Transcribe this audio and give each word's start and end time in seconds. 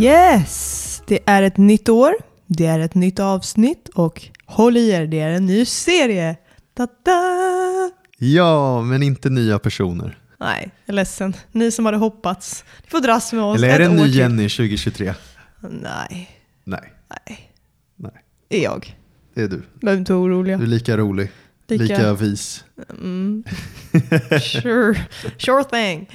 Yes! 0.00 1.02
Det 1.06 1.18
är 1.26 1.42
ett 1.42 1.56
nytt 1.56 1.88
år, 1.88 2.14
det 2.46 2.66
är 2.66 2.78
ett 2.78 2.94
nytt 2.94 3.20
avsnitt 3.20 3.88
och 3.94 4.22
håll 4.46 4.76
i 4.76 4.90
er, 4.90 5.06
det 5.06 5.20
är 5.20 5.30
en 5.30 5.46
ny 5.46 5.64
serie. 5.64 6.36
Ta-da! 6.76 7.90
Ja, 8.18 8.82
men 8.82 9.02
inte 9.02 9.30
nya 9.30 9.58
personer. 9.58 10.18
Nej, 10.40 10.70
jag 10.84 10.92
är 10.92 10.96
ledsen. 10.96 11.34
Ni 11.52 11.70
som 11.70 11.86
hade 11.86 11.98
hoppats, 11.98 12.64
ni 12.84 12.90
får 12.90 13.00
dras 13.00 13.32
med 13.32 13.44
oss 13.44 13.56
Eller 13.58 13.68
är 13.68 13.78
det 13.78 13.84
en 13.84 13.96
ny. 13.96 14.06
Jenny 14.08 14.48
2023? 14.48 15.14
Nej, 15.60 16.30
Nej, 16.64 16.92
nej. 17.08 17.50
nej. 17.96 18.12
Det 18.48 18.58
är 18.58 18.62
jag. 18.64 18.96
Det 19.34 19.42
är 19.42 19.48
du. 19.48 19.62
Behöver 19.80 19.98
inte 19.98 20.12
oroliga. 20.14 20.56
Du 20.56 20.62
är 20.62 20.68
lika 20.68 20.96
rolig, 20.96 21.30
Lika- 21.68 21.82
lika, 21.82 22.14
vis. 22.14 22.64
Mm. 23.00 23.44
Sure. 24.40 24.94
sure 25.38 25.64
thing. 25.64 26.10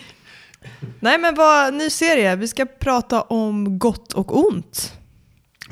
Nej 1.00 1.18
men 1.18 1.36
vad, 1.36 1.74
ny 1.74 1.90
serie. 1.90 2.36
Vi 2.36 2.48
ska 2.48 2.66
prata 2.66 3.22
om 3.22 3.80
gott 3.80 4.14
och 4.14 4.48
ont. 4.48 4.94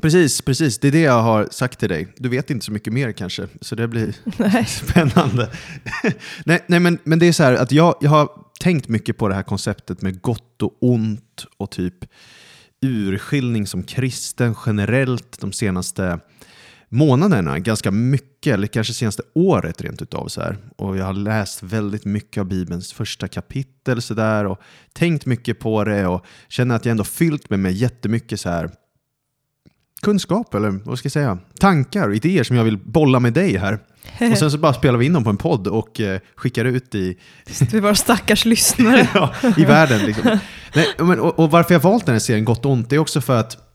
Precis, 0.01 0.41
precis. 0.41 0.79
Det 0.79 0.87
är 0.87 0.91
det 0.91 1.01
jag 1.01 1.21
har 1.21 1.47
sagt 1.51 1.79
till 1.79 1.89
dig. 1.89 2.07
Du 2.17 2.29
vet 2.29 2.49
inte 2.49 2.65
så 2.65 2.71
mycket 2.71 2.93
mer 2.93 3.11
kanske, 3.11 3.47
så 3.61 3.75
det 3.75 3.87
blir 3.87 4.15
Nej. 4.37 4.65
spännande. 4.67 5.49
nej, 6.45 6.63
nej 6.67 6.79
men, 6.79 6.99
men 7.03 7.19
det 7.19 7.25
är 7.25 7.31
så 7.31 7.43
här 7.43 7.53
att 7.53 7.71
jag, 7.71 7.95
jag 8.01 8.09
har 8.09 8.29
tänkt 8.59 8.87
mycket 8.87 9.17
på 9.17 9.27
det 9.27 9.35
här 9.35 9.43
konceptet 9.43 10.01
med 10.01 10.21
gott 10.21 10.61
och 10.61 10.77
ont 10.81 11.45
och 11.57 11.71
typ 11.71 11.95
urskiljning 12.81 13.67
som 13.67 13.83
kristen 13.83 14.55
generellt 14.65 15.39
de 15.39 15.51
senaste 15.51 16.19
månaderna, 16.89 17.59
ganska 17.59 17.91
mycket, 17.91 18.53
eller 18.53 18.67
kanske 18.67 18.93
senaste 18.93 19.23
året 19.33 19.81
rent 19.81 20.01
utav. 20.01 20.27
Så 20.27 20.41
här. 20.41 20.57
Och 20.75 20.97
jag 20.97 21.05
har 21.05 21.13
läst 21.13 21.63
väldigt 21.63 22.05
mycket 22.05 22.41
av 22.41 22.47
Bibelns 22.47 22.93
första 22.93 23.27
kapitel 23.27 24.01
så 24.01 24.13
där, 24.13 24.45
och 24.45 24.61
tänkt 24.93 25.25
mycket 25.25 25.59
på 25.59 25.83
det 25.83 26.07
och 26.07 26.25
känner 26.47 26.75
att 26.75 26.85
jag 26.85 26.91
ändå 26.91 27.03
fyllt 27.03 27.49
mig 27.49 27.59
med 27.59 27.73
jättemycket 27.73 28.39
så 28.39 28.49
här 28.49 28.69
kunskap, 30.01 30.53
eller 30.53 30.69
vad 30.69 30.99
ska 30.99 31.05
jag 31.05 31.11
säga, 31.11 31.37
tankar 31.59 32.07
och 32.07 32.15
idéer 32.15 32.43
som 32.43 32.55
jag 32.55 32.63
vill 32.63 32.77
bolla 32.77 33.19
med 33.19 33.33
dig 33.33 33.57
här. 33.57 33.79
Och 34.31 34.37
sen 34.37 34.51
så 34.51 34.57
bara 34.57 34.73
spelar 34.73 34.97
vi 34.97 35.05
in 35.05 35.13
dem 35.13 35.23
på 35.23 35.29
en 35.29 35.37
podd 35.37 35.67
och 35.67 35.99
eh, 35.99 36.19
skickar 36.35 36.65
ut 36.65 36.95
i, 36.95 37.17
Till 37.69 37.81
våra 37.81 37.95
stackars 37.95 38.45
lyssnare. 38.45 39.09
ja, 39.13 39.33
i 39.57 39.65
världen. 39.65 40.05
Liksom. 40.05 40.39
Nej, 40.75 40.87
men, 40.97 41.19
och, 41.19 41.39
och 41.39 41.51
varför 41.51 41.73
jag 41.73 41.79
valt 41.79 42.05
den 42.05 42.15
här 42.15 42.19
serien 42.19 42.45
Gott 42.45 42.65
och 42.65 42.71
ont, 42.71 42.89
det 42.89 42.95
är 42.95 42.99
också 42.99 43.21
för 43.21 43.39
att 43.39 43.66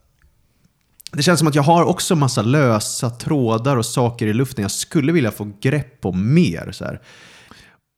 det 1.17 1.23
känns 1.23 1.39
som 1.39 1.49
att 1.49 1.55
jag 1.55 1.63
har 1.63 1.85
också 1.85 2.17
massa 2.17 2.43
lösa 2.43 3.11
trådar 3.11 3.77
och 3.77 3.87
saker 3.87 4.27
i 4.27 4.33
luften 4.33 4.63
jag 4.63 4.71
skulle 4.71 5.13
vilja 5.13 5.31
få 5.31 5.53
grepp 5.61 6.01
på 6.01 6.13
mer. 6.13 6.73
Så 6.73 6.85
här. 6.85 7.01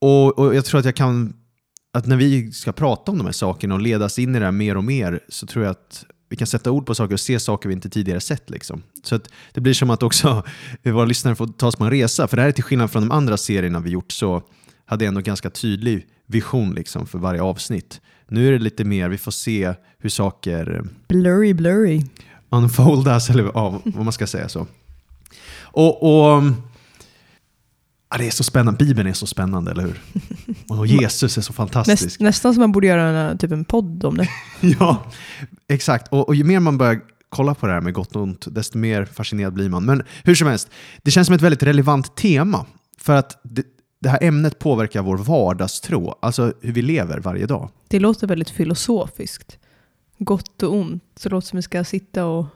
Och, 0.00 0.38
och 0.38 0.54
jag 0.54 0.64
tror 0.64 0.78
att 0.78 0.84
jag 0.84 0.96
kan, 0.96 1.34
att 1.92 2.06
när 2.06 2.16
vi 2.16 2.52
ska 2.52 2.72
prata 2.72 3.12
om 3.12 3.18
de 3.18 3.24
här 3.24 3.32
sakerna 3.32 3.74
och 3.74 3.80
ledas 3.80 4.18
in 4.18 4.34
i 4.34 4.38
det 4.38 4.44
här 4.44 4.52
mer 4.52 4.76
och 4.76 4.84
mer 4.84 5.20
så 5.28 5.46
tror 5.46 5.64
jag 5.64 5.70
att 5.70 6.04
vi 6.28 6.36
kan 6.36 6.46
sätta 6.46 6.70
ord 6.70 6.86
på 6.86 6.94
saker 6.94 7.14
och 7.14 7.20
se 7.20 7.40
saker 7.40 7.68
vi 7.68 7.74
inte 7.74 7.88
tidigare 7.88 8.20
sett. 8.20 8.50
Liksom. 8.50 8.82
Så 9.02 9.14
att 9.14 9.28
det 9.52 9.60
blir 9.60 9.74
som 9.74 9.90
att 9.90 10.02
också 10.02 10.42
våra 10.84 11.04
lyssnare 11.04 11.34
får 11.34 11.46
ta 11.46 11.70
sig 11.70 11.78
på 11.78 11.84
en 11.84 11.90
resa. 11.90 12.28
För 12.28 12.36
det 12.36 12.42
här 12.42 12.48
är 12.48 12.52
till 12.52 12.64
skillnad 12.64 12.90
från 12.90 13.02
de 13.02 13.10
andra 13.10 13.36
serierna 13.36 13.80
vi 13.80 13.90
gjort 13.90 14.12
så 14.12 14.42
hade 14.86 15.04
jag 15.04 15.08
ändå 15.08 15.20
ganska 15.20 15.50
tydlig 15.50 16.06
vision 16.26 16.74
liksom, 16.74 17.06
för 17.06 17.18
varje 17.18 17.42
avsnitt. 17.42 18.00
Nu 18.28 18.48
är 18.48 18.52
det 18.52 18.58
lite 18.58 18.84
mer, 18.84 19.08
vi 19.08 19.18
får 19.18 19.30
se 19.30 19.74
hur 19.98 20.10
saker 20.10 20.84
Blurry, 21.08 21.54
blurry 21.54 22.02
unfoldas, 22.54 23.30
eller 23.30 23.44
ja, 23.54 23.80
vad 23.84 24.04
man 24.04 24.12
ska 24.12 24.26
säga 24.26 24.48
så. 24.48 24.66
Och, 25.60 26.02
och 26.02 26.42
ja, 28.10 28.18
det 28.18 28.26
är 28.26 28.30
så 28.30 28.44
spännande, 28.44 28.84
Bibeln 28.84 29.08
är 29.08 29.12
så 29.12 29.26
spännande, 29.26 29.70
eller 29.70 29.82
hur? 29.82 30.00
Och 30.68 30.86
Jesus 31.00 31.38
är 31.38 31.42
så 31.42 31.52
fantastisk. 31.52 32.04
Näst, 32.04 32.20
nästan 32.20 32.54
som 32.54 32.60
man 32.60 32.72
borde 32.72 32.86
göra 32.86 33.30
en, 33.30 33.38
typ 33.38 33.52
en 33.52 33.64
podd 33.64 34.04
om 34.04 34.16
det. 34.16 34.28
Ja, 34.80 35.04
exakt. 35.68 36.12
Och, 36.12 36.28
och 36.28 36.34
ju 36.34 36.44
mer 36.44 36.60
man 36.60 36.78
börjar 36.78 37.00
kolla 37.28 37.54
på 37.54 37.66
det 37.66 37.72
här 37.72 37.80
med 37.80 37.94
gott 37.94 38.16
och 38.16 38.22
ont, 38.22 38.46
desto 38.50 38.78
mer 38.78 39.04
fascinerad 39.04 39.54
blir 39.54 39.68
man. 39.68 39.84
Men 39.84 40.02
hur 40.24 40.34
som 40.34 40.48
helst, 40.48 40.70
det 41.02 41.10
känns 41.10 41.26
som 41.26 41.34
ett 41.34 41.42
väldigt 41.42 41.62
relevant 41.62 42.16
tema. 42.16 42.66
För 42.98 43.12
att 43.14 43.40
det, 43.42 43.62
det 44.00 44.08
här 44.08 44.22
ämnet 44.22 44.58
påverkar 44.58 45.02
vår 45.02 45.16
vardagstro, 45.16 46.18
alltså 46.22 46.52
hur 46.60 46.72
vi 46.72 46.82
lever 46.82 47.18
varje 47.18 47.46
dag. 47.46 47.70
Det 47.88 48.00
låter 48.00 48.26
väldigt 48.26 48.50
filosofiskt. 48.50 49.58
Gott 50.18 50.62
och 50.62 50.74
ont. 50.74 51.02
Så 51.16 51.28
det 51.28 51.34
låter 51.34 51.46
som 51.46 51.56
vi 51.56 51.62
ska 51.62 51.84
sitta 51.84 52.26
och 52.26 52.46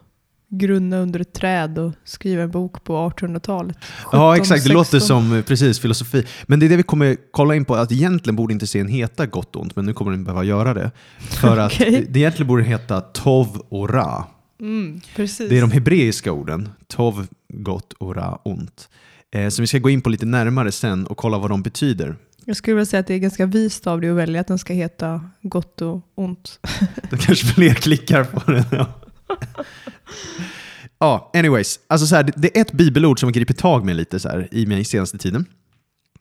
grunna 0.48 0.98
under 0.98 1.20
ett 1.20 1.32
träd 1.32 1.78
och 1.78 1.92
skriva 2.04 2.42
en 2.42 2.50
bok 2.50 2.84
på 2.84 3.10
1800-talet. 3.10 3.76
Ja, 4.12 4.32
17, 4.32 4.42
exakt. 4.42 4.64
Det 4.64 4.72
låter 4.72 4.98
16. 4.98 5.00
som 5.00 5.36
eh, 5.36 5.44
precis 5.44 5.80
filosofi. 5.80 6.26
Men 6.46 6.60
det 6.60 6.66
är 6.66 6.70
det 6.70 6.76
vi 6.76 6.82
kommer 6.82 7.16
kolla 7.30 7.54
in 7.54 7.64
på, 7.64 7.74
att 7.74 7.92
egentligen 7.92 8.36
borde 8.36 8.52
inte 8.52 8.66
serien 8.66 8.88
heta 8.88 9.26
Gott 9.26 9.56
och 9.56 9.62
ont, 9.62 9.76
men 9.76 9.86
nu 9.86 9.92
kommer 9.92 10.10
den 10.10 10.24
behöva 10.24 10.44
göra 10.44 10.74
det. 10.74 10.90
För 11.18 11.56
att 11.58 11.72
Okej. 11.80 12.06
det 12.10 12.20
egentligen 12.20 12.48
borde 12.48 12.62
heta 12.62 13.00
Tov 13.00 13.62
och 13.68 13.90
Ra. 13.90 14.26
Mm. 14.60 15.00
Det 15.16 15.56
är 15.56 15.60
de 15.60 15.70
hebreiska 15.70 16.32
orden, 16.32 16.68
Tov, 16.86 17.26
gott 17.48 17.92
och 17.92 18.14
Ra, 18.14 18.40
ont. 18.44 18.88
Eh, 19.34 19.48
så 19.48 19.62
vi 19.62 19.66
ska 19.66 19.78
gå 19.78 19.90
in 19.90 20.00
på 20.00 20.10
lite 20.10 20.26
närmare 20.26 20.72
sen 20.72 21.06
och 21.06 21.16
kolla 21.16 21.38
vad 21.38 21.50
de 21.50 21.62
betyder. 21.62 22.16
Jag 22.48 22.56
skulle 22.56 22.74
vilja 22.74 22.86
säga 22.86 23.00
att 23.00 23.06
det 23.06 23.14
är 23.14 23.18
ganska 23.18 23.46
vist 23.46 23.86
av 23.86 24.00
dig 24.00 24.10
att 24.10 24.16
välja 24.16 24.40
att 24.40 24.46
den 24.46 24.58
ska 24.58 24.72
heta 24.72 25.30
gott 25.42 25.82
och 25.82 26.00
ont. 26.14 26.60
Då 27.10 27.16
kanske 27.16 27.46
fler 27.46 27.74
klickar 27.74 28.24
på 28.24 28.50
den. 28.50 28.64
Ja, 28.70 29.00
ja 30.98 31.30
anyways. 31.34 31.80
Alltså 31.86 32.06
så 32.06 32.16
här, 32.16 32.32
det, 32.36 32.56
är 32.56 32.60
ett 32.60 32.72
bibelord 32.72 33.20
som 33.20 33.26
har 33.26 33.32
gripit 33.32 33.58
tag 33.58 33.84
med 33.84 33.96
lite 33.96 34.20
så 34.20 34.28
här, 34.28 34.48
i 34.50 34.66
mig 34.66 34.84
senaste 34.84 35.18
tiden. 35.18 35.44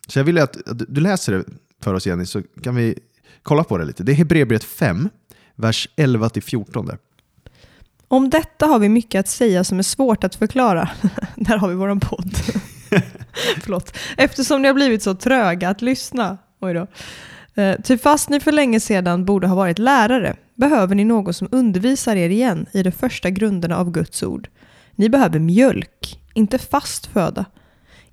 Så 0.08 0.20
jag 0.20 0.24
vill 0.24 0.38
att, 0.38 0.68
att 0.68 0.80
du 0.88 1.02
läser 1.02 1.34
det 1.34 1.44
för 1.84 1.94
oss 1.94 2.08
Jenny, 2.08 2.26
så 2.26 2.42
kan 2.64 2.76
vi 2.76 3.00
kolla 3.44 3.64
på 3.64 3.78
det 3.78 3.86
lite. 3.86 4.04
Det 4.04 4.12
är 4.12 4.16
Hebreerbrevet 4.16 4.64
5, 4.64 5.10
vers 5.56 5.90
11-14. 5.96 6.88
där. 6.88 6.98
Om 8.08 8.30
detta 8.30 8.66
har 8.66 8.80
vi 8.80 8.90
mycket 8.90 9.20
att 9.20 9.28
säga 9.28 9.64
som 9.64 9.80
är 9.80 9.84
svårt 9.84 10.24
att 10.24 10.36
förklara. 10.36 10.90
Där 11.36 11.58
har 11.58 11.70
vi 11.70 11.76
våran 11.76 12.00
podd. 12.00 12.36
Förlåt. 13.62 13.98
Eftersom 14.18 14.62
ni 14.62 14.68
har 14.68 14.76
blivit 14.76 15.04
så 15.04 15.16
tröga 15.16 15.70
att 15.70 15.82
lyssna. 15.82 16.38
Oj 16.62 16.74
då. 16.74 16.88
Eh, 17.62 17.76
Ty 17.84 17.98
fast 17.98 18.30
ni 18.30 18.40
för 18.40 18.52
länge 18.52 18.80
sedan 18.80 19.26
borde 19.26 19.48
ha 19.48 19.56
varit 19.56 19.80
lärare 19.80 20.36
behöver 20.56 20.96
ni 20.96 21.06
någon 21.06 21.34
som 21.34 21.48
undervisar 21.52 22.16
er 22.16 22.30
igen 22.30 22.66
i 22.74 22.84
de 22.84 22.92
första 22.92 23.30
grunderna 23.30 23.78
av 23.78 23.92
Guds 23.92 24.24
ord. 24.24 24.50
Ni 24.96 25.10
behöver 25.10 25.40
mjölk, 25.40 26.20
inte 26.34 26.58
fast 26.58 27.06
föda. 27.06 27.46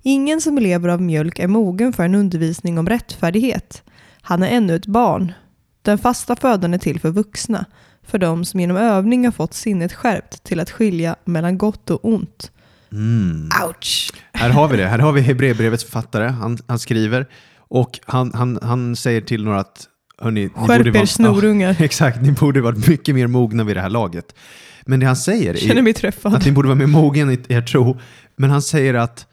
Ingen 0.01 0.41
som 0.41 0.57
lever 0.57 0.89
av 0.89 1.01
mjölk 1.01 1.39
är 1.39 1.47
mogen 1.47 1.93
för 1.93 2.03
en 2.03 2.15
undervisning 2.15 2.79
om 2.79 2.89
rättfärdighet. 2.89 3.83
Han 4.21 4.43
är 4.43 4.47
ännu 4.47 4.75
ett 4.75 4.85
barn. 4.85 5.33
Den 5.81 5.97
fasta 5.97 6.35
födan 6.35 6.73
är 6.73 6.77
till 6.77 6.99
för 6.99 7.09
vuxna, 7.09 7.65
för 8.03 8.17
de 8.17 8.45
som 8.45 8.59
genom 8.59 8.77
övning 8.77 9.25
har 9.25 9.31
fått 9.31 9.53
sinnet 9.53 9.93
skärpt 9.93 10.43
till 10.43 10.59
att 10.59 10.71
skilja 10.71 11.15
mellan 11.23 11.57
gott 11.57 11.89
och 11.89 12.05
ont. 12.05 12.51
Mm. 12.95 13.49
Ouch! 13.67 14.11
Här 14.33 14.49
har 14.49 14.67
vi 14.67 14.77
det. 14.77 14.87
Här 14.87 14.99
har 14.99 15.11
vi 15.11 15.21
Hebreerbrevets 15.21 15.83
författare. 15.83 16.27
Han, 16.27 16.57
han 16.67 16.79
skriver 16.79 17.27
och 17.57 17.99
han, 18.05 18.31
han, 18.33 18.59
han 18.61 18.95
säger 18.95 19.21
till 19.21 19.43
några 19.43 19.59
att 19.59 19.87
hörni, 20.17 20.43
ni 20.43 20.67
Skärp 20.67 20.95
er 20.95 21.05
snorungar. 21.05 21.75
Ja, 21.79 21.85
exakt, 21.85 22.21
ni 22.21 22.31
borde 22.31 22.61
varit 22.61 22.87
mycket 22.87 23.15
mer 23.15 23.27
mogna 23.27 23.63
vid 23.63 23.75
det 23.75 23.81
här 23.81 23.89
laget. 23.89 24.35
Men 24.85 24.99
det 24.99 25.05
han 25.05 25.15
säger 25.15 25.71
är 25.71 26.35
att 26.35 26.45
ni 26.45 26.51
borde 26.51 26.67
vara 26.67 26.77
mer 26.77 26.87
mogen 26.87 27.31
i 27.31 27.39
er 27.47 27.61
tro. 27.61 27.97
Men 28.35 28.49
han 28.49 28.61
säger 28.61 28.93
att 28.93 29.27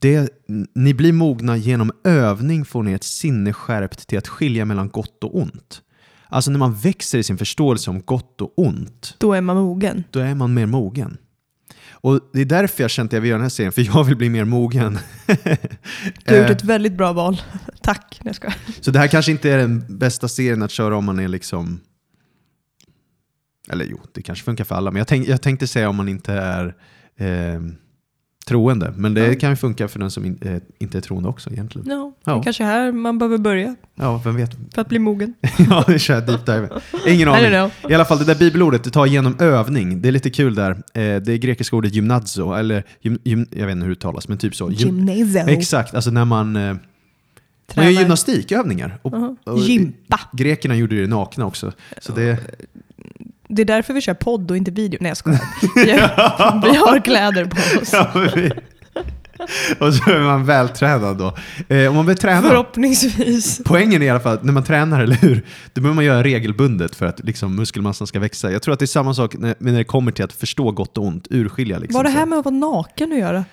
det, 0.00 0.30
ni 0.74 0.94
blir 0.94 1.12
mogna 1.12 1.56
genom 1.56 1.92
övning 2.04 2.64
får 2.64 2.82
ni 2.82 2.92
ett 2.92 3.04
sinne 3.04 3.52
skärpt 3.52 4.06
till 4.06 4.18
att 4.18 4.28
skilja 4.28 4.64
mellan 4.64 4.88
gott 4.88 5.24
och 5.24 5.38
ont. 5.38 5.82
Alltså 6.28 6.50
när 6.50 6.58
man 6.58 6.74
växer 6.74 7.18
i 7.18 7.22
sin 7.22 7.38
förståelse 7.38 7.90
om 7.90 8.00
gott 8.00 8.40
och 8.40 8.52
ont, 8.56 9.14
Då 9.18 9.32
är 9.32 9.40
man 9.40 9.56
mogen. 9.56 10.04
då 10.10 10.20
är 10.20 10.34
man 10.34 10.54
mer 10.54 10.66
mogen. 10.66 11.16
Och 12.06 12.20
det 12.32 12.40
är 12.40 12.44
därför 12.44 12.84
jag 12.84 12.90
känt 12.90 13.08
att 13.08 13.12
jag 13.12 13.20
vill 13.20 13.28
göra 13.28 13.38
den 13.38 13.44
här 13.44 13.48
serien, 13.48 13.72
för 13.72 13.82
jag 13.82 14.04
vill 14.04 14.16
bli 14.16 14.28
mer 14.28 14.44
mogen. 14.44 14.98
Du 15.26 15.34
har 16.34 16.36
gjort 16.36 16.50
Eh, 16.50 16.50
ett 16.50 16.64
väldigt 16.64 16.92
bra 16.92 17.12
val. 17.12 17.42
Tack. 17.82 18.20
Jag 18.24 18.34
skojar. 18.34 18.56
Så 18.80 18.90
det 18.90 18.98
här 18.98 19.08
kanske 19.08 19.32
inte 19.32 19.50
är 19.50 19.58
den 19.58 19.98
bästa 19.98 20.28
serien 20.28 20.62
att 20.62 20.70
köra 20.70 20.96
om 20.96 21.04
man 21.04 21.18
är 21.18 21.28
liksom... 21.28 21.80
Eller 23.68 23.84
jo, 23.84 24.00
det 24.12 24.22
kanske 24.22 24.44
funkar 24.44 24.64
för 24.64 24.74
alla, 24.74 24.90
men 24.90 24.98
jag, 24.98 25.08
tänk, 25.08 25.28
jag 25.28 25.42
tänkte 25.42 25.66
säga 25.66 25.88
om 25.88 25.96
man 25.96 26.08
inte 26.08 26.32
är... 26.32 26.74
Eh, 27.16 27.60
troende. 28.48 28.92
Men 28.96 29.14
det 29.14 29.26
Ja. 29.26 29.34
kan 29.34 29.50
ju 29.50 29.56
funka 29.56 29.88
för 29.88 29.98
den 29.98 30.10
som 30.10 30.24
in, 30.24 30.38
eh, 30.42 30.56
inte 30.78 30.98
är 30.98 31.02
troende 31.02 31.28
också 31.28 31.50
egentligen. 31.50 31.88
Ja, 31.90 32.12
Ja. 32.24 32.34
det 32.36 32.42
kanske 32.44 32.64
är 32.64 32.68
här 32.68 32.92
man 32.92 33.18
behöver 33.18 33.38
börja 33.38 33.74
Ja, 33.94 34.20
vem 34.24 34.36
vet? 34.36 34.50
för 34.74 34.80
att 34.82 34.88
bli 34.88 34.98
mogen. 34.98 35.34
ja, 35.70 35.84
vi 35.88 35.98
kör 35.98 36.20
deep 36.20 36.46
dive. 36.46 36.68
Ingen 37.06 37.28
aning. 37.28 37.70
I 37.90 37.94
alla 37.94 38.04
fall, 38.04 38.18
det 38.18 38.24
där 38.24 38.34
bibelordet, 38.34 38.84
det 38.84 38.90
tar 38.90 39.06
genom 39.06 39.36
övning. 39.38 40.02
Det 40.02 40.08
är 40.08 40.12
lite 40.12 40.30
kul 40.30 40.54
där. 40.54 40.70
Eh, 40.70 40.76
det 40.94 41.28
är 41.32 41.36
grekiska 41.36 41.76
ordet 41.76 41.94
gymnazo, 41.94 42.52
eller 42.54 42.84
gym, 43.00 43.18
gym, 43.24 43.46
jag 43.50 43.66
vet 43.66 43.72
inte 43.72 43.82
hur 43.84 43.88
det 43.90 43.92
uttalas, 43.92 44.28
men 44.28 44.38
typ 44.38 44.54
så. 44.54 44.70
Gym, 44.70 45.08
Gymnasium. 45.08 45.48
exakt, 45.48 45.94
alltså 45.94 46.10
när 46.10 46.24
man, 46.24 46.56
eh, 46.56 46.62
man 46.62 46.78
Tränar. 47.66 47.90
gör 47.90 48.00
gymnastikövningar. 48.00 48.98
Och, 49.02 49.12
Uh-huh. 49.12 49.36
och 49.44 49.58
Gympa. 49.58 50.20
Grekerna 50.32 50.76
gjorde 50.76 51.00
det 51.00 51.06
nakna 51.06 51.46
också. 51.46 51.72
Så 52.00 52.12
det, 52.12 52.38
Det 53.48 53.62
är 53.62 53.66
därför 53.66 53.94
vi 53.94 54.00
kör 54.00 54.14
podd 54.14 54.50
och 54.50 54.56
inte 54.56 54.70
video. 54.70 54.98
Nej 55.00 55.10
jag 55.10 55.16
skojar. 55.16 55.40
Vi 55.84 55.90
har, 55.90 56.62
vi 56.72 56.76
har 56.76 57.00
kläder 57.00 57.44
på 57.44 57.80
oss. 57.82 57.92
ja, 57.92 58.10
vi, 58.34 58.52
och 59.78 59.94
så 59.94 60.10
är 60.10 60.20
man 60.20 60.44
vältränad 60.46 61.16
då. 61.18 61.34
Eh, 61.74 61.88
om 61.90 61.96
man 61.96 62.06
vill 62.06 62.16
träna, 62.16 62.42
Förhoppningsvis. 62.48 63.60
poängen 63.64 64.02
är 64.02 64.06
i 64.06 64.10
alla 64.10 64.20
fall 64.20 64.34
att 64.34 64.44
när 64.44 64.52
man 64.52 64.64
tränar, 64.64 65.00
eller 65.02 65.14
hur? 65.14 65.44
Det 65.72 65.80
behöver 65.80 65.94
man 65.94 66.04
göra 66.04 66.22
regelbundet 66.22 66.94
för 66.94 67.06
att 67.06 67.24
liksom, 67.24 67.56
muskelmassan 67.56 68.06
ska 68.06 68.20
växa. 68.20 68.52
Jag 68.52 68.62
tror 68.62 68.72
att 68.74 68.78
det 68.78 68.84
är 68.84 68.86
samma 68.86 69.14
sak 69.14 69.34
när, 69.38 69.54
när 69.58 69.72
det 69.72 69.84
kommer 69.84 70.12
till 70.12 70.24
att 70.24 70.32
förstå 70.32 70.70
gott 70.70 70.98
och 70.98 71.04
ont, 71.04 71.26
urskilja. 71.30 71.78
Liksom, 71.78 71.94
Vad 71.98 72.06
har 72.06 72.12
det 72.12 72.18
här 72.18 72.26
med 72.26 72.38
att 72.38 72.44
vara 72.44 72.54
naken 72.54 73.12
att 73.12 73.18
göra? 73.18 73.44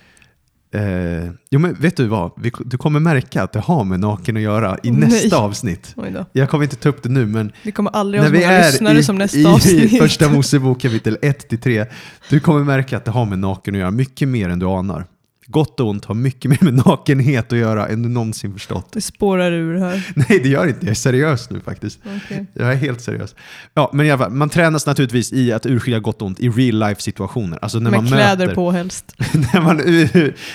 Eh, 0.74 1.30
jo 1.52 1.60
men 1.60 1.74
vet 1.74 1.98
du 1.98 2.08
vad? 2.08 2.32
Vi, 2.38 2.52
du 2.66 2.78
kommer 2.78 3.00
märka 3.00 3.44
att 3.44 3.52
det 3.52 3.60
har 3.60 3.84
med 3.84 4.00
naken 4.00 4.38
att 4.38 4.44
göra 4.44 4.78
i 4.84 4.92
nästa 4.92 5.38
nej. 5.38 5.46
avsnitt. 5.46 5.96
Jag 6.32 6.50
kommer 6.50 6.64
inte 6.64 6.76
ta 6.76 6.90
upp 6.90 7.04
det 7.04 7.10
nu 7.10 7.26
men 7.26 7.52
Vi 7.64 7.72
kommer 7.72 7.92
aldrig 7.92 8.24
när 8.24 8.30
vi 8.30 8.44
är 8.44 8.72
lyssnare 8.72 8.98
i, 8.98 9.04
som 9.04 9.16
nästa 9.16 9.38
i, 9.38 9.46
avsnitt. 9.46 9.94
i 9.94 9.98
första 9.98 10.30
Mosebok 10.30 10.82
kapitel 10.82 11.18
1-3, 11.22 11.88
du 12.30 12.40
kommer 12.40 12.64
märka 12.64 12.98
att 12.98 13.06
det 13.06 13.12
har 13.12 13.26
med 13.26 13.40
naken 13.40 13.76
att 13.76 13.80
göra 13.80 13.92
mycket 13.92 14.28
mer 14.28 14.50
än 14.50 14.60
du 14.60 14.66
anar. 14.66 15.06
Gott 15.54 15.80
och 15.80 15.88
ont 15.88 16.06
har 16.06 16.16
mycket 16.16 16.52
mer 16.52 16.58
med 16.62 16.74
nakenhet 16.86 17.54
att 17.54 17.60
göra 17.60 17.88
än 17.88 18.04
du 18.04 18.10
någonsin 18.10 18.54
förstått. 18.54 18.88
Det 18.92 19.02
spårar 19.02 19.52
ur 19.52 19.80
här. 19.80 20.08
Nej 20.16 20.40
det 20.44 20.50
gör 20.50 20.68
inte, 20.68 20.86
jag 20.86 20.92
är 20.92 20.96
seriös 20.96 21.50
nu 21.50 21.60
faktiskt. 21.60 22.00
Okej. 22.26 22.46
Jag 22.54 22.72
är 22.72 22.76
helt 22.76 23.02
seriös. 23.02 23.36
Ja, 23.74 23.90
men 23.94 24.06
i 24.06 24.12
alla 24.12 24.24
fall, 24.24 24.32
man 24.32 24.50
tränas 24.50 24.86
naturligtvis 24.86 25.34
i 25.34 25.52
att 25.52 25.66
urskilja 25.66 26.00
gott 26.00 26.22
och 26.22 26.28
ont 26.28 26.40
i 26.40 26.50
real 26.50 26.80
life 26.80 27.02
situationer. 27.02 27.60
Alltså 27.62 27.80
när 27.80 27.92
Med 27.92 28.00
man 28.00 28.08
kläder 28.08 28.46
möter, 28.46 28.56
på 28.56 28.72
helst. 28.72 29.16
när, 29.54 29.62
man, 29.62 29.78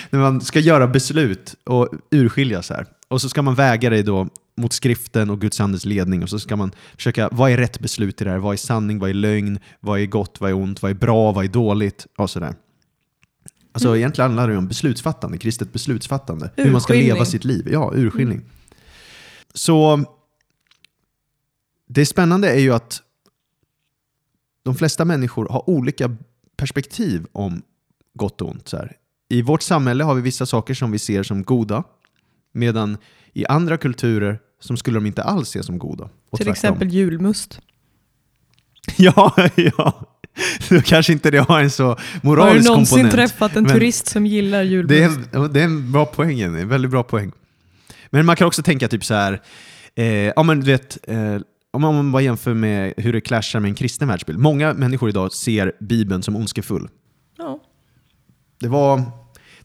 när 0.09 0.19
man 0.19 0.41
ska 0.41 0.59
göra 0.59 0.87
beslut 0.87 1.55
och 1.65 1.89
urskilja 2.11 2.61
så 2.61 2.73
här. 2.73 2.85
Och 3.07 3.21
så 3.21 3.29
ska 3.29 3.41
man 3.41 3.55
väga 3.55 3.89
det 3.89 4.03
då 4.03 4.27
mot 4.57 4.73
skriften 4.73 5.29
och 5.29 5.41
Guds 5.41 5.59
andes 5.59 5.85
ledning 5.85 6.23
och 6.23 6.29
så 6.29 6.39
ska 6.39 6.55
man 6.55 6.71
försöka, 6.95 7.29
vad 7.31 7.51
är 7.51 7.57
rätt 7.57 7.79
beslut 7.79 8.21
i 8.21 8.23
det 8.23 8.29
här? 8.29 8.37
Vad 8.37 8.53
är 8.53 8.57
sanning? 8.57 8.99
Vad 8.99 9.09
är 9.09 9.13
lögn? 9.13 9.59
Vad 9.79 9.99
är 9.99 10.05
gott? 10.05 10.37
Vad 10.39 10.49
är 10.49 10.53
ont? 10.53 10.81
Vad 10.81 10.91
är 10.91 10.95
bra? 10.95 11.31
Vad 11.31 11.45
är 11.45 11.49
dåligt? 11.49 12.07
Och 12.17 12.29
sådär. 12.29 12.53
Alltså 13.79 13.87
Mm. 13.87 13.97
egentligen 13.99 14.25
handlar 14.29 14.47
det 14.49 14.57
om 14.57 14.67
beslutsfattande, 14.67 15.37
kristet 15.37 15.73
beslutsfattande. 15.73 16.51
Hur 16.57 16.71
man 16.71 16.81
ska 16.81 16.93
Urskiljning. 16.93 17.13
leva 17.13 17.25
sitt 17.25 17.43
liv. 17.45 17.67
Ja, 17.71 17.91
urskiljning. 17.95 18.41
Så 19.53 20.03
det 21.87 22.05
spännande 22.05 22.49
är 22.51 22.59
ju 22.59 22.73
att 22.73 23.01
de 24.63 24.75
flesta 24.75 25.05
människor 25.05 25.47
har 25.49 25.69
olika 25.69 26.15
perspektiv 26.57 27.25
om 27.31 27.61
gott 28.13 28.41
och 28.41 28.49
ont. 28.49 28.67
Så 28.67 28.77
här. 28.77 28.95
I 29.29 29.41
vårt 29.41 29.61
samhälle 29.61 30.03
har 30.03 30.15
vi 30.15 30.21
vissa 30.21 30.45
saker 30.45 30.73
som 30.73 30.91
vi 30.91 30.99
ser 30.99 31.23
som 31.23 31.43
goda, 31.43 31.83
medan 32.51 32.97
i 33.33 33.45
andra 33.45 33.77
kulturer 33.77 34.39
som 34.59 34.77
skulle 34.77 34.97
de 34.97 35.05
inte 35.05 35.23
alls 35.23 35.49
se 35.49 35.63
som 35.63 35.79
goda. 35.79 36.05
Till 36.07 36.37
tvärtom. 36.37 36.51
exempel 36.51 36.89
julmust. 36.89 37.61
Ja, 38.97 39.33
ja. 39.55 40.05
Då 40.69 40.81
kanske 40.81 41.13
inte 41.13 41.31
det 41.31 41.37
har 41.39 41.59
en 41.59 41.71
så 41.71 41.87
Har 41.87 41.95
du 41.95 42.27
moralisk 42.27 42.67
någonsin 42.69 42.97
komponent. 42.97 43.15
träffat 43.15 43.55
en 43.55 43.65
turist 43.65 44.07
som 44.07 44.25
gillar 44.25 44.63
julmust? 44.63 44.89
Det 45.31 45.37
är, 45.37 45.47
det 45.47 45.59
är 45.59 45.63
en 45.63 45.91
bra 45.91 46.05
poäng. 46.05 46.39
En 46.39 46.69
väldigt 46.69 46.91
bra 46.91 47.03
poäng. 47.03 47.31
Men 48.09 48.25
man 48.25 48.35
kan 48.35 48.47
också 48.47 48.63
tänka 48.63 48.87
typ 48.87 49.05
så 49.05 49.13
här, 49.13 49.41
eh, 49.95 50.05
ja 50.05 50.43
men 50.43 50.59
du 50.59 50.65
vet, 50.65 50.97
eh, 51.07 51.37
om 51.71 51.81
man 51.81 52.11
bara 52.11 52.21
jämför 52.21 52.53
med 52.53 52.93
hur 52.97 53.13
det 53.13 53.21
clashar 53.21 53.59
med 53.59 53.69
en 53.69 53.75
kristen 53.75 54.07
världsbild. 54.07 54.39
Många 54.39 54.73
människor 54.73 55.09
idag 55.09 55.33
ser 55.33 55.73
Bibeln 55.79 56.23
som 56.23 56.35
ondskefull. 56.35 56.89
Ja. 57.37 57.59
Det 58.59 58.67
var, 58.67 59.01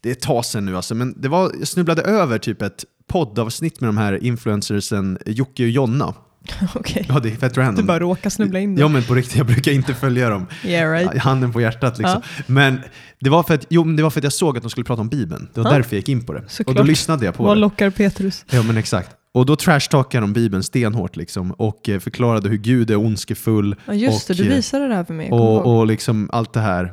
det 0.00 0.08
är 0.08 0.12
ett 0.12 0.20
tag 0.20 0.44
sedan 0.44 0.64
nu 0.64 0.76
alltså, 0.76 0.94
men 0.94 1.20
det 1.20 1.28
var, 1.28 1.52
jag 1.58 1.68
snubblade 1.68 2.02
över 2.02 2.38
typ 2.38 2.62
ett 2.62 2.84
poddavsnitt 3.06 3.80
med 3.80 3.88
de 3.88 3.96
här 3.96 4.24
influencersen 4.24 5.18
Jocke 5.26 5.62
och 5.62 5.68
Jonna. 5.68 6.14
Okej. 6.74 7.06
Ja, 7.08 7.20
det 7.20 7.28
är 7.28 7.36
fett 7.36 7.56
random. 7.56 7.74
Du 7.76 7.82
bara 7.82 7.98
råkar 8.00 8.30
snubbla 8.30 8.58
in 8.60 8.76
Ja 8.78 8.88
men 8.88 9.02
på 9.02 9.14
riktigt, 9.14 9.36
jag 9.36 9.46
brukar 9.46 9.72
inte 9.72 9.94
följa 9.94 10.28
dem. 10.28 10.46
Yeah 10.64 10.92
right. 10.92 11.18
Handen 11.22 11.52
på 11.52 11.60
hjärtat 11.60 11.98
liksom. 11.98 12.22
Men 12.46 12.80
det 13.20 13.30
var, 13.30 13.42
för 13.42 13.54
att, 13.54 13.66
jo, 13.68 13.84
det 13.84 14.02
var 14.02 14.10
för 14.10 14.20
att 14.20 14.24
jag 14.24 14.32
såg 14.32 14.56
att 14.56 14.62
de 14.62 14.70
skulle 14.70 14.84
prata 14.84 15.00
om 15.00 15.08
Bibeln. 15.08 15.48
Det 15.54 15.60
var 15.60 15.70
Ja. 15.70 15.76
därför 15.76 15.96
jag 15.96 15.98
gick 15.98 16.08
in 16.08 16.26
på 16.26 16.32
det. 16.32 16.38
Och 16.38 16.44
då 16.44 16.50
Såklart. 16.50 16.86
lyssnade 16.86 17.24
jag 17.24 17.34
på 17.34 17.44
Vad 17.44 17.56
det. 17.56 17.60
lockar 17.60 17.90
Petrus? 17.90 18.44
Ja 18.50 18.62
men 18.62 18.76
exakt. 18.76 19.10
Och 19.34 19.46
då 19.46 19.56
trashtalkade 19.56 20.20
de 20.20 20.32
Bibeln 20.32 20.62
stenhårt 20.62 21.16
liksom. 21.16 21.50
Och 21.52 21.88
eh, 21.88 21.98
förklarade 22.00 22.48
hur 22.48 22.56
Gud 22.58 22.90
är 22.90 22.96
ondskefull. 22.96 23.76
Ja 23.86 23.94
just 23.94 24.30
Och, 24.30 24.36
det, 24.36 24.42
du 24.42 24.48
eh, 24.50 24.56
visade 24.56 24.88
det 24.88 24.94
här 24.94 25.04
för 25.04 25.14
mig. 25.14 25.30
Och, 25.30 25.78
och 25.78 25.86
liksom 25.86 26.30
allt 26.32 26.52
det 26.52 26.60
här. 26.60 26.92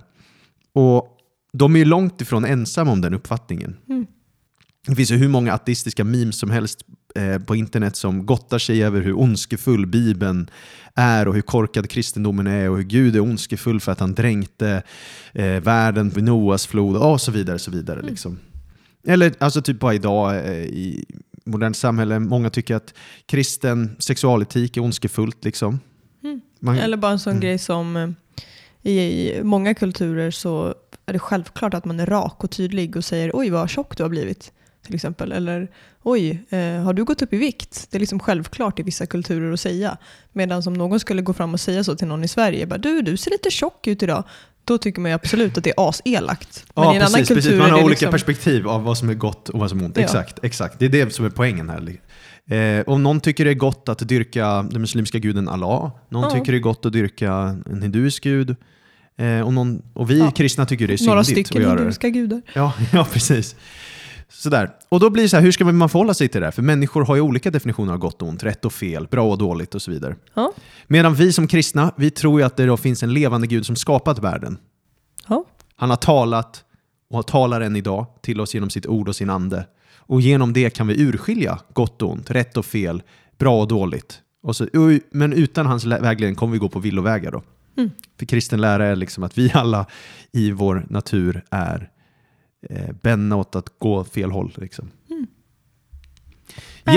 Och 0.75 1.07
de 1.53 1.75
är 1.75 1.79
ju 1.79 1.85
långt 1.85 2.21
ifrån 2.21 2.45
ensamma 2.45 2.91
om 2.91 3.01
den 3.01 3.13
uppfattningen. 3.13 3.77
Mm. 3.89 4.05
Det 4.87 4.95
finns 4.95 5.11
ju 5.11 5.15
hur 5.17 5.27
många 5.27 5.53
ateistiska 5.53 6.03
memes 6.03 6.39
som 6.39 6.49
helst 6.49 6.81
på 7.45 7.55
internet 7.55 7.95
som 7.95 8.25
gottar 8.25 8.59
sig 8.59 8.83
över 8.83 9.01
hur 9.01 9.19
ondskefull 9.19 9.85
Bibeln 9.85 10.49
är 10.95 11.27
och 11.27 11.33
hur 11.33 11.41
korkad 11.41 11.89
kristendomen 11.89 12.47
är 12.47 12.69
och 12.69 12.77
hur 12.77 12.83
Gud 12.83 13.15
är 13.15 13.19
ondskefull 13.19 13.79
för 13.79 13.91
att 13.91 13.99
han 13.99 14.13
dränkte 14.13 14.83
eh, 15.33 15.45
världen 15.45 16.09
vid 16.09 16.23
Noas 16.23 16.67
flod 16.67 16.97
och 16.97 17.21
så 17.21 17.31
vidare. 17.31 17.59
Så 17.59 17.71
vidare 17.71 17.99
Mm. 17.99 18.09
liksom. 18.09 18.39
Eller 19.07 19.33
alltså 19.39 19.61
typ 19.61 19.79
bara 19.79 19.93
idag 19.93 20.35
eh, 20.35 20.53
i 20.63 21.05
modernt 21.45 21.77
samhälle, 21.77 22.19
många 22.19 22.49
tycker 22.49 22.75
att 22.75 22.93
kristen 23.25 23.95
sexualetik 23.99 24.77
är 24.77 24.81
ondskefullt. 24.83 25.45
Liksom. 25.45 25.79
Mm. 26.23 26.41
Man, 26.59 26.77
Eller 26.77 26.97
bara 26.97 27.11
en 27.11 27.19
sån 27.19 27.31
Mm. 27.31 27.41
grej 27.41 27.57
som 27.57 27.97
eh, 27.97 28.09
i, 28.91 28.99
i 28.99 29.43
många 29.43 29.73
kulturer 29.73 30.31
så 30.31 30.75
är 31.05 31.13
det 31.13 31.19
självklart 31.19 31.73
att 31.73 31.85
man 31.85 31.99
är 31.99 32.05
rak 32.05 32.43
och 32.43 32.51
tydlig 32.51 32.95
och 32.95 33.05
säger 33.05 33.31
oj 33.33 33.49
vad 33.49 33.69
tjock 33.69 33.97
du 33.97 34.03
har 34.03 34.09
blivit. 34.09 34.51
Till 34.85 34.95
exempel. 34.95 35.31
Eller 35.31 35.67
oj, 36.03 36.43
eh, 36.49 36.59
har 36.59 36.93
du 36.93 37.03
gått 37.03 37.21
upp 37.21 37.33
i 37.33 37.37
vikt? 37.37 37.87
Det 37.91 37.97
är 37.97 37.99
liksom 37.99 38.19
självklart 38.19 38.79
i 38.79 38.83
vissa 38.83 39.05
kulturer 39.05 39.53
att 39.53 39.59
säga. 39.59 39.97
Medan 40.33 40.63
om 40.65 40.73
någon 40.73 40.99
skulle 40.99 41.21
gå 41.21 41.33
fram 41.33 41.53
och 41.53 41.59
säga 41.59 41.83
så 41.83 41.95
till 41.95 42.07
någon 42.07 42.23
i 42.23 42.27
Sverige, 42.27 42.65
bara, 42.65 42.77
du, 42.77 43.01
du 43.01 43.17
ser 43.17 43.31
lite 43.31 43.51
tjock 43.51 43.87
ut 43.87 44.03
idag. 44.03 44.23
Då 44.65 44.77
tycker 44.77 45.01
man 45.01 45.11
absolut 45.11 45.57
att 45.57 45.63
det 45.63 45.69
är 45.77 45.89
aselakt. 45.89 46.65
Men 46.75 46.83
ja, 46.83 46.93
i 46.93 46.95
en 46.95 47.01
annan 47.01 47.11
precis, 47.13 47.27
kultur 47.27 47.41
precis. 47.41 47.59
Man 47.59 47.71
har 47.71 47.77
olika 47.77 47.89
liksom, 47.89 48.11
perspektiv 48.11 48.67
av 48.67 48.83
vad 48.83 48.97
som 48.97 49.09
är 49.09 49.13
gott 49.13 49.49
och 49.49 49.59
vad 49.59 49.69
som 49.69 49.79
är 49.79 49.85
ont. 49.85 49.97
Ja. 49.97 50.03
Exakt, 50.03 50.39
exakt. 50.43 50.79
Det 50.79 50.85
är 50.85 50.89
det 50.89 51.13
som 51.13 51.25
är 51.25 51.29
poängen 51.29 51.69
här. 51.69 51.97
Eh, 52.57 52.83
om 52.87 53.03
någon 53.03 53.19
tycker 53.19 53.45
det 53.45 53.51
är 53.51 53.55
gott 53.55 53.89
att 53.89 54.07
dyrka 54.07 54.67
den 54.71 54.81
muslimska 54.81 55.19
guden 55.19 55.49
Allah, 55.49 55.91
någon 56.09 56.23
Ja. 56.23 56.29
tycker 56.29 56.51
det 56.51 56.57
är 56.57 56.59
gott 56.59 56.85
att 56.85 56.93
dyrka 56.93 57.33
en 57.71 57.81
hinduisk 57.81 58.23
gud, 58.23 58.55
eh, 59.17 59.41
och, 59.41 59.53
någon, 59.53 59.81
och 59.93 60.11
vi 60.11 60.19
Ja. 60.19 60.31
kristna 60.31 60.65
tycker 60.65 60.87
det 60.87 60.93
är 61.01 61.05
några 61.05 61.23
syndigt 61.23 61.47
stycken 61.47 61.61
att 61.61 61.67
göra 61.67 61.75
det. 61.75 61.79
hinduiska 61.81 62.09
gudar. 62.09 62.41
Ja, 62.53 62.73
ja, 62.93 63.07
precis. 63.13 63.55
Sådär. 64.31 64.69
Och 64.89 64.99
då 64.99 65.09
blir 65.09 65.23
det 65.23 65.29
så 65.29 65.35
här, 65.35 65.43
hur 65.43 65.51
ska 65.51 65.65
man 65.65 65.89
förhålla 65.89 66.13
sig 66.13 66.27
till 66.27 66.41
det 66.41 66.47
här? 66.47 66.51
För 66.51 66.61
människor 66.61 67.05
har 67.05 67.15
ju 67.15 67.21
olika 67.21 67.51
definitioner 67.51 67.93
av 67.93 67.99
gott 67.99 68.21
och 68.21 68.27
ont, 68.27 68.43
rätt 68.43 68.65
och 68.65 68.73
fel, 68.73 69.07
bra 69.07 69.29
och 69.31 69.37
dåligt 69.37 69.75
och 69.75 69.81
så 69.81 69.91
vidare. 69.91 70.15
Ja. 70.33 70.53
Medan 70.87 71.15
vi 71.15 71.33
som 71.33 71.47
kristna, 71.47 71.93
vi 71.97 72.11
tror 72.11 72.39
ju 72.39 72.45
att 72.45 72.57
det 72.57 72.65
då 72.65 72.77
finns 72.77 73.03
en 73.03 73.13
levande 73.13 73.47
Gud 73.47 73.65
som 73.65 73.75
skapat 73.75 74.19
världen. 74.19 74.57
Ja. 75.27 75.45
Han 75.75 75.89
har 75.89 75.97
talat 75.97 76.63
och 77.09 77.27
talar 77.27 77.61
än 77.61 77.75
idag 77.75 78.05
till 78.21 78.41
oss 78.41 78.53
genom 78.53 78.69
sitt 78.69 78.85
ord 78.85 79.09
och 79.09 79.15
sin 79.15 79.29
ande. 79.29 79.65
Och 79.97 80.21
genom 80.21 80.53
det 80.53 80.69
kan 80.69 80.87
vi 80.87 81.01
urskilja 81.01 81.59
gott 81.73 82.01
och 82.01 82.11
ont, 82.11 82.31
rätt 82.31 82.57
och 82.57 82.65
fel, 82.65 83.03
bra 83.37 83.61
och 83.61 83.67
dåligt. 83.67 84.19
Och 84.43 84.55
så, 84.55 84.67
men 85.11 85.33
utan 85.33 85.65
hans 85.65 85.85
vägledning 85.85 86.35
kommer 86.35 86.53
vi 86.53 86.59
gå 86.59 86.69
på 86.69 86.79
villovägar 86.79 87.31
då. 87.31 87.43
Mm. 87.77 87.91
För 88.19 88.25
kristen 88.25 88.61
lära 88.61 88.85
är 88.85 88.95
liksom 88.95 89.23
att 89.23 89.37
vi 89.37 89.51
alla 89.53 89.85
i 90.31 90.51
vår 90.51 90.85
natur 90.89 91.43
är 91.49 91.89
eh, 92.69 92.91
bänna 93.01 93.35
åt 93.35 93.55
att 93.55 93.79
gå 93.79 94.03
fel 94.03 94.31
håll. 94.31 94.53
Liksom. 94.57 94.91
Mm. 95.09 95.27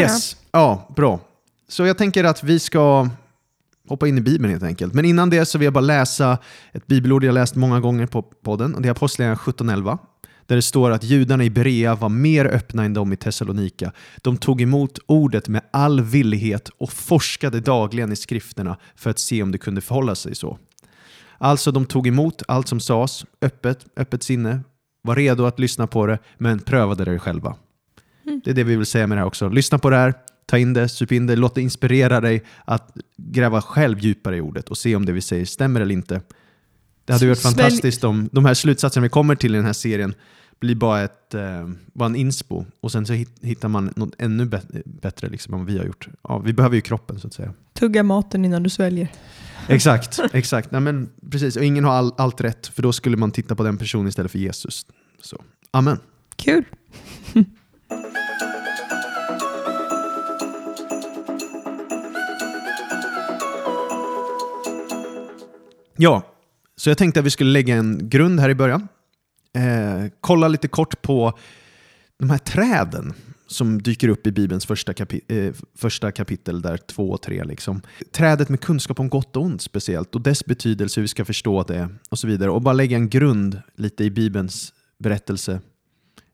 Yes, 0.00 0.37
ja, 0.52 0.92
bra. 0.97 1.21
Så 1.68 1.87
jag 1.87 1.99
tänker 1.99 2.25
att 2.25 2.42
vi 2.42 2.59
ska 2.59 3.09
hoppa 3.88 4.09
in 4.09 4.18
i 4.18 4.21
Bibeln 4.21 4.50
helt 4.50 4.62
enkelt. 4.62 4.94
Men 4.94 5.04
innan 5.04 5.30
det 5.30 5.47
så 5.47 5.59
vill 5.59 5.64
jag 5.64 5.73
bara 5.73 5.80
läsa 5.80 6.38
ett 6.73 6.87
bibelord 6.87 7.25
jag 7.25 7.35
läst 7.35 7.54
många 7.54 7.80
gånger 7.80 8.06
på 8.06 8.23
podden. 8.23 8.75
Och 8.75 8.83
det 8.83 8.88
är 8.88 8.92
Apostlagärningarna 8.92 9.40
17.11. 9.40 9.99
Där 10.47 10.56
det 10.56 10.62
står 10.62 10.90
att 10.90 11.04
judarna 11.04 11.44
i 11.44 11.50
Berea 11.50 11.94
var 11.94 12.09
mer 12.09 12.44
öppna 12.44 12.85
än 12.85 12.94
de 12.94 13.12
i 13.12 13.16
Thessalonika. 13.16 13.92
De 14.23 14.37
tog 14.37 14.61
emot 14.61 14.99
ordet 15.06 15.49
med 15.49 15.62
all 15.71 16.00
villighet 16.00 16.68
och 16.78 16.92
forskade 16.92 17.61
dagligen 17.61 18.12
i 18.12 18.16
skrifterna 18.16 18.76
för 18.97 19.11
att 19.11 19.18
se 19.18 19.42
om 19.42 19.52
det 19.52 19.59
kunde 19.59 19.80
förhålla 19.80 20.14
sig 20.14 20.35
så. 20.35 20.59
Alltså 21.38 21.71
de 21.71 21.87
tog 21.87 22.06
emot 22.06 22.42
allt 22.49 22.68
som 22.68 22.80
sades, 22.80 23.25
öppet, 23.42 23.87
öppet 23.97 24.23
sinne, 24.23 24.61
var 25.04 25.16
redo 25.16 25.44
att 25.44 25.58
lyssna 25.58 25.87
på 25.87 26.06
det, 26.06 26.18
men 26.38 26.58
prövade 26.58 27.04
det 27.04 27.18
själva. 27.18 27.56
Mm. 28.26 28.40
Det 28.44 28.50
är 28.50 28.54
det 28.54 28.64
vi 28.64 28.76
vill 28.76 28.87
säga 28.87 29.06
med 29.06 29.18
det 29.18 29.20
här 29.20 29.26
också. 29.26 29.49
Lyssna 29.49 29.78
på 29.78 29.90
det 29.90 29.96
här, 29.96 30.14
ta 30.46 30.58
in 30.58 30.73
det, 30.73 30.88
sup 30.88 31.12
in 31.12 31.26
det, 31.26 31.37
låt 31.37 31.54
det 31.54 31.62
inspirera 31.62 32.20
dig 32.20 32.42
att 32.64 32.96
gräva 33.16 33.62
själv 33.62 33.99
djupare 33.99 34.37
i 34.37 34.40
ordet 34.40 34.68
och 34.68 34.78
se 34.78 34.96
om 34.96 35.06
det 35.06 35.12
vi 35.12 35.20
säger 35.20 35.44
stämmer 35.44 35.80
eller 35.80 35.92
inte. 35.94 36.20
Det 37.04 37.12
hade 37.12 37.26
varit 37.28 37.38
fantastiskt 37.42 38.04
om 38.04 38.28
de 38.32 38.44
här 38.44 38.54
slutsatserna 38.54 39.02
vi 39.02 39.08
kommer 39.08 39.34
till 39.34 39.54
i 39.54 39.56
den 39.58 39.66
här 39.66 39.73
serien 39.73 40.14
blir 40.61 40.75
bara, 40.75 41.02
ett, 41.02 41.34
eh, 41.34 41.68
bara 41.92 42.06
en 42.06 42.16
inspo 42.16 42.64
och 42.80 42.92
sen 42.92 43.06
så 43.06 43.12
hit- 43.12 43.38
hittar 43.42 43.68
man 43.68 43.92
något 43.96 44.14
ännu 44.18 44.44
bä- 44.44 44.82
bättre 44.84 45.28
liksom, 45.28 45.54
än 45.54 45.61
vad 45.61 45.66
vi 45.68 45.78
har 45.78 45.84
gjort. 45.84 46.08
Ja, 46.23 46.38
vi 46.38 46.52
behöver 46.52 46.76
ju 46.76 46.80
kroppen 46.80 47.20
så 47.20 47.26
att 47.26 47.34
säga. 47.34 47.52
Tugga 47.73 48.02
maten 48.02 48.44
innan 48.44 48.62
du 48.62 48.70
sväljer. 48.70 49.08
Exakt, 49.68 50.21
exakt. 50.33 50.71
Nej, 50.71 50.80
men 50.80 51.11
precis. 51.30 51.56
Och 51.56 51.64
ingen 51.64 51.85
har 51.85 51.92
all, 51.92 52.14
allt 52.18 52.40
rätt, 52.40 52.66
för 52.66 52.83
då 52.83 52.92
skulle 52.92 53.16
man 53.16 53.30
titta 53.30 53.54
på 53.54 53.62
den 53.62 53.78
personen 53.78 54.09
istället 54.09 54.33
för 54.33 54.38
Jesus. 54.38 54.87
Så. 55.21 55.42
Amen. 55.71 55.99
Kul. 56.37 56.64
Ja, 65.97 66.23
så 66.76 66.90
jag 66.90 66.99
tänkte 66.99 67.21
att 67.21 67.26
vi 67.26 67.30
skulle 67.30 67.50
lägga 67.50 67.76
en 67.76 68.09
grund 68.09 68.40
här 68.40 68.49
i 68.50 68.54
början. 68.54 68.88
Eh, 69.56 70.11
kolla 70.21 70.49
lite 70.49 70.68
kort 70.68 71.02
på 71.02 71.38
de 72.18 72.30
här 72.30 72.38
träden 72.38 73.14
som 73.47 73.83
dyker 73.83 74.09
upp 74.09 74.27
i 74.27 74.33
Bibelns 74.33 74.67
första, 74.67 74.93
kapi- 74.93 75.47
eh, 75.49 75.55
första 75.77 76.13
kapitel, 76.13 76.63
där 76.63 76.77
två 76.77 77.11
och 77.11 77.23
tre. 77.23 77.45
Liksom. 77.45 77.83
Trädet 78.13 78.49
med 78.49 78.61
kunskap 78.61 79.01
om 79.01 79.09
gott 79.09 79.37
och 79.37 79.43
ont 79.43 79.63
speciellt 79.63 80.15
och 80.15 80.21
dess 80.21 80.45
betydelse, 80.47 81.01
hur 81.01 81.03
vi 81.03 81.09
ska 81.09 81.25
förstå 81.25 81.63
det 81.63 81.89
och 82.11 82.19
så 82.19 82.27
vidare. 82.27 82.51
Och 82.51 82.63
bara 82.63 82.73
lägga 82.73 82.97
en 82.97 83.09
grund 83.09 83.63
lite 83.77 84.05
i 84.05 84.11
Bibelns 84.11 84.73
berättelse 84.99 85.61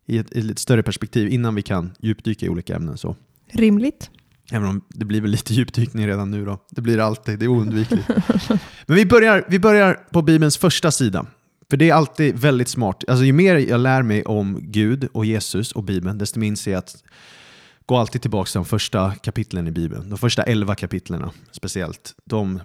i 0.06 0.18
ett, 0.18 0.36
i 0.36 0.50
ett 0.50 0.58
större 0.58 0.82
perspektiv 0.82 1.28
innan 1.28 1.54
vi 1.54 1.62
kan 1.62 1.92
djupdyka 2.00 2.46
i 2.46 2.48
olika 2.48 2.76
ämnen. 2.76 2.98
Så. 2.98 3.16
Rimligt. 3.52 4.10
Även 4.52 4.68
om 4.68 4.80
det 4.88 5.04
blir 5.04 5.20
väl 5.20 5.30
lite 5.30 5.54
djupdykning 5.54 6.06
redan 6.06 6.30
nu 6.30 6.44
då. 6.44 6.58
Det 6.70 6.80
blir 6.80 6.96
det 6.96 7.04
alltid, 7.04 7.38
det 7.38 7.44
är 7.44 7.48
oundvikligt. 7.48 8.08
Men 8.86 8.96
vi 8.96 9.06
börjar, 9.06 9.44
vi 9.48 9.58
börjar 9.58 9.94
på 10.10 10.22
Bibelns 10.22 10.58
första 10.58 10.90
sida. 10.90 11.26
För 11.70 11.76
det 11.76 11.90
är 11.90 11.94
alltid 11.94 12.38
väldigt 12.38 12.68
smart. 12.68 13.04
Alltså, 13.08 13.24
ju 13.24 13.32
mer 13.32 13.56
jag 13.56 13.80
lär 13.80 14.02
mig 14.02 14.22
om 14.24 14.58
Gud 14.62 15.08
och 15.12 15.24
Jesus 15.24 15.72
och 15.72 15.82
Bibeln, 15.84 16.18
desto 16.18 16.38
mer 16.40 16.46
inser 16.48 16.70
jag 16.70 16.78
att 16.78 17.02
gå 17.86 17.96
alltid 17.96 18.20
tillbaka 18.22 18.46
till 18.48 18.58
de 18.58 18.64
första 18.64 19.14
kapitlen 19.14 19.68
i 19.68 19.70
Bibeln. 19.70 20.10
De 20.10 20.18
första 20.18 20.42
elva 20.42 20.74
kapitlerna 20.74 21.30
speciellt. 21.50 22.14
De, 22.24 22.60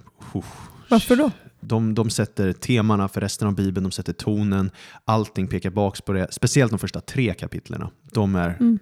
Varför 0.88 1.16
då? 1.16 1.30
de, 1.60 1.94
de 1.94 2.10
sätter 2.10 2.52
temana 2.52 3.08
för 3.08 3.20
resten 3.20 3.48
av 3.48 3.54
Bibeln, 3.54 3.84
de 3.84 3.92
sätter 3.92 4.12
tonen, 4.12 4.70
allting 5.04 5.46
pekar 5.48 5.70
baks 5.70 6.00
på 6.00 6.12
det. 6.12 6.28
Speciellt 6.30 6.70
de 6.72 6.78
första 6.78 7.00
tre 7.00 7.34
kapitlerna. 7.34 7.90
De 8.12 8.34
är, 8.34 8.56
Mm. 8.60 8.78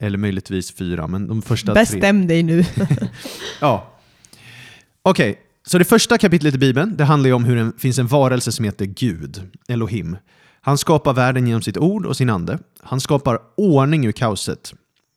eller 0.00 0.18
möjligtvis 0.18 0.74
fyra, 0.74 1.06
men 1.06 1.26
de 1.28 1.42
första 1.42 1.74
tre. 1.74 1.80
Bestäm 1.82 2.26
dig 2.26 2.42
nu. 2.42 2.64
Ja. 3.60 3.92
Okej, 5.02 5.38
så 5.68 5.78
det 5.78 5.84
första 5.84 6.18
kapitlet 6.18 6.54
i 6.54 6.58
Bibeln 6.58 6.96
det 6.96 7.04
handlar 7.04 7.32
om 7.32 7.44
hur 7.44 7.56
det 7.56 7.72
finns 7.78 7.98
en 7.98 8.06
varelse 8.06 8.52
som 8.52 8.64
heter 8.64 8.84
Gud, 8.84 9.50
Elohim. 9.68 10.16
Han 10.60 10.78
skapar 10.78 11.12
världen 11.12 11.46
genom 11.46 11.62
sitt 11.62 11.76
ord 11.76 12.06
och 12.06 12.16
sin 12.16 12.30
ande. 12.30 12.58
Han 12.80 13.00
skapar 13.00 13.38
ordning 13.56 14.06
ur 14.06 14.12
kaoset. 14.12 14.74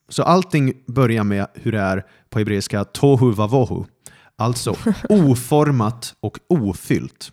Så 0.08 0.22
allting 0.22 0.72
börjar 0.86 1.24
med 1.24 1.46
hur 1.54 1.72
det 1.72 1.78
är 1.78 2.06
på 2.30 2.38
hebreiska 2.38 2.84
tohu 2.84 3.32
vavohu. 3.32 3.84
Alltså 4.36 4.76
oformat 5.08 6.14
och 6.20 6.38
ofyllt. 6.48 7.32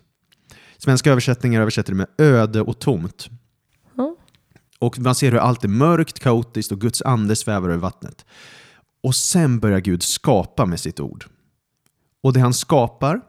Svenska 0.78 1.10
översättningar 1.10 1.60
översätter 1.60 1.92
det 1.92 1.96
med 1.96 2.08
öde 2.18 2.60
och 2.60 2.78
tomt. 2.78 3.28
Och 4.78 4.98
man 4.98 5.14
ser 5.14 5.32
hur 5.32 5.38
allt 5.38 5.64
är 5.64 5.68
mörkt, 5.68 6.18
kaotiskt 6.18 6.72
och 6.72 6.80
Guds 6.80 7.02
ande 7.02 7.36
svävar 7.36 7.68
över 7.68 7.78
vattnet. 7.78 8.24
Och 9.02 9.14
sen 9.14 9.60
börjar 9.60 9.80
Gud 9.80 10.02
skapa 10.02 10.66
med 10.66 10.80
sitt 10.80 11.00
ord. 11.00 11.24
Och 12.22 12.32
det 12.32 12.40
han 12.40 12.54
skapar 12.54 13.20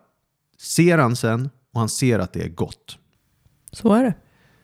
ser 0.60 0.98
han 0.98 1.15
sen 1.15 1.50
och 1.74 1.79
han 1.79 1.89
ser 1.89 2.19
att 2.19 2.33
det 2.33 2.41
är 2.41 2.50
gott. 2.50 2.98
Så 3.71 3.93
är 3.93 4.03
det. 4.03 4.13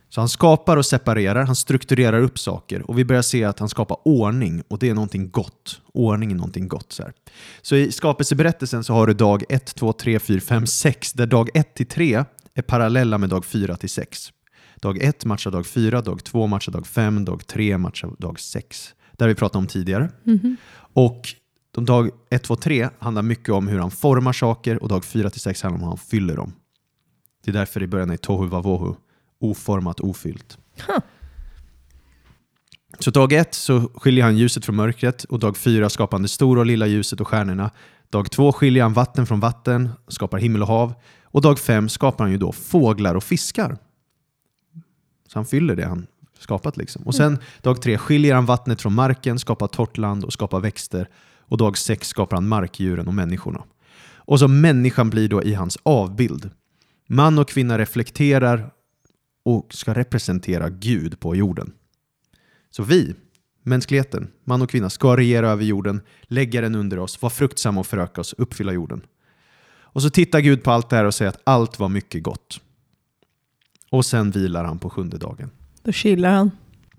Så 0.10 0.22
han 0.22 0.30
skapar 0.30 0.78
och 0.78 0.86
separerar, 0.86 1.46
han 1.46 1.56
strukturerar 1.56 2.22
upp 2.22 2.40
saker 2.40 2.90
och 2.90 2.98
vi 2.98 3.06
börjar 3.06 3.22
se 3.22 3.44
att 3.44 3.60
han 3.60 3.70
skapar 3.70 3.98
ordning 4.06 4.64
och 4.68 4.80
det 4.80 4.90
är 4.90 4.94
någonting 4.94 5.30
gott. 5.30 5.82
Ordning 5.94 6.32
är 6.32 6.36
någonting 6.36 6.68
gott. 6.68 6.92
Så, 6.94 7.04
här. 7.04 7.14
så 7.62 7.76
i 7.76 7.92
skapelseberättelsen 7.92 8.84
så 8.84 8.94
har 8.94 9.08
du 9.08 9.14
dag 9.14 9.44
1, 9.50 9.76
2, 9.76 9.94
3, 9.94 10.20
4, 10.20 10.40
5, 10.40 10.68
6 10.68 11.14
där 11.14 11.26
dag 11.26 11.50
1 11.54 11.74
till 11.74 11.88
3 11.88 12.26
är 12.54 12.62
parallella 12.62 13.18
med 13.18 13.30
dag 13.30 13.46
4 13.46 13.78
till 13.78 13.90
6. 13.90 14.32
Dag 14.76 15.04
1 15.04 15.26
matchar 15.26 15.52
dag 15.52 15.66
4, 15.66 16.02
dag 16.02 16.24
2 16.24 16.48
matchar 16.48 16.72
dag 16.72 16.88
5, 16.88 17.26
dag 17.26 17.48
3 17.48 17.78
matchar 17.78 18.12
dag 18.18 18.40
6. 18.40 18.94
Det 19.18 19.24
har 19.24 19.30
vi 19.30 19.36
pratat 19.36 19.56
om 19.56 19.68
tidigare. 19.68 20.10
Och 20.94 21.28
de 21.78 21.86
dag 21.86 22.10
1, 22.30 22.44
2, 22.44 22.56
3 22.56 22.90
handlar 23.00 23.22
mycket 23.22 23.50
om 23.50 23.68
hur 23.68 23.80
han 23.80 23.92
formar 23.92 24.34
saker 24.34 24.84
och 24.84 24.90
dag 24.90 25.06
4 25.06 25.30
till 25.30 25.42
6 25.42 25.62
handlar 25.62 25.78
om 25.78 25.82
hur 25.82 25.90
han 25.90 25.98
fyller 25.98 26.36
dem. 26.36 26.54
Det 27.44 27.52
är 27.52 27.54
därför 27.54 27.84
i 27.84 27.88
början 27.88 28.10
är 28.10 28.18
tohu 28.18 28.48
vavohu, 28.48 28.96
oformat, 29.40 30.00
ofyllt. 30.00 30.58
Huh. 30.88 31.00
Så 33.00 33.12
dag 33.12 33.34
1 33.34 33.54
så 33.54 33.80
skiljer 33.96 34.24
han 34.24 34.38
ljuset 34.38 34.66
från 34.66 34.76
mörkret 34.76 35.24
och 35.24 35.40
dag 35.40 35.58
4 35.58 35.90
skapar 35.90 36.18
han 36.18 36.22
det 36.22 36.28
stora 36.28 36.60
och 36.60 36.66
lilla 36.66 36.88
ljuset 36.88 37.22
och 37.22 37.28
stjärnorna. 37.28 37.72
Dag 38.10 38.32
2 38.32 38.52
skiljer 38.52 38.84
han 38.84 38.94
vatten 38.94 39.26
från 39.26 39.40
vatten, 39.40 39.90
skapar 40.08 40.38
himmel 40.38 40.62
och 40.62 40.68
hav. 40.68 40.94
Och 41.24 41.42
dag 41.42 41.60
5 41.60 41.90
skapar 41.90 42.24
han 42.24 42.32
ju 42.32 42.38
då 42.38 42.52
fåglar 42.52 43.16
och 43.16 43.24
fiskar. 43.24 43.78
Så 45.28 45.40
han 45.40 45.46
fyller 45.46 45.76
det 45.76 45.86
han 45.86 46.08
skapat 46.40 46.78
liksom. 46.78 47.04
Och 47.04 47.16
sen 47.16 47.40
dag 47.62 47.82
3 47.82 47.98
skiljer 47.98 48.36
han 48.36 48.46
vattnet 48.46 48.82
från 48.82 48.94
marken, 48.94 49.40
skapar 49.40 49.68
torrt 49.68 49.98
land 49.98 50.24
och 50.24 50.34
skapar 50.34 50.60
växter. 50.60 51.10
Och 51.48 51.58
dag 51.58 51.78
6 51.78 52.08
skapar 52.08 52.38
han 52.38 52.48
markdjuren 52.48 53.08
och 53.08 53.14
människorna. 53.14 53.64
Och 54.16 54.40
så 54.40 54.48
människan 54.48 55.10
blir 55.10 55.30
då 55.30 55.44
i 55.44 55.54
hans 55.54 55.78
avbild. 55.84 56.50
Man 57.08 57.40
och 57.40 57.50
kvinna 57.50 57.78
reflekterar 57.78 58.72
och 59.46 59.74
ska 59.74 59.94
representera 59.94 60.70
Gud 60.70 61.20
på 61.20 61.36
jorden. 61.36 61.74
Så 62.70 62.84
vi, 62.84 63.16
mänskligheten, 63.64 64.28
man 64.44 64.62
och 64.62 64.70
kvinna, 64.70 64.90
ska 64.90 65.18
regera 65.18 65.50
över 65.50 65.64
jorden, 65.64 66.02
lägga 66.24 66.62
den 66.62 66.76
under 66.76 67.00
oss, 67.00 67.22
vara 67.22 67.30
fruktsamma 67.30 67.80
och 67.80 67.88
föröka 67.88 68.22
oss, 68.22 68.34
uppfylla 68.38 68.74
jorden. 68.74 69.02
Och 69.80 70.02
så 70.02 70.10
tittar 70.10 70.40
Gud 70.40 70.64
på 70.64 70.72
allt 70.72 70.90
det 70.90 70.96
här 70.96 71.06
och 71.06 71.14
säger 71.14 71.30
att 71.30 71.42
allt 71.44 71.80
var 71.80 71.90
mycket 71.90 72.24
gott. 72.24 72.62
Och 73.90 74.06
sen 74.06 74.32
vilar 74.32 74.64
han 74.64 74.80
på 74.80 74.90
sjunde 74.90 75.18
dagen. 75.18 75.50
Då 75.84 75.92
chillar 75.92 76.32
han. 76.32 76.52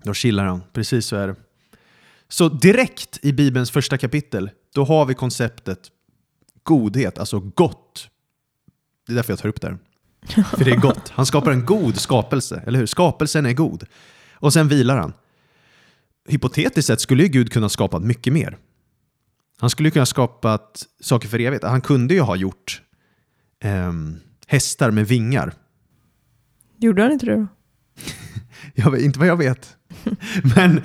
Då 0.03 0.13
chillar 0.13 0.45
han, 0.45 0.61
precis 0.73 1.05
så 1.05 1.15
är 1.15 1.27
det. 1.27 1.35
Så 2.29 2.49
direkt 2.49 3.19
i 3.21 3.33
Bibelns 3.33 3.71
första 3.71 3.97
kapitel, 3.97 4.49
då 4.73 4.83
har 4.83 5.05
vi 5.05 5.13
konceptet 5.13 5.91
godhet, 6.63 7.17
alltså 7.17 7.39
gott. 7.39 8.09
Det 9.07 9.13
är 9.13 9.15
därför 9.15 9.31
jag 9.31 9.39
tar 9.39 9.49
upp 9.49 9.61
det 9.61 9.67
här. 9.67 9.77
För 10.43 10.65
det 10.65 10.71
är 10.71 10.79
gott. 10.79 11.09
Han 11.09 11.25
skapar 11.25 11.51
en 11.51 11.65
god 11.65 11.99
skapelse, 11.99 12.63
eller 12.67 12.79
hur? 12.79 12.85
Skapelsen 12.85 13.45
är 13.45 13.53
god. 13.53 13.83
Och 14.33 14.53
sen 14.53 14.67
vilar 14.67 14.97
han. 14.97 15.13
Hypotetiskt 16.27 16.87
sett 16.87 17.01
skulle 17.01 17.23
ju 17.23 17.29
Gud 17.29 17.51
kunna 17.51 17.69
skapa 17.69 17.99
mycket 17.99 18.33
mer. 18.33 18.57
Han 19.59 19.69
skulle 19.69 19.91
kunna 19.91 20.05
skapa 20.05 20.59
saker 20.99 21.27
för 21.27 21.39
evigt. 21.39 21.63
Han 21.63 21.81
kunde 21.81 22.13
ju 22.13 22.21
ha 22.21 22.35
gjort 22.35 22.81
ehm, 23.59 24.19
hästar 24.47 24.91
med 24.91 25.07
vingar. 25.07 25.53
Gjorde 26.77 27.01
han 27.01 27.11
inte 27.11 27.25
det 27.25 27.35
då? 27.35 27.47
Jag 28.75 28.91
vet, 28.91 29.01
inte 29.01 29.19
vad 29.19 29.27
jag 29.27 29.37
vet. 29.37 29.77
Men 30.55 30.81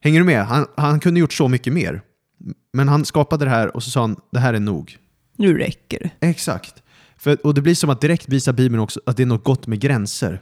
hänger 0.00 0.18
du 0.20 0.24
med? 0.24 0.46
Han, 0.46 0.66
han 0.76 1.00
kunde 1.00 1.20
gjort 1.20 1.32
så 1.32 1.48
mycket 1.48 1.72
mer. 1.72 2.02
Men 2.72 2.88
han 2.88 3.04
skapade 3.04 3.44
det 3.44 3.50
här 3.50 3.76
och 3.76 3.82
så 3.82 3.90
sa 3.90 4.00
han, 4.00 4.16
det 4.32 4.38
här 4.38 4.54
är 4.54 4.60
nog. 4.60 4.96
Nu 5.36 5.58
räcker 5.58 5.98
det. 5.98 6.26
Exakt. 6.26 6.82
För, 7.16 7.46
och 7.46 7.54
det 7.54 7.62
blir 7.62 7.74
som 7.74 7.90
att 7.90 8.00
direkt 8.00 8.28
visa 8.28 8.52
Bibeln 8.52 8.80
också 8.80 9.00
att 9.06 9.16
det 9.16 9.22
är 9.22 9.26
något 9.26 9.44
gott 9.44 9.66
med 9.66 9.80
gränser. 9.80 10.40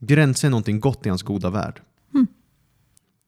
Gränser 0.00 0.48
är 0.48 0.50
någonting 0.50 0.80
gott 0.80 1.06
i 1.06 1.08
hans 1.08 1.22
goda 1.22 1.50
värld. 1.50 1.80
Mm. 2.14 2.26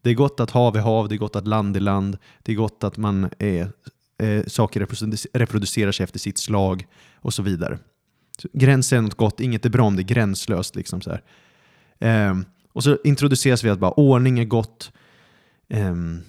Det 0.02 0.10
är 0.10 0.14
gott 0.14 0.40
att 0.40 0.50
hav 0.50 0.76
är 0.76 0.80
hav, 0.80 1.08
det 1.08 1.14
är 1.14 1.18
gott 1.18 1.36
att 1.36 1.46
land 1.46 1.76
är 1.76 1.80
land, 1.80 2.18
det 2.42 2.52
är 2.52 2.56
gott 2.56 2.84
att 2.84 2.96
man 2.96 3.30
är, 3.38 3.72
eh, 4.22 4.44
saker 4.46 4.80
reproduc- 4.80 5.26
reproducerar 5.32 5.92
sig 5.92 6.04
efter 6.04 6.18
sitt 6.18 6.38
slag 6.38 6.86
och 7.14 7.34
så 7.34 7.42
vidare. 7.42 7.78
Så 8.42 8.48
gränser 8.52 8.96
är 8.96 9.00
något 9.00 9.14
gott, 9.14 9.40
inget 9.40 9.64
är 9.64 9.70
bra 9.70 9.84
om 9.84 9.96
det 9.96 10.02
är 10.02 10.04
gränslöst. 10.04 10.76
Liksom 10.76 11.00
så 11.00 11.10
här. 11.10 11.22
Ehm, 11.98 12.44
och 12.72 12.84
så 12.84 12.98
introduceras 13.04 13.64
vi 13.64 13.70
att 13.70 13.78
bara 13.78 13.90
ordning 13.90 14.38
är 14.38 14.44
gott, 14.44 14.92
ehm, 15.68 16.20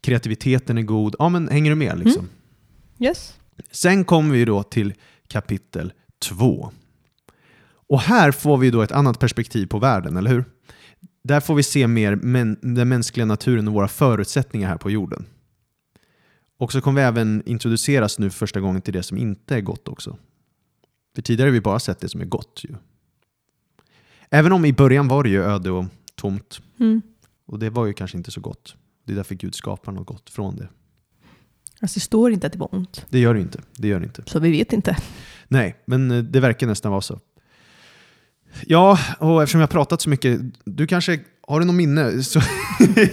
kreativiteten 0.00 0.78
är 0.78 0.82
god. 0.82 1.14
Ja, 1.18 1.28
men 1.28 1.48
hänger 1.48 1.70
du 1.70 1.76
med? 1.76 1.98
Liksom? 1.98 2.28
Yes. 2.98 3.38
Sen 3.70 4.04
kommer 4.04 4.34
vi 4.34 4.44
då 4.44 4.62
till 4.62 4.94
kapitel 5.28 5.92
2. 6.18 6.72
Och 7.88 8.00
här 8.00 8.32
får 8.32 8.58
vi 8.58 8.70
då 8.70 8.82
ett 8.82 8.92
annat 8.92 9.18
perspektiv 9.18 9.66
på 9.66 9.78
världen, 9.78 10.16
eller 10.16 10.30
hur? 10.30 10.44
Där 11.24 11.40
får 11.40 11.54
vi 11.54 11.62
se 11.62 11.86
mer 11.86 12.16
men, 12.16 12.58
den 12.62 12.88
mänskliga 12.88 13.26
naturen 13.26 13.68
och 13.68 13.74
våra 13.74 13.88
förutsättningar 13.88 14.68
här 14.68 14.76
på 14.76 14.90
jorden. 14.90 15.26
Och 16.58 16.72
så 16.72 16.80
kommer 16.80 17.00
vi 17.00 17.06
även 17.06 17.42
introduceras 17.46 18.18
nu 18.18 18.30
för 18.30 18.38
första 18.38 18.60
gången 18.60 18.82
till 18.82 18.94
det 18.94 19.02
som 19.02 19.18
inte 19.18 19.56
är 19.56 19.60
gott 19.60 19.88
också. 19.88 20.18
För 21.14 21.22
tidigare 21.22 21.48
har 21.48 21.52
vi 21.52 21.60
bara 21.60 21.78
sett 21.78 22.00
det 22.00 22.08
som 22.08 22.20
är 22.20 22.24
gott. 22.24 22.60
Ju. 22.64 22.74
Även 24.30 24.52
om 24.52 24.64
i 24.64 24.72
början 24.72 25.08
var 25.08 25.22
det 25.22 25.28
ju 25.28 25.42
öde 25.42 25.70
och 25.70 25.84
tomt. 26.14 26.60
Mm. 26.80 27.02
Och 27.46 27.58
det 27.58 27.70
var 27.70 27.86
ju 27.86 27.92
kanske 27.92 28.16
inte 28.16 28.30
så 28.30 28.40
gott. 28.40 28.76
Det 29.08 29.14
är 29.14 29.16
därför 29.16 29.34
Gud 29.34 29.54
skapar 29.54 29.92
något 29.92 30.06
gott 30.06 30.30
från 30.30 30.56
det. 30.56 30.68
Alltså 31.80 31.96
det 31.96 32.00
står 32.00 32.32
inte 32.32 32.46
att 32.46 32.52
det 32.52 32.58
var 32.58 32.74
ont. 32.74 33.06
Det 33.08 33.18
gör 33.18 33.34
det 33.34 33.40
inte. 33.40 33.60
Det 33.76 33.88
gör 33.88 34.00
det 34.00 34.06
inte. 34.06 34.22
Så 34.26 34.38
vi 34.38 34.50
vet 34.50 34.72
inte. 34.72 34.96
Nej, 35.48 35.76
men 35.86 36.10
eh, 36.10 36.18
det 36.18 36.40
verkar 36.40 36.66
nästan 36.66 36.90
vara 36.90 37.00
så. 37.00 37.20
Ja, 38.66 38.98
och 39.18 39.42
eftersom 39.42 39.60
jag 39.60 39.66
har 39.66 39.72
pratat 39.72 40.00
så 40.00 40.10
mycket, 40.10 40.40
du 40.64 40.86
kanske 40.86 41.20
Har 41.46 41.60
du 41.60 41.66
någon 41.66 41.76
minne? 41.76 42.22
Så, 42.22 42.40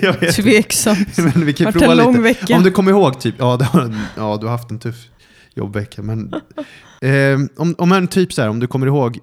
jag 0.02 0.20
vet. 0.20 0.36
Tveksamt. 0.36 1.18
Men 1.18 1.46
vi 1.46 1.54
kan 1.54 1.66
Vart 1.66 1.76
en 1.76 1.82
prova 1.82 1.94
lång 1.94 2.12
lite. 2.12 2.24
vecka. 2.24 2.58
Om 2.58 2.64
du 2.64 2.72
kommer 2.72 2.92
ihåg, 2.92 3.20
typ, 3.20 3.36
ja, 3.38 3.58
det 3.58 3.66
har, 3.66 3.96
ja 4.18 4.38
du 4.42 4.46
har 4.46 4.52
haft 4.52 4.72
en 4.72 4.80
tuff 4.80 5.10
jobbvecka. 5.54 6.02
Men, 6.02 6.34
eh, 7.02 7.40
om, 7.58 7.76
om 7.78 7.92
en 7.92 8.08
typ 8.08 8.34
så 8.34 8.42
här, 8.42 8.50
om 8.50 8.60
du 8.60 8.68
kommer 8.68 8.88
ihåg 8.88 9.20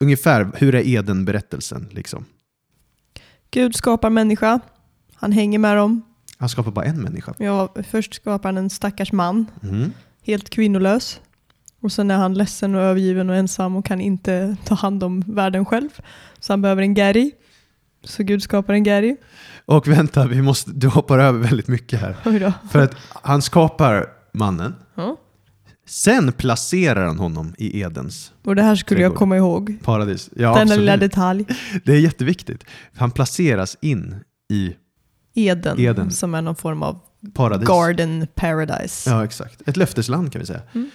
ungefär, 0.00 0.50
hur 0.54 0.74
är 0.74 0.86
Eden-berättelsen? 0.86 1.88
Liksom? 1.90 2.24
Gud 3.50 3.74
skapar 3.76 4.10
människa. 4.10 4.60
Han 5.20 5.32
hänger 5.32 5.58
med 5.58 5.76
dem. 5.76 6.02
Han 6.38 6.48
skapar 6.48 6.70
bara 6.70 6.84
en 6.84 7.02
människa. 7.02 7.34
Ja, 7.38 7.74
först 7.90 8.14
skapar 8.14 8.48
han 8.48 8.58
en 8.58 8.70
stackars 8.70 9.12
man, 9.12 9.46
Mm. 9.62 9.92
helt 10.26 10.50
kvinnolös. 10.50 11.20
Och 11.82 11.92
sen 11.92 12.10
är 12.10 12.16
han 12.16 12.34
ledsen 12.34 12.74
och 12.74 12.80
övergiven 12.80 13.30
och 13.30 13.36
ensam 13.36 13.76
och 13.76 13.84
kan 13.84 14.00
inte 14.00 14.56
ta 14.64 14.74
hand 14.74 15.02
om 15.04 15.20
världen 15.26 15.64
själv. 15.64 15.88
Så 16.40 16.52
han 16.52 16.62
behöver 16.62 16.82
en 16.82 16.94
Gary. 16.94 17.30
Så 18.04 18.22
Gud 18.22 18.42
skapar 18.42 18.74
en 18.74 18.82
Gary. 18.82 19.16
Och 19.66 19.88
vänta, 19.88 20.26
vi 20.26 20.42
måste, 20.42 20.70
du 20.70 20.88
hoppar 20.88 21.18
över 21.18 21.38
väldigt 21.38 21.68
mycket 21.68 22.00
här. 22.00 22.16
För 22.70 22.78
att 22.78 22.94
han 23.22 23.42
skapar 23.42 24.06
mannen, 24.32 24.74
Ja. 24.94 25.16
sen 25.86 26.32
placerar 26.32 27.06
han 27.06 27.18
honom 27.18 27.54
i 27.58 27.80
Edens 27.80 28.32
Och 28.44 28.54
det 28.56 28.62
här 28.62 28.76
skulle 28.76 29.00
jag 29.00 29.08
Trädgård. 29.10 29.18
komma 29.18 29.36
ihåg. 29.36 29.76
paradis. 29.82 30.30
Ja, 30.36 30.48
Denna 30.48 30.60
absolut. 30.62 30.78
lilla 30.78 30.96
detalj. 30.96 31.44
Det 31.84 31.92
är 31.92 31.98
jätteviktigt. 32.00 32.64
Han 32.96 33.10
placeras 33.10 33.76
in 33.80 34.14
i 34.52 34.74
Eden, 35.34 35.80
Eden. 35.80 36.10
som 36.10 36.34
är 36.34 36.42
någon 36.42 36.56
form 36.56 36.82
av 36.82 37.00
paradis. 37.34 37.68
garden 37.68 38.26
paradise. 38.34 39.10
Ja, 39.10 39.24
exakt. 39.24 39.68
Ett 39.68 39.76
löftesland 39.76 40.32
kan 40.32 40.40
vi 40.40 40.46
säga. 40.46 40.62
Mm. 40.74 40.90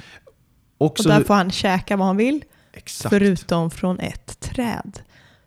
Och 0.77 0.97
där 1.03 1.23
får 1.23 1.33
han 1.33 1.51
käka 1.51 1.97
vad 1.97 2.07
han 2.07 2.17
vill, 2.17 2.43
exakt. 2.73 3.09
förutom 3.09 3.71
från 3.71 3.99
ett 3.99 4.39
träd. 4.39 4.99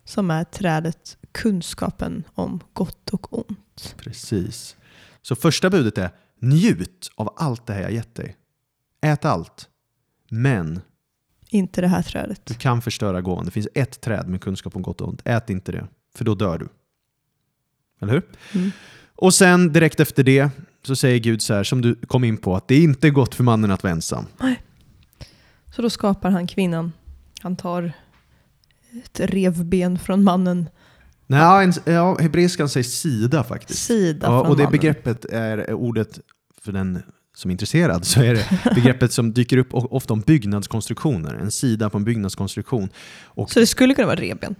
Som 0.04 0.30
är 0.30 0.44
trädet 0.44 1.16
kunskapen 1.32 2.24
om 2.34 2.60
gott 2.72 3.10
och 3.10 3.38
ont. 3.38 3.94
Precis. 3.98 4.76
Så 5.22 5.36
första 5.36 5.70
budet 5.70 5.98
är 5.98 6.10
njut 6.40 7.10
av 7.16 7.34
allt 7.36 7.66
det 7.66 7.72
här 7.72 7.82
jag 7.82 7.92
gett 7.92 8.14
dig. 8.14 8.36
Ät 9.02 9.24
allt. 9.24 9.68
Men 10.30 10.80
Inte 11.48 11.80
det 11.80 11.88
här 11.88 12.02
trädet. 12.02 12.46
du 12.46 12.54
kan 12.54 12.82
förstöra 12.82 13.20
gåvan. 13.20 13.44
Det 13.44 13.50
finns 13.50 13.68
ett 13.74 14.00
träd 14.00 14.28
med 14.28 14.40
kunskap 14.40 14.76
om 14.76 14.82
gott 14.82 15.00
och 15.00 15.08
ont. 15.08 15.22
Ät 15.24 15.50
inte 15.50 15.72
det, 15.72 15.86
för 16.16 16.24
då 16.24 16.34
dör 16.34 16.58
du. 16.58 16.68
Eller 18.00 18.12
hur? 18.12 18.22
Mm. 18.54 18.70
Och 19.14 19.34
sen 19.34 19.72
direkt 19.72 20.00
efter 20.00 20.22
det 20.22 20.50
så 20.82 20.96
säger 20.96 21.18
Gud 21.18 21.42
så 21.42 21.54
här, 21.54 21.64
som 21.64 21.80
du 21.82 21.94
kom 21.94 22.24
in 22.24 22.36
på, 22.36 22.56
att 22.56 22.68
det 22.68 22.74
är 22.74 22.82
inte 22.82 23.10
gott 23.10 23.34
för 23.34 23.44
mannen 23.44 23.70
att 23.70 23.82
vara 23.82 23.92
ensam. 23.92 24.24
Så 25.76 25.82
då 25.82 25.90
skapar 25.90 26.30
han 26.30 26.46
kvinnan. 26.46 26.92
Han 27.40 27.56
tar 27.56 27.92
ett 29.04 29.20
revben 29.20 29.98
från 29.98 30.24
mannen, 30.24 30.68
Nej, 31.30 31.64
en, 31.64 31.94
ja, 31.94 32.18
hebreiskan 32.20 32.68
säger 32.68 32.84
sida 32.84 33.44
faktiskt. 33.44 33.82
sida 33.84 34.26
Ja, 34.26 34.40
och 34.40 34.56
det 34.56 34.62
mannen. 34.62 34.72
begreppet 34.80 35.24
är 35.24 35.72
ordet, 35.72 36.20
för 36.62 36.72
den 36.72 37.02
som 37.34 37.50
är 37.50 37.52
intresserad, 37.52 38.04
så 38.04 38.22
är 38.22 38.34
det 38.34 38.46
begreppet 38.74 39.12
som 39.12 39.32
dyker 39.32 39.56
upp 39.56 39.68
ofta 39.72 40.12
om 40.12 40.20
byggnadskonstruktioner. 40.20 41.34
En 41.34 41.50
sida 41.50 41.90
på 41.90 41.96
en 41.98 42.04
byggnadskonstruktion. 42.04 42.88
Och, 43.24 43.50
Så 43.50 43.60
det 43.60 43.66
skulle 43.66 43.94
kunna 43.94 44.06
vara 44.06 44.20
revben. 44.20 44.54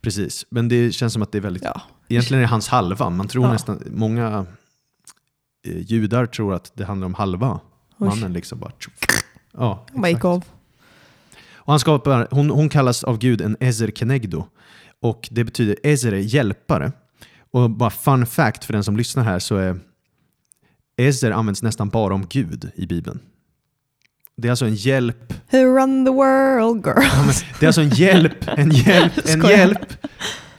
Precis, 0.00 0.46
men 0.50 0.68
det 0.68 0.92
känns 0.92 1.12
som 1.12 1.22
att 1.22 1.32
det 1.32 1.38
är 1.38 1.42
väldigt... 1.42 1.62
Ja. 1.64 1.82
Egentligen 2.10 2.38
är 2.38 2.42
det 2.42 2.50
hans 2.50 2.68
halva. 2.68 3.10
Man 3.10 3.28
tror 3.28 3.44
Ja. 3.46 3.52
nästan... 3.52 3.82
Många 3.90 4.46
eh, 5.66 5.78
judar 5.78 6.26
tror 6.26 6.54
att 6.54 6.72
det 6.74 6.84
handlar 6.84 7.06
om 7.06 7.14
halva 7.14 7.60
Oj. 7.98 8.08
mannen. 8.08 8.32
Liksom 8.32 8.58
bara, 8.58 8.72
ja, 9.52 9.86
exakt. 10.04 10.24
av. 10.24 10.44
Och 11.54 11.72
han 11.72 11.80
skapar, 11.80 12.28
hon, 12.30 12.50
hon 12.50 12.68
kallas 12.68 13.04
av 13.04 13.18
Gud 13.18 13.40
en 13.40 13.56
Ezer 13.60 13.90
Kenegdo. 13.90 14.44
Och 15.02 15.28
det 15.30 15.44
betyder 15.44 15.76
Ezer 15.82 16.12
är 16.12 16.16
hjälpare. 16.18 16.92
Och 17.52 17.70
bara 17.70 17.90
fun 17.90 18.26
fact 18.26 18.64
för 18.64 18.72
den 18.72 18.84
som 18.84 18.96
lyssnar 18.96 19.24
här 19.24 19.38
så 19.38 19.56
är 19.56 19.80
Ezer 20.96 21.30
används 21.30 21.62
nästan 21.62 21.88
bara 21.88 22.14
om 22.14 22.26
Gud 22.30 22.70
i 22.74 22.86
Bibeln. 22.86 23.20
Det 24.36 24.48
är 24.48 24.50
alltså 24.52 24.64
en 24.66 24.74
hjälp, 24.74 25.34
Who 25.50 25.58
run 25.58 26.04
the 26.04 26.10
world 26.10 26.86
girl? 26.86 26.96
ja, 27.12 27.32
det 27.60 27.66
är 27.66 27.68
alltså 27.68 27.80
en 27.80 27.88
hjälp, 27.88 28.48
en 28.48 28.70
hjälp, 28.70 29.12
en 29.28 29.40
hjälp 29.40 29.96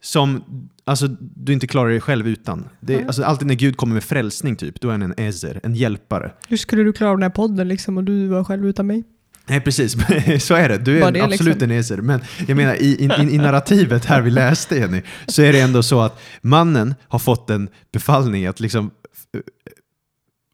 som 0.01 0.43
alltså, 0.91 1.07
du 1.19 1.53
inte 1.53 1.67
klarar 1.67 1.89
dig 1.89 2.01
själv 2.01 2.27
utan. 2.27 2.69
Det 2.79 2.95
är, 2.95 3.05
alltså, 3.05 3.23
alltid 3.23 3.47
när 3.47 3.55
Gud 3.55 3.77
kommer 3.77 3.93
med 3.93 4.03
frälsning 4.03 4.55
typ, 4.55 4.81
då 4.81 4.87
är 4.87 4.91
han 4.91 5.01
en 5.01 5.13
Ezer, 5.17 5.59
en 5.63 5.75
hjälpare. 5.75 6.31
Hur 6.47 6.57
skulle 6.57 6.83
du 6.83 6.93
klara 6.93 7.11
den 7.11 7.23
här 7.23 7.29
podden 7.29 7.67
liksom 7.67 7.97
och 7.97 8.03
du 8.03 8.27
var 8.27 8.43
själv 8.43 8.65
utan 8.65 8.87
mig? 8.87 9.03
Nej 9.47 9.61
precis, 9.61 9.95
så 10.45 10.53
är 10.53 10.69
det. 10.69 10.77
Du 10.77 11.03
är 11.03 11.11
det 11.11 11.21
absolut 11.21 11.53
liksom? 11.53 11.71
en 11.71 11.77
eser. 11.77 11.97
Men 11.97 12.21
jag 12.47 12.57
menar 12.57 12.75
i, 12.75 12.85
i, 12.85 13.33
i 13.35 13.37
narrativet 13.37 14.05
här 14.05 14.21
vi 14.21 14.31
läste 14.31 14.75
Jenny, 14.75 15.01
så 15.27 15.41
är 15.41 15.53
det 15.53 15.59
ändå 15.59 15.83
så 15.83 16.01
att 16.01 16.21
mannen 16.41 16.95
har 17.07 17.19
fått 17.19 17.49
en 17.49 17.69
befallning 17.93 18.45
att 18.45 18.59
liksom 18.59 18.91
eh, 19.35 19.41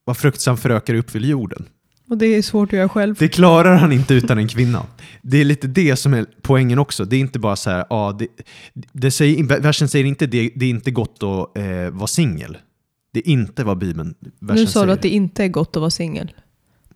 vara 0.05 0.15
fruktsam 0.15 0.57
förökare 0.57 0.97
uppfyll 0.97 1.29
jorden. 1.29 1.65
Och 2.09 2.17
det 2.17 2.25
är 2.25 2.41
svårt 2.41 2.69
att 2.69 2.77
göra 2.77 2.89
själv. 2.89 3.15
Det 3.19 3.27
klarar 3.27 3.75
han 3.75 3.91
inte 3.91 4.13
utan 4.13 4.37
en 4.37 4.47
kvinna. 4.47 4.85
Det 5.21 5.37
är 5.37 5.45
lite 5.45 5.67
det 5.67 5.95
som 5.95 6.13
är 6.13 6.25
poängen 6.41 6.79
också. 6.79 7.05
Det 7.05 7.15
är 7.15 7.19
inte 7.19 7.39
bara 7.39 7.55
så 7.55 7.69
här, 7.69 7.85
ja, 7.89 8.15
det, 8.19 8.27
det 8.91 9.11
säger, 9.11 9.61
versen 9.61 9.87
säger 9.89 10.05
inte 10.05 10.25
det, 10.27 10.51
det 10.55 10.65
är 10.65 10.69
inte 10.69 10.91
gott 10.91 11.23
att 11.23 11.57
eh, 11.57 11.89
vara 11.91 12.07
singel. 12.07 12.57
Det 13.13 13.19
är 13.19 13.31
inte 13.31 13.63
vad 13.63 13.77
Bibeln 13.77 14.15
versen 14.39 14.61
Nu 14.61 14.67
sa 14.67 14.71
säger. 14.71 14.87
du 14.87 14.93
att 14.93 15.01
det 15.01 15.09
inte 15.09 15.43
är 15.43 15.47
gott 15.47 15.75
att 15.75 15.79
vara 15.81 15.89
singel. 15.89 16.33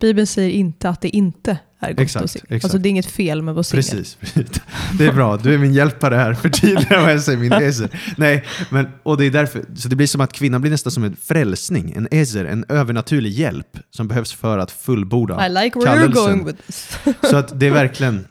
Bibeln 0.00 0.26
säger 0.26 0.50
inte 0.50 0.88
att 0.88 1.00
det 1.00 1.08
inte 1.08 1.58
är 1.90 1.92
gott 1.92 2.00
Exakt, 2.00 2.24
att 2.24 2.30
singel. 2.30 2.46
exakt. 2.48 2.64
Alltså 2.64 2.78
det 2.78 2.88
är 2.88 2.90
inget 2.90 3.06
fel 3.06 3.42
med 3.42 3.52
att 3.52 3.56
vara 3.56 3.62
singel. 3.62 3.84
Precis, 3.84 4.14
precis. 4.14 4.62
Det 4.98 5.06
är 5.06 5.12
bra. 5.12 5.36
Du 5.36 5.54
är 5.54 5.58
min 5.58 5.72
hjälpare 5.74 6.14
här. 6.14 6.34
Förtydliga 6.34 7.00
vad 7.00 7.12
jag 7.12 7.22
säger, 7.22 7.38
min 7.38 7.52
ezer. 7.52 8.00
Nej, 8.16 8.44
men, 8.70 8.88
och 9.02 9.16
det 9.16 9.24
är 9.26 9.30
därför. 9.30 9.64
Så 9.76 9.88
det 9.88 9.96
blir 9.96 10.06
som 10.06 10.20
att 10.20 10.32
kvinnan 10.32 10.60
blir 10.60 10.70
nästan 10.70 10.90
som 10.92 11.04
en 11.04 11.16
frälsning, 11.16 11.92
en 11.96 12.08
ezer, 12.10 12.44
en 12.44 12.64
övernaturlig 12.68 13.30
hjälp 13.32 13.78
som 13.90 14.08
behövs 14.08 14.32
för 14.32 14.58
att 14.58 14.70
fullborda 14.70 15.46
I 15.46 15.48
like 15.48 15.78
where 15.78 15.86
kallelsen. 15.86 16.12
you're 16.12 16.26
going 16.26 16.44
with 16.46 16.62
this. 16.66 16.98
Så 17.30 17.36
att 17.36 17.60
det 17.60 17.66
är 17.66 17.70
verkligen 17.70 18.24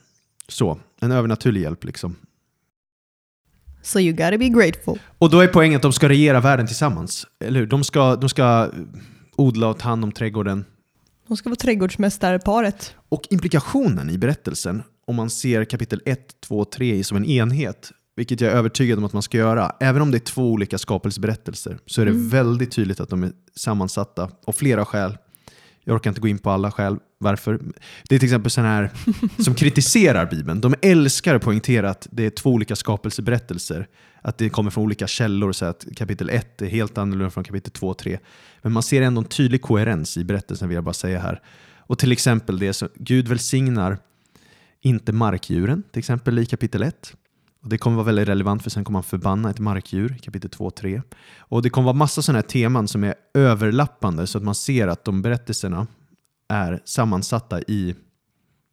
så. 0.48 0.80
En 1.02 1.12
övernaturlig 1.12 1.62
hjälp 1.62 1.84
liksom. 1.84 2.16
So 3.84 4.00
you 4.00 4.12
gotta 4.16 4.38
be 4.38 4.50
grateful. 4.50 5.00
Och 5.18 5.30
då 5.30 5.40
är 5.40 5.48
poängen 5.48 5.76
att 5.76 5.82
de 5.82 5.94
ska 5.94 6.10
regera 6.10 6.40
världen 6.40 6.68
tillsammans. 6.68 7.28
Eller 7.46 7.60
hur? 7.60 7.68
De 7.68 7.84
ska, 7.84 8.16
de 8.16 8.30
ska 8.30 8.70
odla 9.36 9.68
och 9.68 9.78
ta 9.80 9.90
hand 9.90 10.04
om 10.04 10.12
trädgården. 10.12 10.66
De 11.32 11.38
ska 11.38 11.50
vara 11.50 11.56
trädgårdsmästarparet. 11.56 12.96
Och 13.10 13.22
implikationen 13.30 14.10
i 14.10 14.18
berättelsen, 14.18 14.84
om 15.08 15.16
man 15.16 15.30
ser 15.30 15.66
kapitel 15.66 16.02
1, 16.06 16.20
2, 16.42 16.66
3 16.66 17.04
som 17.04 17.18
en 17.18 17.26
enhet, 17.26 17.92
vilket 18.16 18.42
jag 18.42 18.52
är 18.52 18.56
övertygad 18.56 18.98
om 18.98 19.06
att 19.06 19.14
man 19.14 19.22
ska 19.22 19.38
göra, 19.38 19.76
även 19.80 20.02
om 20.02 20.12
det 20.12 20.18
är 20.18 20.20
två 20.20 20.52
olika 20.52 20.78
skapelseberättelser, 20.78 21.80
så 21.86 22.02
är 22.02 22.06
det 22.06 22.12
Mm. 22.12 22.30
väldigt 22.30 22.72
tydligt 22.72 23.00
att 23.00 23.10
de 23.10 23.24
är 23.24 23.32
sammansatta 23.56 24.30
av 24.48 24.52
flera 24.54 24.86
skäl. 24.86 25.18
Jag 25.84 25.96
orkar 25.96 26.10
inte 26.10 26.22
gå 26.22 26.28
in 26.28 26.40
på 26.40 26.50
alla 26.50 26.72
skäl 26.72 26.98
varför. 27.18 27.60
Det 28.10 28.16
är 28.16 28.20
till 28.20 28.28
exempel 28.28 28.52
sådana 28.52 28.70
här 28.70 28.90
som 29.44 29.56
kritiserar 29.56 30.26
Bibeln. 30.26 30.62
De 30.62 30.76
älskar 30.82 31.36
att 31.36 31.42
poängtera 31.42 31.90
att 31.90 32.08
det 32.12 32.26
är 32.26 32.30
två 32.30 32.50
olika 32.50 32.76
skapelseberättelser. 32.76 33.88
Att 34.22 34.38
det 34.38 34.50
kommer 34.50 34.72
från 34.72 34.84
olika 34.84 35.08
källor, 35.08 35.52
så 35.52 35.66
att 35.66 35.86
kapitel 35.96 36.30
1 36.30 36.62
är 36.62 36.66
helt 36.66 36.98
annorlunda 36.98 37.30
från 37.30 37.44
kapitel 37.44 37.72
2 37.72 37.88
och 37.88 37.98
3. 37.98 38.20
Men 38.62 38.72
man 38.72 38.84
ser 38.84 39.02
ändå 39.02 39.22
en 39.22 39.28
tydlig 39.28 39.62
koherens 39.62 40.18
i 40.18 40.24
berättelsen 40.24 40.68
vill 40.70 40.76
jag 40.76 40.84
bara 40.84 40.94
säga 40.94 41.20
här. 41.20 41.42
Och 41.78 42.00
till 42.00 42.12
exempel 42.12 42.60
det 42.60 42.74
som 42.74 42.90
Gud 42.96 43.28
välsignar 43.28 43.98
inte 44.82 45.12
markdjuren, 45.12 45.84
till 45.92 46.00
exempel 46.00 46.40
i 46.40 46.46
kapitel 46.46 46.84
1. 46.84 47.14
Och 47.62 47.70
det 47.70 47.78
kommer 47.78 47.98
vara 47.98 48.06
väldigt 48.06 48.28
relevant 48.28 48.64
för 48.64 48.70
sen 48.70 48.84
kommer 48.84 48.98
han 48.98 49.04
förbanna 49.04 49.50
ett 49.50 49.60
markdjur 49.60 50.18
kapitel 50.22 50.50
2 50.50 50.66
och 50.66 50.76
3. 50.76 51.02
Och 51.38 51.62
det 51.62 51.70
kommer 51.70 51.86
vara 51.86 51.96
massa 51.96 52.22
sådana 52.22 52.38
här 52.38 52.48
teman 52.48 52.88
som 52.88 53.04
är 53.04 53.14
överlappande 53.34 54.28
så 54.28 54.38
att 54.38 54.44
man 54.44 54.56
ser 54.56 54.88
att 54.88 55.06
de 55.06 55.22
berättelserna 55.22 55.88
är 56.50 56.82
sammansatta 56.86 57.62
i 57.62 57.96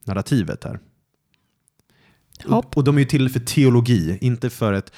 narrativet 0.05 0.65
här. 0.65 0.79
Och, 2.47 2.77
och 2.77 2.85
de 2.85 2.97
är 2.97 3.01
ju 3.01 3.07
till 3.07 3.31
för 3.31 3.41
teologi, 3.41 4.19
inte 4.21 4.51
för 4.51 4.73
ett 4.73 4.93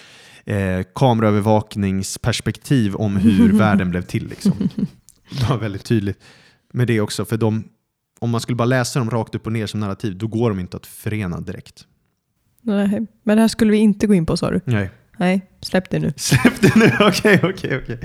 eh, 0.45 0.83
kameraövervakningsperspektiv 0.95 2.95
om 2.95 3.17
hur 3.17 3.53
världen 3.59 3.91
blev 3.91 4.03
till. 4.03 4.29
Liksom. 4.29 4.69
Det 5.31 5.49
var 5.49 5.59
väldigt 5.59 5.85
tydligt 5.85 6.19
med 6.73 6.87
det 6.87 7.01
också, 7.01 7.25
för 7.25 7.37
de, 7.37 7.65
om 8.19 8.31
man 8.31 8.41
skulle 8.41 8.57
bara 8.57 8.65
läsa 8.65 8.99
dem 8.99 9.11
rakt 9.11 9.35
upp 9.35 9.47
och 9.47 9.53
ner 9.53 9.67
som 9.67 9.81
narrativ, 9.81 10.19
då 10.19 10.27
går 10.27 10.51
de 10.51 10.61
inte 10.61 10.77
att 10.77 10.87
förena 10.87 11.41
direkt. 11.41 11.87
Nej, 12.63 13.07
men 13.23 13.37
det 13.37 13.41
här 13.41 13.49
skulle 13.49 13.71
vi 13.73 13.79
inte 13.79 14.07
gå 14.07 14.15
in 14.15 14.27
på 14.27 14.37
sa 14.37 14.51
du? 14.51 14.61
Nej. 14.65 14.91
Nej, 15.19 15.47
släpp 15.61 15.91
det 15.91 15.99
nu. 15.99 16.13
Släpp 16.17 16.61
det 16.61 16.77
nu, 16.77 16.93
okej, 17.01 17.41
okej, 17.43 17.79
okej. 17.83 18.01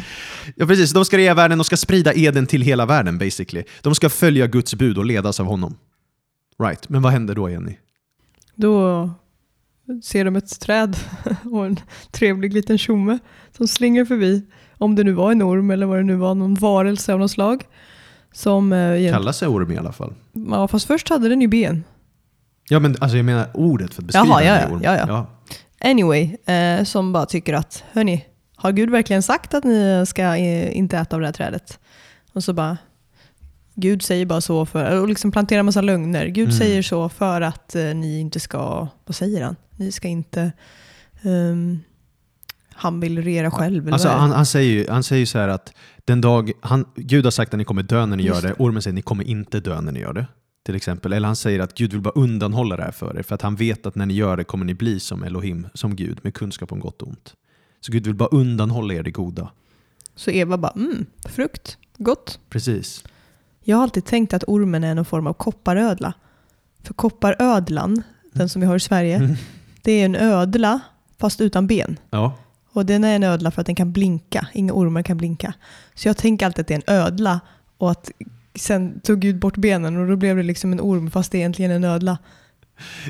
Ja 0.55 0.65
precis, 0.67 0.91
de 0.93 1.05
ska 1.05 1.17
regera 1.17 1.33
världen, 1.33 1.57
de 1.57 1.63
ska 1.63 1.77
sprida 1.77 2.13
eden 2.13 2.45
till 2.47 2.61
hela 2.61 2.85
världen 2.85 3.17
basically. 3.17 3.63
De 3.81 3.95
ska 3.95 4.09
följa 4.09 4.47
Guds 4.47 4.75
bud 4.75 4.97
och 4.97 5.05
ledas 5.05 5.39
av 5.39 5.45
honom. 5.45 5.77
Right, 6.63 6.89
men 6.89 7.01
vad 7.01 7.11
händer 7.11 7.35
då 7.35 7.49
Jenny? 7.49 7.77
Då 8.55 9.09
ser 10.03 10.25
de 10.25 10.35
ett 10.35 10.59
träd 10.59 10.97
och 11.51 11.65
en 11.65 11.79
trevlig 12.11 12.53
liten 12.53 12.77
tjomme 12.77 13.19
som 13.57 13.67
slingar 13.67 14.05
förbi. 14.05 14.45
Om 14.77 14.95
det 14.95 15.03
nu 15.03 15.11
var 15.11 15.31
en 15.31 15.41
orm 15.43 15.71
eller 15.71 15.85
vad 15.85 15.97
det 15.97 16.03
nu 16.03 16.15
var, 16.15 16.35
någon 16.35 16.55
varelse 16.55 17.13
av 17.13 17.19
något 17.19 17.31
slag. 17.31 17.63
Som, 18.33 18.73
eh, 18.73 19.11
Kallar 19.11 19.31
sig 19.31 19.47
orm 19.47 19.71
i 19.71 19.77
alla 19.77 19.91
fall. 19.91 20.13
ja, 20.33 20.67
fast 20.67 20.87
först 20.87 21.09
hade 21.09 21.29
den 21.29 21.41
ju 21.41 21.47
ben. 21.47 21.83
Ja 22.69 22.79
men 22.79 22.95
alltså 22.99 23.17
jag 23.17 23.25
menar 23.25 23.47
ordet 23.53 23.93
för 23.93 24.01
att 24.01 24.05
beskriva 24.07 24.25
Jaha, 24.27 24.43
ja, 24.43 24.59
ja, 24.61 24.67
ormen. 24.67 24.81
ja, 24.83 24.95
ja. 25.07 25.27
Anyway, 25.89 26.35
eh, 26.45 26.83
som 26.83 27.13
bara 27.13 27.25
tycker 27.25 27.53
att, 27.53 27.83
hörni, 27.91 28.25
har 28.55 28.71
Gud 28.71 28.89
verkligen 28.89 29.23
sagt 29.23 29.53
att 29.53 29.63
ni 29.63 30.03
ska 30.07 30.21
eh, 30.35 30.77
inte 30.77 30.97
äta 30.97 31.15
av 31.15 31.19
det 31.19 31.27
här 31.27 31.33
trädet? 31.33 31.79
Och 32.33 32.43
så 32.43 32.53
bara, 32.53 32.77
Gud 33.75 34.01
säger 34.01 34.25
bara 34.25 34.41
så 34.41 34.65
för, 34.65 35.01
och 35.01 35.07
liksom 35.09 35.31
planterar 35.31 35.63
massa 35.63 35.81
lögner. 35.81 36.25
Gud 36.25 36.47
Mm. 36.47 36.57
säger 36.59 36.81
så 36.81 37.09
för 37.09 37.41
att 37.41 37.75
eh, 37.75 37.83
ni 37.83 38.19
inte 38.19 38.39
ska, 38.39 38.87
vad 39.05 39.15
säger 39.15 39.43
han? 39.43 39.55
Ni 39.75 39.91
ska 39.91 40.07
inte, 40.07 40.51
ehm, 41.23 41.79
han 42.73 42.99
vill 42.99 43.23
regera 43.23 43.51
själv. 43.51 43.93
Alltså, 43.93 44.09
han, 44.09 44.31
han, 44.31 44.45
säger 44.45 44.71
ju, 44.71 44.87
han 44.89 45.03
säger 45.03 45.19
ju 45.19 45.25
så 45.25 45.37
här 45.39 45.47
att 45.47 45.73
den 46.05 46.21
dag, 46.21 46.51
han, 46.61 46.85
Gud 46.95 47.23
har 47.25 47.31
sagt 47.31 47.53
att 47.53 47.57
ni 47.57 47.63
kommer 47.63 47.83
dö 47.83 48.05
när 48.05 48.17
ni 48.17 48.23
Just 48.23 48.43
gör 48.43 48.49
det. 48.49 48.55
Ormen 48.63 48.81
säger 48.81 48.91
att 48.91 48.95
ni 48.95 49.01
kommer 49.01 49.23
inte 49.23 49.59
dö 49.59 49.81
när 49.81 49.91
ni 49.91 49.99
gör 49.99 50.13
det. 50.13 50.27
Till 50.65 50.75
exempel. 50.75 51.13
Eller 51.13 51.27
han 51.27 51.35
säger 51.35 51.59
att 51.59 51.73
Gud 51.73 51.91
vill 51.93 52.01
bara 52.01 52.11
undanhålla 52.15 52.77
det 52.77 52.83
här 52.83 52.91
för 52.91 53.17
er. 53.19 53.23
För 53.23 53.35
att 53.35 53.41
han 53.41 53.55
vet 53.55 53.85
att 53.85 53.95
när 53.95 54.05
ni 54.05 54.13
gör 54.13 54.37
det 54.37 54.43
kommer 54.43 54.65
ni 54.65 54.73
bli 54.73 54.99
som 54.99 55.23
Elohim, 55.23 55.67
som 55.73 55.95
Gud, 55.95 56.19
med 56.23 56.33
kunskap 56.33 56.71
om 56.71 56.79
gott 56.79 57.01
och 57.01 57.07
ont. 57.07 57.33
Så 57.81 57.91
Gud 57.91 58.05
vill 58.05 58.15
bara 58.15 58.29
undanhålla 58.29 58.93
er 58.93 59.03
det 59.03 59.11
goda. 59.11 59.51
Så 60.15 60.31
Eva 60.31 60.57
bara, 60.57 60.71
mm, 60.71 61.05
frukt, 61.25 61.77
gott. 61.97 62.39
Precis. 62.49 63.03
Jag 63.63 63.77
har 63.77 63.83
alltid 63.83 64.05
tänkt 64.05 64.33
att 64.33 64.43
ormen 64.47 64.83
är 64.83 64.95
någon 64.95 65.05
form 65.05 65.27
av 65.27 65.33
kopparödla. 65.33 66.13
För 66.83 66.93
kopparödlan, 66.93 68.03
den 68.33 68.49
som 68.49 68.61
vi 68.61 68.67
har 68.67 68.75
i 68.75 68.79
Sverige, 68.79 69.15
Mm. 69.15 69.35
det 69.81 69.91
är 69.91 70.05
en 70.05 70.15
ödla 70.15 70.79
fast 71.17 71.41
utan 71.41 71.67
ben. 71.67 71.99
Ja. 72.09 72.33
Och 72.71 72.85
den 72.85 73.03
är 73.03 73.15
en 73.15 73.23
ödla 73.23 73.51
för 73.51 73.61
att 73.61 73.65
den 73.67 73.75
kan 73.75 73.91
blinka. 73.91 74.47
Inga 74.53 74.73
ormar 74.73 75.01
kan 75.03 75.17
blinka. 75.17 75.53
Så 75.93 76.07
jag 76.07 76.17
tänker 76.17 76.45
alltid 76.45 76.61
att 76.61 76.67
det 76.67 76.73
är 76.73 76.83
en 76.87 76.95
ödla 77.03 77.39
och 77.77 77.91
att 77.91 78.11
sen 78.55 78.99
tog 78.99 79.19
Gud 79.19 79.39
bort 79.39 79.57
benen 79.57 79.97
och 79.97 80.07
då 80.07 80.15
blev 80.15 80.37
det 80.37 80.43
liksom 80.43 80.71
en 80.73 80.79
orm 80.81 81.11
fast 81.11 81.31
det 81.31 81.37
är 81.37 81.39
egentligen 81.39 81.71
en 81.71 81.83
ödla. 81.83 82.17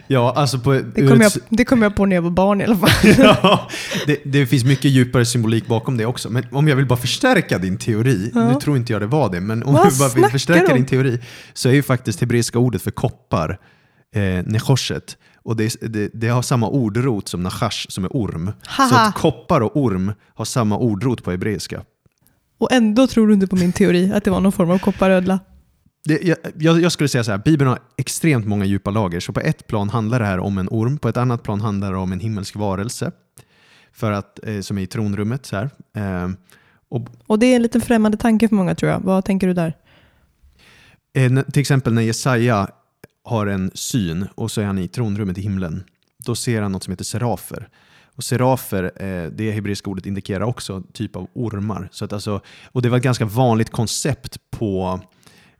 Ja, 0.08 0.34
alltså 0.36 0.60
på... 0.60 0.73
Det 0.73 1.08
kom, 1.08 1.21
jag, 1.21 1.31
det 1.49 1.65
kom 1.65 1.81
jag 1.81 1.95
på 1.95 2.05
när 2.05 2.15
jag 2.15 2.21
var 2.21 2.29
barn 2.29 2.62
i 2.62 2.63
alla 2.63 2.75
fall. 2.77 2.89
ja, 3.17 3.67
det, 4.08 4.19
det 4.25 4.45
finns 4.45 4.63
mycket 4.65 4.91
djupare 4.91 5.25
symbolik 5.25 5.67
bakom 5.67 5.97
det 5.97 6.05
också. 6.05 6.29
Men 6.29 6.43
om 6.51 6.67
jag 6.67 6.75
vill 6.75 6.86
bara 6.88 6.99
förstärka 6.99 7.58
din 7.58 7.77
teori, 7.77 8.31
Ja. 8.36 8.47
nu 8.53 8.60
tror 8.60 8.77
inte 8.77 8.93
jag 8.93 9.01
det 9.01 9.08
var 9.08 9.29
det, 9.31 9.41
men 9.41 9.63
om 9.63 9.73
Vad 9.73 9.86
jag 9.86 9.93
bara 9.99 10.10
vill 10.10 10.25
förstärka 10.25 10.71
om? 10.71 10.77
din 10.77 10.86
teori 10.86 11.19
så 11.53 11.69
är 11.69 11.73
ju 11.73 11.84
faktiskt 11.84 12.19
hebreiska 12.19 12.60
ordet 12.60 12.81
för 12.81 12.91
koppar 12.91 13.60
eh, 14.15 14.21
nechoshet. 14.45 15.17
Och 15.43 15.55
det, 15.55 15.75
det, 15.81 16.10
det 16.13 16.27
har 16.27 16.41
samma 16.41 16.67
ordrot 16.69 17.27
som 17.27 17.43
nachash 17.43 17.86
som 17.89 18.03
är 18.03 18.10
orm. 18.10 18.51
Så 18.63 18.69
Haha. 18.71 19.08
att 19.08 19.15
koppar 19.15 19.62
och 19.62 19.77
orm 19.77 20.12
har 20.36 20.45
samma 20.45 20.77
ordrot 20.77 21.23
på 21.23 21.31
hebreiska. 21.31 21.81
Och 22.65 22.71
ändå 22.71 23.08
tror 23.08 23.28
du 23.28 23.34
inte 23.34 23.47
på 23.47 23.56
min 23.56 23.71
teori 23.73 24.12
att 24.13 24.23
det 24.23 24.32
var 24.32 24.39
någon 24.41 24.51
form 24.51 24.69
av 24.69 24.78
kopparödla. 24.80 25.39
Det, 26.06 26.23
jag, 26.23 26.38
jag, 26.58 26.82
jag 26.82 26.91
skulle 26.91 27.10
säga 27.10 27.23
så 27.23 27.32
här, 27.32 27.38
Bibeln 27.38 27.69
har 27.69 27.80
extremt 27.97 28.47
många 28.47 28.65
djupa 28.65 28.91
lager. 28.91 29.19
Så 29.19 29.34
på 29.34 29.39
ett 29.39 29.67
plan 29.67 29.89
handlar 29.89 30.19
det 30.19 30.25
här 30.25 30.39
om 30.39 30.58
en 30.58 30.67
orm, 30.71 30.97
på 30.97 31.10
ett 31.10 31.17
annat 31.17 31.43
plan 31.43 31.62
handlar 31.62 31.91
det 31.91 31.97
om 31.97 32.12
en 32.12 32.19
himmelsk 32.19 32.56
varelse. 32.56 33.12
För 33.93 34.12
att, 34.12 34.47
eh, 34.47 34.60
som 34.62 34.78
är 34.78 34.82
i 34.82 34.88
tronrummet. 34.88 35.45
Så 35.45 35.56
här. 35.56 35.69
Eh, 35.97 36.30
och, 36.89 37.08
Och 37.28 37.39
det 37.39 37.45
är 37.45 37.56
en 37.56 37.62
liten 37.62 37.82
främmande 37.82 38.17
tanke 38.17 38.47
för 38.47 38.56
många 38.56 38.75
tror 38.75 38.91
jag. 38.91 38.99
Vad 38.99 39.25
tänker 39.25 39.47
du 39.47 39.54
där? 39.54 39.73
eh, 41.17 41.41
till 41.51 41.62
exempel 41.62 41.93
när 41.93 42.01
Jesaja 42.01 42.67
har 43.23 43.47
en 43.47 43.71
syn 43.73 44.28
och 44.36 44.51
så 44.51 44.62
är 44.62 44.65
han 44.65 44.78
i 44.80 44.88
tronrummet 44.88 45.38
i 45.38 45.41
himlen. 45.41 45.84
Då 46.25 46.36
ser 46.36 46.62
han 46.62 46.71
något 46.71 46.84
som 46.84 46.91
heter 46.91 47.06
serafer. 47.06 47.69
Och 48.15 48.23
serafer, 48.23 48.84
eh, 48.95 49.32
det 49.32 49.51
hebreiska 49.51 49.89
ordet 49.89 50.06
indikerar 50.06 50.45
också 50.45 50.84
typ 50.93 51.15
av 51.15 51.28
ormar. 51.34 51.89
Så 51.91 52.06
att 52.06 52.13
alltså, 52.13 52.41
och 52.65 52.82
det 52.82 52.89
var 52.89 52.97
ett 52.97 53.04
ganska 53.04 53.25
vanligt 53.25 53.69
koncept 53.69 54.38
på 54.51 54.99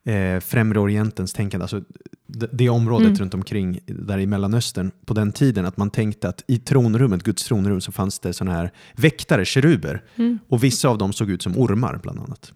eh, 0.04 0.40
främre 0.40 0.80
orientens 0.80 1.32
tänkande, 1.32 1.64
alltså 1.64 1.82
det, 2.26 2.48
det 2.52 2.68
området 2.68 3.06
Mm. 3.06 3.18
runt 3.18 3.34
omkring 3.34 3.80
där 3.86 4.18
i 4.18 4.26
Mellanöstern 4.26 4.90
på 5.06 5.14
den 5.14 5.32
tiden, 5.32 5.66
att 5.66 5.76
man 5.76 5.90
tänkte 5.90 6.28
att 6.28 6.44
i 6.46 6.58
tronrummet, 6.58 7.22
Guds 7.22 7.44
tronrum, 7.44 7.80
så 7.80 7.92
fanns 7.92 8.18
det 8.18 8.32
sådana 8.32 8.56
här 8.56 8.70
väktare, 8.94 9.44
keruber. 9.44 10.02
Mm. 10.16 10.38
Och 10.48 10.64
vissa 10.64 10.88
av 10.88 10.98
dem 10.98 11.12
såg 11.12 11.30
ut 11.30 11.42
som 11.42 11.58
ormar 11.58 12.00
bland 12.02 12.18
annat. 12.20 12.52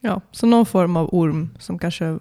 Ja, 0.00 0.20
så 0.30 0.46
någon 0.46 0.66
form 0.66 0.96
av 0.96 1.08
orm 1.14 1.50
som 1.58 1.78
kanske 1.78 2.18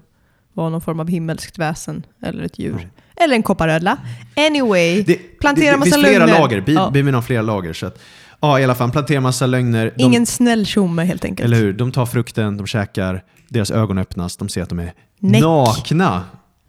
var 0.54 0.70
någon 0.70 0.82
form 0.82 1.00
av 1.00 1.08
himmelskt 1.08 1.60
väsen 1.60 2.06
eller 2.22 2.44
ett 2.44 2.60
djur. 2.60 2.90
Eller 3.16 3.36
en 3.36 3.44
kopparödla. 3.44 3.98
Anyway, 4.36 5.04
Det, 5.04 5.16
Plantera 5.40 5.66
det, 5.66 5.72
det 5.72 5.78
massa 5.78 5.92
finns 5.96 6.08
flera 6.08 6.26
lögner. 6.26 6.40
lager, 6.40 6.62
Bi- 6.62 6.74
Ja. 6.74 6.90
Bibeln 6.94 7.16
har 7.16 7.22
flera 7.22 7.42
lager. 7.42 7.74
Så 7.74 7.86
att, 7.86 8.00
ja, 8.42 8.60
i 8.60 8.64
alla 8.64 8.76
fall, 8.76 8.92
plantera 8.92 9.22
massa 9.22 9.46
lögner. 9.46 9.94
De, 9.98 10.04
ingen 10.04 10.26
snäll 10.26 10.66
tjomme 10.66 11.04
helt 11.04 11.26
enkelt. 11.26 11.46
Eller 11.46 11.58
hur? 11.58 11.74
De 11.74 11.92
tar 11.92 12.06
frukten, 12.06 12.58
de 12.58 12.68
käkar, 12.68 13.24
deras 13.50 13.72
ögon 13.72 13.98
öppnas, 13.98 14.38
de 14.38 14.50
ser 14.50 14.62
att 14.62 14.70
de 14.70 14.80
är 14.80 14.94
Näck. 15.20 15.42
nakna. 15.42 16.24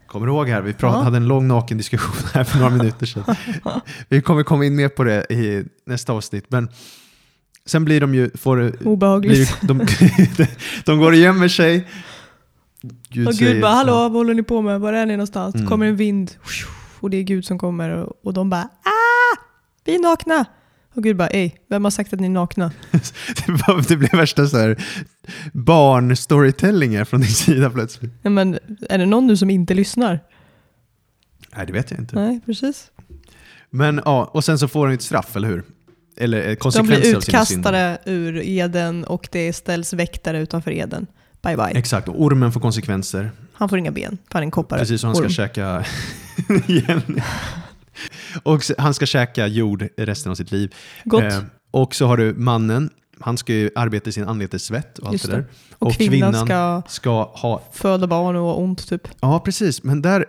Kommer 0.06 0.26
du 0.26 0.32
ihåg 0.32 0.48
här? 0.48 0.60
Vi 0.62 0.72
prat, 0.72 0.94
Ja. 0.94 1.02
hade 1.02 1.16
en 1.16 1.26
lång 1.28 1.48
naken 1.48 1.78
diskussion 1.78 2.16
här 2.34 2.44
för 2.44 2.58
några 2.58 2.70
minuter 2.76 3.06
sedan. 3.06 3.24
Vi 4.08 4.20
kommer 4.20 4.42
komma 4.42 4.64
in 4.64 4.76
mer 4.76 4.88
på 4.88 5.04
det 5.04 5.26
i 5.30 5.64
nästa 5.86 6.12
avsnitt. 6.12 6.44
Men 6.48 6.68
sen 7.66 7.84
blir 7.84 8.00
de 8.00 8.14
ju, 8.14 8.30
får, 8.36 8.86
Obehagligt. 8.86 9.60
blir, 9.60 9.68
de, 9.68 9.86
de 10.84 10.98
går 10.98 11.10
och 11.12 11.16
gömmer 11.18 11.48
sig. 11.48 11.86
Gud 13.14 13.28
och 13.28 13.34
Gud 13.34 13.62
bara, 13.62 13.72
hallå 13.72 13.92
vad 13.92 14.12
håller 14.12 14.34
ni 14.34 14.42
på 14.42 14.62
med? 14.62 14.80
Var 14.80 14.92
är 14.92 15.06
ni 15.06 15.12
någonstans? 15.12 15.54
Mm. 15.54 15.66
kommer 15.66 15.86
en 15.86 15.96
vind 15.96 16.30
och 17.00 17.10
det 17.10 17.16
är 17.16 17.22
Gud 17.22 17.44
som 17.44 17.58
kommer 17.58 17.90
och, 18.22 18.32
de 18.32 18.50
bara, 18.50 18.62
ah! 18.62 19.38
Vi 19.84 19.94
är 19.94 19.98
nakna! 19.98 20.44
Och 20.94 21.02
Gud 21.02 21.16
bara, 21.16 21.28
ej, 21.28 21.56
vem 21.68 21.84
har 21.84 21.90
sagt 21.90 22.12
att 22.12 22.20
ni 22.20 22.26
är 22.26 22.30
nakna? 22.30 22.72
Det, 23.88 23.96
blev 23.96 24.12
värsta 24.12 24.46
så 24.46 24.58
här 24.58 24.84
barn-storytellingen 25.52 27.06
från 27.06 27.20
din 27.20 27.30
sida 27.30 27.70
plötsligt. 27.70 28.12
Ja, 28.22 28.30
men 28.30 28.58
är 28.88 28.98
det 28.98 29.06
någon 29.06 29.26
nu 29.26 29.36
som 29.36 29.50
inte 29.50 29.74
lyssnar? 29.74 30.20
Nej, 31.56 31.66
det 31.66 31.72
vet 31.72 31.90
jag 31.90 32.00
inte. 32.00 32.16
Nej, 32.16 32.40
precis. 32.46 32.90
Men 33.70 34.00
ja, 34.04 34.30
och 34.32 34.44
sen 34.44 34.58
så 34.58 34.68
får 34.68 34.86
de 34.86 34.94
ett 34.94 35.02
straff, 35.02 35.36
eller 35.36 35.48
hur? 35.48 35.64
Eller 36.16 36.42
eh, 36.42 36.48
De 36.48 36.56
konsekvenser 36.56 37.00
blir 37.00 37.16
utkastade 37.16 37.98
ur 38.04 38.42
Eden 38.44 39.04
och 39.04 39.28
det 39.32 39.52
ställs 39.52 39.92
väktare 39.92 40.40
utanför 40.40 40.70
Eden. 40.70 41.06
Bye 41.44 41.56
bye. 41.56 41.78
Exakt, 41.78 42.08
och 42.08 42.22
ormen 42.22 42.52
får 42.52 42.60
konsekvenser. 42.60 43.30
Han 43.52 43.68
får 43.68 43.78
inga 43.78 43.90
ben, 43.90 44.18
för 44.28 44.32
han 44.32 44.42
är 44.42 44.44
en 44.44 44.50
koppare. 44.50 44.80
Precis 44.80 45.00
som 45.00 45.08
han 45.08 45.14
ska 45.16 45.24
Orm. 45.24 45.30
käka 45.30 45.84
igen. 46.66 47.20
Och 48.42 48.62
han 48.78 48.94
ska 48.94 49.06
käka 49.06 49.46
jord 49.46 49.88
resten 49.96 50.30
av 50.32 50.36
sitt 50.36 50.52
liv. 50.52 50.74
Gott. 51.04 51.22
Eh, 51.22 51.40
och 51.70 51.94
så 51.94 52.06
har 52.06 52.16
du 52.16 52.34
mannen, 52.34 52.90
han 53.20 53.36
ska 53.36 53.52
ju 53.52 53.70
arbeta 53.74 54.10
i 54.10 54.12
sin 54.12 54.28
anletes 54.28 54.64
svett 54.64 54.98
och 54.98 55.06
allt 55.06 55.12
Just 55.12 55.26
det 55.26 55.32
där. 55.32 55.38
det. 55.38 55.46
och, 55.78 55.92
kvinnan, 55.92 56.46
ska 56.46 56.82
ska 56.88 57.22
ha... 57.24 57.62
föda 57.72 58.06
barn 58.06 58.36
och 58.36 58.42
ha 58.42 58.54
ont 58.54 58.88
typ. 58.88 59.08
Ja, 59.20 59.40
precis. 59.40 59.82
Men 59.82 60.02
där, 60.02 60.24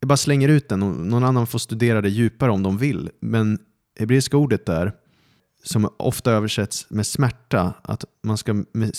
jag 0.00 0.08
bara 0.08 0.16
slänger 0.16 0.48
ut 0.48 0.68
den 0.68 0.82
och 0.82 0.94
någon 1.06 1.24
annan 1.24 1.46
får 1.46 1.58
studera 1.58 2.00
det 2.00 2.08
djupare 2.08 2.50
om 2.50 2.62
de 2.62 2.78
vill. 2.78 3.10
Men 3.20 3.58
hebreiska 3.98 4.36
ordet 4.36 4.66
där, 4.66 4.92
som 5.64 5.88
ofta 5.96 6.32
översätts 6.32 6.86
med 6.90 7.06
smärta, 7.06 7.74
att 7.82 8.04
man 8.22 8.38
ska 8.38 8.64
med 8.72 8.92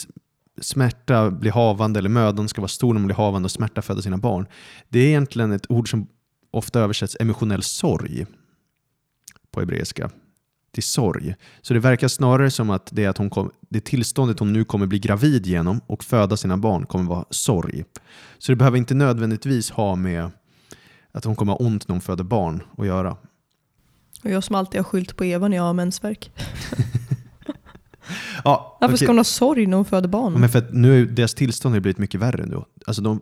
smärta 0.61 1.31
bli 1.31 1.49
havande 1.49 1.99
eller 1.99 2.09
mödan 2.09 2.49
ska 2.49 2.61
vara 2.61 2.67
stor 2.69 2.93
när 2.93 2.99
man 2.99 3.07
blir 3.07 3.15
havande 3.15 3.45
och 3.45 3.51
smärta 3.51 3.81
föda 3.81 4.01
sina 4.01 4.17
barn. 4.17 4.47
Det 4.89 4.99
är 4.99 5.07
egentligen 5.07 5.51
ett 5.51 5.71
ord 5.71 5.89
som 5.89 6.07
ofta 6.51 6.79
översätts 6.79 7.17
emotionell 7.19 7.63
sorg 7.63 8.25
på 9.51 9.59
hebreiska. 9.59 10.09
Till 10.71 10.83
sorg. 10.83 11.35
Så 11.61 11.73
det 11.73 11.79
verkar 11.79 12.07
snarare 12.07 12.51
som 12.51 12.69
att 12.69 12.89
det, 12.91 13.05
att 13.05 13.17
hon 13.17 13.29
kom, 13.29 13.51
det 13.69 13.79
tillståndet 13.79 14.39
hon 14.39 14.53
nu 14.53 14.63
kommer 14.63 14.85
bli 14.85 14.99
gravid 14.99 15.45
genom 15.45 15.81
och 15.87 16.03
föda 16.03 16.37
sina 16.37 16.57
barn 16.57 16.85
kommer 16.85 17.05
vara 17.09 17.25
sorg. 17.29 17.83
Så 18.37 18.51
det 18.51 18.55
behöver 18.55 18.77
inte 18.77 18.93
nödvändigtvis 18.93 19.71
ha 19.71 19.95
med 19.95 20.31
att 21.11 21.25
hon 21.25 21.35
kommer 21.35 21.53
ha 21.53 21.59
ont 21.59 21.87
när 21.87 21.93
hon 21.93 22.01
föder 22.01 22.23
barn 22.23 22.63
att 22.77 22.85
göra. 22.85 23.17
Och 24.23 24.29
jag 24.29 24.43
som 24.43 24.55
alltid 24.55 24.79
har 24.79 24.83
skylt 24.83 25.17
på 25.17 25.25
Eva 25.25 25.47
när 25.47 25.57
jag 25.57 25.63
har 25.63 25.73
mensvärk. 25.73 26.31
Ja, 28.43 28.77
Varför 28.81 28.93
okej. 28.93 28.97
ska 29.05 29.07
hon 29.07 29.17
ha 29.17 29.23
sorg 29.23 29.65
när 29.67 29.75
hon 29.77 29.85
föder 29.85 30.09
barn? 30.09 30.33
Ja, 30.33 30.39
Men 30.39 30.49
för 30.49 30.59
att 30.59 30.73
nu 30.73 31.01
är 31.01 31.05
deras 31.05 31.33
tillstånd 31.33 31.75
har 31.75 31.79
blivit 31.79 31.97
mycket 31.97 32.21
värre 32.21 32.45
då. 32.45 32.65
Alltså 32.85 33.01
de, 33.01 33.21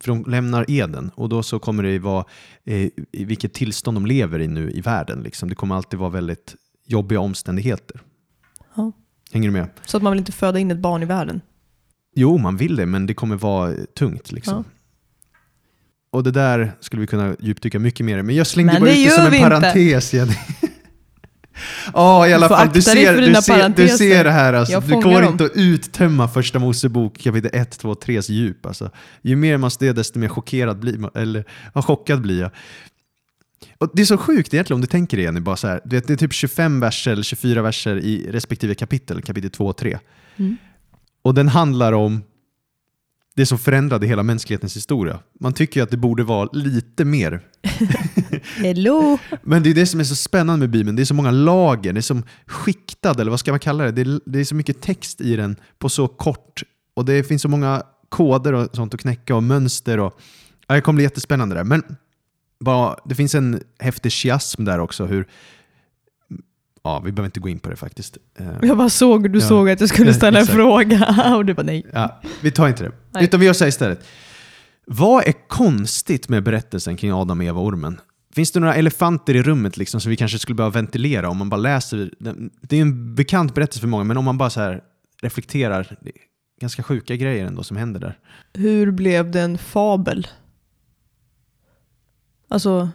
för 0.00 0.08
de 0.08 0.24
lämnar 0.30 0.64
Eden 0.68 1.10
och 1.14 1.28
då 1.28 1.42
så 1.42 1.58
kommer 1.58 1.82
det 1.82 1.98
vara 1.98 2.24
eh, 2.64 2.76
i 3.12 3.24
vilket 3.24 3.54
tillstånd 3.54 3.96
de 3.96 4.06
lever 4.06 4.38
i 4.40 4.48
nu 4.48 4.70
i 4.70 4.80
världen. 4.80 5.22
Liksom. 5.22 5.48
Det 5.48 5.54
kommer 5.54 5.74
alltid 5.74 5.98
vara 5.98 6.10
väldigt 6.10 6.54
jobbiga 6.86 7.20
omständigheter. 7.20 8.00
Ja. 8.76 8.92
Hänger 9.32 9.48
du 9.48 9.52
med? 9.52 9.68
Så 9.86 9.96
att 9.96 10.02
man 10.02 10.12
vill 10.12 10.18
inte 10.18 10.32
föda 10.32 10.58
in 10.58 10.70
ett 10.70 10.78
barn 10.78 11.02
i 11.02 11.06
världen. 11.06 11.40
Jo, 12.14 12.38
man 12.38 12.56
vill 12.56 12.76
det, 12.76 12.86
men 12.86 13.06
det 13.06 13.14
kommer 13.14 13.36
vara 13.36 13.74
tungt. 13.98 14.32
Liksom. 14.32 14.54
Ja. 14.54 14.64
Och 16.10 16.22
det 16.24 16.30
där 16.30 16.72
skulle 16.80 17.00
vi 17.00 17.06
kunna 17.06 17.36
djupdyka 17.40 17.78
mycket 17.78 18.06
mer 18.06 18.18
i, 18.18 18.22
men 18.22 18.36
jag 18.36 18.46
slängde 18.46 18.72
Men 18.72 18.82
bara 18.82 18.90
ut 18.90 19.04
det 19.04 19.10
som 19.10 19.26
en 19.26 19.34
inte. 19.34 19.48
parentes. 19.48 20.14
Jenny. 20.14 20.32
Ja, 21.94 22.28
i 22.28 22.32
alla 22.32 22.48
fall. 22.48 22.68
Du 22.72 22.82
ser, 22.82 23.16
du, 23.16 23.34
ser, 23.42 23.68
du 23.68 23.88
ser 23.88 24.24
det 24.24 24.30
här. 24.30 24.52
Alltså. 24.52 24.80
Fångar 24.80 25.02
går 25.02 25.22
dem. 25.22 25.32
inte 25.32 25.44
att 25.44 25.52
uttömma 25.54 26.28
första 26.28 26.58
Mosebok 26.58 27.18
kapitel 27.18 27.50
1, 27.54 27.78
2, 27.78 27.94
3 27.94 28.20
djup. 28.20 28.66
Alltså. 28.66 28.90
Ju 29.22 29.36
mer 29.36 29.56
man 29.56 29.70
studerar 29.70 29.94
desto 29.94 30.18
mer 30.18 30.28
chockerad 30.28 30.78
blir 30.78 30.98
man, 30.98 31.10
eller 31.14 31.44
ja, 31.74 31.82
chockad 31.82 32.20
blir 32.20 32.40
jag. 32.40 32.50
Och 33.78 33.90
det 33.94 34.02
är 34.02 34.06
så 34.06 34.18
sjukt 34.18 34.54
egentligen 34.54 34.76
om 34.76 34.80
du 34.80 34.86
tänker 34.86 35.16
det 35.16 35.22
Jenny, 35.22 35.40
bara 35.40 35.56
så 35.56 35.68
här, 35.68 35.80
du 35.84 36.00
det 36.00 36.10
är 36.10 36.16
typ 36.16 36.32
25 36.32 36.80
verser 36.80 37.12
eller 37.12 37.22
24 37.22 37.62
verser 37.62 37.96
i 37.96 38.30
respektive 38.30 38.74
kapitel, 38.74 39.22
kapitel 39.22 39.50
2 39.50 39.66
och 39.66 39.76
3. 39.76 39.98
Mm. 40.36 40.56
Och 41.22 41.34
den 41.34 41.48
handlar 41.48 41.92
om 41.92 42.22
det 43.36 43.46
som 43.46 43.58
förändrade 43.58 44.06
hela 44.06 44.22
mänsklighetens 44.22 44.76
historia. 44.76 45.18
Man 45.40 45.52
tycker 45.52 45.80
ju 45.80 45.84
att 45.84 45.90
det 45.90 45.96
borde 45.96 46.24
vara 46.24 46.48
lite 46.52 47.04
mer 47.04 47.40
Hello! 48.58 49.18
Men 49.42 49.62
det 49.62 49.70
är 49.70 49.74
det 49.74 49.86
som 49.86 50.00
är 50.00 50.04
så 50.04 50.16
spännande 50.16 50.58
med 50.62 50.70
Bibeln. 50.70 50.96
Det 50.96 51.02
är 51.02 51.04
så 51.04 51.14
många 51.14 51.30
lager, 51.30 51.92
det 51.92 52.00
är 52.00 52.02
som 52.02 52.22
skiktad, 52.46 53.20
eller 53.20 53.30
vad 53.30 53.40
ska 53.40 53.50
man 53.52 53.60
kalla 53.60 53.84
det? 53.84 53.92
Det 53.92 54.00
är, 54.00 54.20
det 54.26 54.38
är 54.40 54.44
så 54.44 54.54
mycket 54.54 54.80
text 54.82 55.20
i 55.20 55.36
den 55.36 55.56
på 55.78 55.88
så 55.88 56.08
kort. 56.08 56.62
Och 56.96 57.04
det 57.04 57.24
finns 57.24 57.42
så 57.42 57.48
många 57.48 57.82
koder 58.08 58.52
och 58.52 58.68
sånt 58.72 58.94
att 58.94 59.00
knäcka 59.00 59.34
och 59.36 59.42
mönster. 59.42 60.00
Och, 60.00 60.20
ja, 60.66 60.74
det 60.74 60.80
kommer 60.80 60.96
bli 60.96 61.04
jättespännande 61.04 61.54
där. 61.54 61.64
Men 61.64 61.82
bara, 62.60 62.96
det 63.04 63.14
finns 63.14 63.34
en 63.34 63.62
häftig 63.78 64.12
chiasm 64.12 64.64
där 64.64 64.78
också. 64.78 65.06
Hur, 65.06 65.26
ja, 66.84 67.02
vi 67.04 67.12
behöver 67.12 67.26
inte 67.28 67.40
gå 67.40 67.48
in 67.48 67.58
på 67.58 67.70
det 67.70 67.76
faktiskt. 67.76 68.18
Eh, 68.38 68.46
Jag 68.62 68.76
bara 68.78 68.88
såg 68.88 69.30
du 69.32 69.38
Ja. 69.38 69.48
såg 69.48 69.70
att 69.70 69.80
jag 69.80 69.88
skulle 69.88 70.14
ställa 70.14 70.40
en 70.40 70.46
fråga 70.46 71.14
och 71.36 71.44
du 71.44 71.54
bara 71.54 71.62
nej. 71.62 71.86
Ja, 71.92 72.20
vi 72.42 72.50
tar 72.50 72.68
inte 72.68 72.84
det. 72.84 72.92
Nej. 73.10 73.24
Utan 73.24 73.40
vi 73.40 73.46
gör 73.46 73.52
så 73.52 73.64
här 73.64 73.68
istället. 73.68 74.04
Vad 74.86 75.28
är 75.28 75.48
konstigt 75.48 76.28
med 76.28 76.42
berättelsen 76.42 76.96
kring 76.96 77.12
Adam, 77.12 77.40
Eva 77.42 77.60
och 77.60 77.66
ormen? 77.66 78.00
Finns 78.38 78.52
det 78.52 78.60
några 78.60 78.74
elefanter 78.74 79.34
i 79.36 79.42
rummet 79.42 79.76
liksom 79.76 80.00
som 80.00 80.10
vi 80.10 80.16
kanske 80.16 80.38
skulle 80.38 80.56
behöva 80.56 80.72
ventilera 80.72 81.28
om 81.28 81.36
man 81.38 81.48
bara 81.48 81.56
läser? 81.60 82.10
Det 82.60 82.76
är 82.76 82.80
en 82.82 83.14
bekant 83.14 83.54
berättelse 83.54 83.80
för 83.80 83.88
många, 83.88 84.04
men 84.04 84.16
om 84.16 84.24
man 84.24 84.38
bara 84.38 84.50
så 84.50 84.78
reflekterar. 85.22 85.96
Det 86.00 86.08
är 86.08 86.14
ganska 86.60 86.82
sjuka 86.82 87.16
grejer 87.16 87.46
ändå 87.46 87.62
som 87.62 87.76
händer 87.76 88.00
där. 88.00 88.18
Hur 88.54 88.90
blev 88.90 89.30
det 89.30 89.40
en 89.40 89.58
fabel? 89.58 90.26
Alltså, 92.48 92.88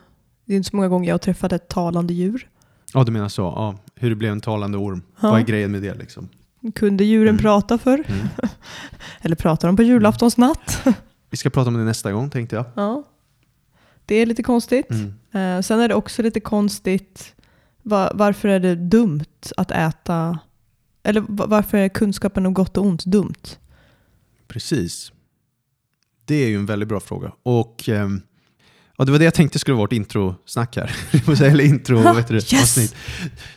det 0.46 0.54
är 0.54 0.58
inte 0.58 0.70
så 0.70 0.76
många 0.76 0.88
gånger 0.88 1.08
jag 1.08 1.14
har 1.14 1.20
träffat 1.20 1.52
ett 1.54 1.68
talande 1.68 2.14
djur. 2.14 2.50
Ja, 2.94 3.04
du 3.04 3.12
menar 3.12 3.30
så. 3.30 3.42
Ja, 3.42 3.76
hur 3.96 4.10
det 4.10 4.16
blev 4.16 4.32
en 4.32 4.42
talande 4.42 4.78
orm. 4.78 5.02
Ja. 5.22 5.32
Vad 5.32 5.40
är 5.40 5.44
grejen 5.46 5.72
med 5.72 5.82
det 5.82 5.94
liksom? 5.94 6.30
Kunde 6.76 7.04
djuren 7.04 7.30
Mm. 7.30 7.42
prata 7.42 7.78
för? 7.78 7.94
Mm. 7.94 8.28
Eller 9.22 9.36
pratar 9.36 9.68
de 9.68 9.76
på 9.76 9.84
julaftons 9.84 10.38
natt? 10.38 10.88
Vi 11.30 11.38
ska 11.38 11.50
prata 11.50 11.68
om 11.68 11.74
det 11.78 11.84
nästa 11.84 12.12
gång 12.12 12.30
tänkte 12.30 12.56
jag. 12.56 12.66
Ja. 12.76 13.04
Det 14.06 14.16
är 14.16 14.26
lite 14.26 14.44
konstigt. 14.44 14.88
Mm. 14.90 15.58
Eh, 15.58 15.62
sen 15.62 15.80
är 15.80 15.88
det 15.88 15.96
också 15.96 16.22
lite 16.22 16.40
konstigt 16.40 17.36
va- 17.84 18.12
varför 18.14 18.48
är 18.50 18.60
det 18.60 18.76
dumt 18.76 19.26
att 19.58 19.72
äta 19.72 20.40
eller 21.04 21.22
va- 21.22 21.46
varför 21.48 21.78
är 21.78 21.90
kunskapen 21.90 22.46
om 22.46 22.54
gott 22.54 22.78
och 22.78 22.86
ont 22.86 23.06
dumt? 23.06 23.58
Precis. 24.48 25.12
Det 26.26 26.36
är 26.36 26.48
ju 26.48 26.56
en 26.56 26.66
väldigt 26.66 26.90
bra 26.90 27.00
fråga. 27.00 27.32
Och 27.44 27.90
ehm, 27.90 28.22
ja, 28.98 29.06
det 29.06 29.12
var 29.12 29.20
det 29.20 29.26
jag 29.26 29.34
tänkte 29.34 29.60
skulle 29.60 29.76
vara 29.76 29.84
vårt 29.84 29.94
introsnack 29.94 30.76
här. 30.76 30.96
Eller 31.44 31.64
intro, 31.64 31.98
Ha, 31.98 32.14
vet 32.14 32.28
du, 32.28 32.36
yes! 32.36 32.54
avsnitt. 32.54 32.96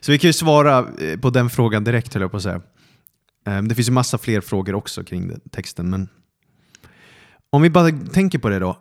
Så 0.00 0.12
vi 0.12 0.18
kan 0.18 0.28
ju 0.28 0.32
svara 0.32 0.88
eh, 1.00 1.20
på 1.20 1.30
den 1.30 1.50
frågan 1.50 1.84
direkt 1.84 2.14
höll 2.14 2.20
jag 2.22 2.30
på 2.30 2.36
att 2.36 2.42
säga. 2.42 2.60
Ehm, 3.46 3.68
Det 3.68 3.74
finns 3.74 3.88
ju 3.88 3.92
massa 3.92 4.18
fler 4.18 4.40
frågor 4.40 4.74
också 4.74 5.04
kring 5.04 5.32
texten. 5.50 5.90
Men 5.90 6.08
om 7.50 7.62
vi 7.62 7.70
bara 7.70 7.90
tänker 7.90 8.38
på 8.38 8.48
det 8.48 8.58
då. 8.58 8.78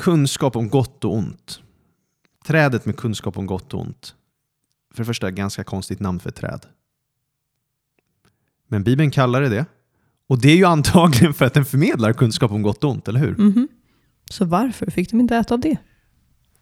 Kunskap 0.00 0.56
om 0.56 0.68
gott 0.68 1.04
och 1.04 1.14
ont. 1.14 1.60
Trädet 2.44 2.86
med 2.86 2.96
kunskap 2.96 3.38
om 3.38 3.46
gott 3.46 3.74
och 3.74 3.80
ont. 3.80 4.14
För 4.94 5.02
det 5.02 5.06
första, 5.06 5.30
ganska 5.30 5.64
konstigt 5.64 6.00
namn 6.00 6.20
för 6.20 6.28
ett 6.28 6.36
träd. 6.36 6.66
Men 8.68 8.84
Bibeln 8.84 9.10
kallar 9.10 9.40
det 9.40 9.48
det. 9.48 9.66
Och 10.26 10.40
det 10.40 10.48
är 10.48 10.56
ju 10.56 10.64
antagligen 10.64 11.34
för 11.34 11.44
att 11.44 11.54
den 11.54 11.64
förmedlar 11.64 12.12
kunskap 12.12 12.50
om 12.50 12.62
gott 12.62 12.84
och 12.84 12.90
ont, 12.90 13.08
eller 13.08 13.20
hur? 13.20 13.36
Mhm. 13.36 13.68
Så 14.30 14.44
varför 14.44 14.90
fick 14.90 15.10
de 15.10 15.20
inte 15.20 15.36
äta 15.36 15.54
av 15.54 15.60
det? 15.60 15.76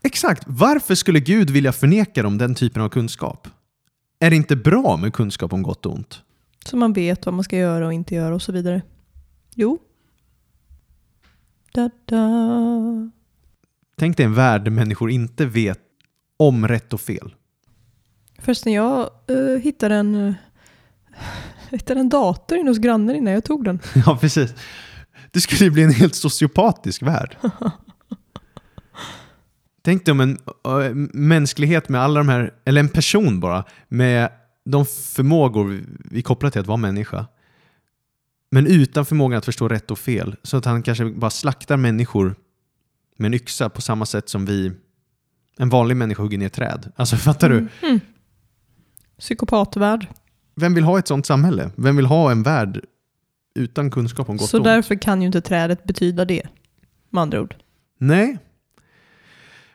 Exakt. 0.03 0.43
Varför 0.47 0.95
skulle 0.95 1.21
Gud 1.21 1.51
vilja 1.51 1.73
förneka 1.73 2.23
dem 2.23 2.39
den 2.39 2.55
typen 2.55 2.83
av 2.83 2.89
kunskap? 2.89 3.49
Är 4.19 4.31
det 4.31 4.37
inte 4.37 4.57
bra 4.57 4.97
med 4.97 5.13
kunskap 5.13 5.53
om 5.53 5.63
gott 5.63 5.87
och 5.87 5.93
ont? 5.93 6.23
Så 6.65 6.77
man 6.77 6.93
vet 6.93 7.27
vad 7.27 7.35
man 7.35 7.45
ska 7.45 7.57
göra 7.57 7.87
och 7.87 7.93
inte 7.93 8.15
göra 8.15 8.35
och 8.35 8.43
så 8.43 8.53
vidare. 8.53 8.83
Jo. 9.55 9.79
Da, 11.73 11.91
da. 12.05 13.11
Tänk 13.99 14.17
dig 14.17 14.27
en 14.27 14.35
värld 14.35 14.65
där 14.65 14.71
människor 14.71 15.11
inte 15.11 15.47
vet 15.47 15.81
om 16.37 16.69
rätt 16.69 16.93
och 16.93 17.01
fel. 17.01 17.35
Förresten, 18.39 18.73
jag 18.73 19.11
uh, 19.31 19.59
hittade 19.59 19.95
en, 19.95 20.15
uh, 20.15 20.35
hittade 21.71 22.01
en 22.01 22.09
dator 22.09 22.59
inne 22.59 22.71
hos 22.71 22.79
grannen 22.79 23.17
innan 23.17 23.33
jag 23.33 23.45
tog 23.45 23.65
den. 23.65 23.81
ja, 24.07 24.19
precis. 24.21 24.55
Det 25.31 25.41
skulle 25.41 25.65
ju 25.65 25.71
bli 25.71 25.83
en 25.83 25.93
helt 25.93 26.15
sociopatisk 26.15 27.03
värld. 27.03 27.37
Tänk 29.83 30.05
dig 30.05 30.13
om 30.13 30.21
en 30.21 30.39
äh, 30.67 30.95
mänsklighet 31.13 31.89
med 31.89 32.01
alla 32.01 32.21
de 32.21 32.29
här, 32.29 32.55
eller 32.65 32.81
en 32.81 32.89
person 32.89 33.41
bara, 33.41 33.65
med 33.89 34.31
de 34.65 34.87
förmågor 34.87 35.65
vi, 35.65 35.85
vi 36.11 36.23
kopplar 36.23 36.51
till 36.51 36.61
att 36.61 36.67
vara 36.67 36.77
människa. 36.77 37.27
Men 38.51 38.67
utan 38.67 39.07
förmågan 39.07 39.39
att 39.39 39.45
förstå 39.45 39.69
rätt 39.69 39.91
och 39.91 39.99
fel. 39.99 40.37
Så 40.43 40.57
att 40.57 40.65
han 40.65 40.83
kanske 40.83 41.05
bara 41.05 41.31
slaktar 41.31 41.77
människor 41.77 42.35
med 43.19 43.27
en 43.27 43.35
yxa 43.35 43.69
på 43.69 43.81
samma 43.81 44.07
sätt 44.07 44.29
som 44.29 44.45
vi, 44.45 44.73
en 45.59 45.69
vanlig 45.69 45.97
människa 45.97 46.23
hugger 46.23 46.39
ner 46.39 46.49
träd. 46.49 46.93
Alltså 46.97 47.17
fattar 47.29 47.49
du? 47.51 47.69
Mm. 47.83 48.01
Psykopatvärld. 49.19 50.07
Vem 50.55 50.75
vill 50.75 50.85
ha 50.85 50.99
ett 50.99 51.09
sånt 51.09 51.27
samhälle? 51.27 51.71
Vem 51.77 51.97
vill 51.97 52.07
ha 52.07 52.31
en 52.31 52.43
värld 52.43 52.81
utan 53.55 53.91
kunskap 53.91 54.29
om 54.29 54.37
gott 54.37 54.51
Så 54.51 54.57
och 54.57 54.61
ont? 54.61 54.65
därför 54.65 54.95
kan 54.95 55.23
ju 55.23 55.27
inte 55.27 55.41
trädet 55.41 55.85
betyda 55.85 56.25
det. 56.25 56.43
Med 57.11 57.23
andra 57.23 57.41
ord. 57.41 57.55
Nej. 57.99 58.39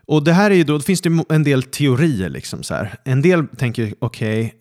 Och 0.06 0.24
det 0.24 0.34
här 0.34 0.52
är 0.52 0.56
ju 0.56 0.64
då, 0.64 0.78
det 0.78 0.84
finns 0.84 1.02
det 1.02 1.24
en 1.30 1.44
del 1.44 1.64
teorier 1.64 2.30
liksom 2.30 2.64
så 2.64 2.74
här. 2.74 2.96
En 3.04 3.22
del 3.22 3.48
tänker, 3.48 3.94
okej, 4.00 4.54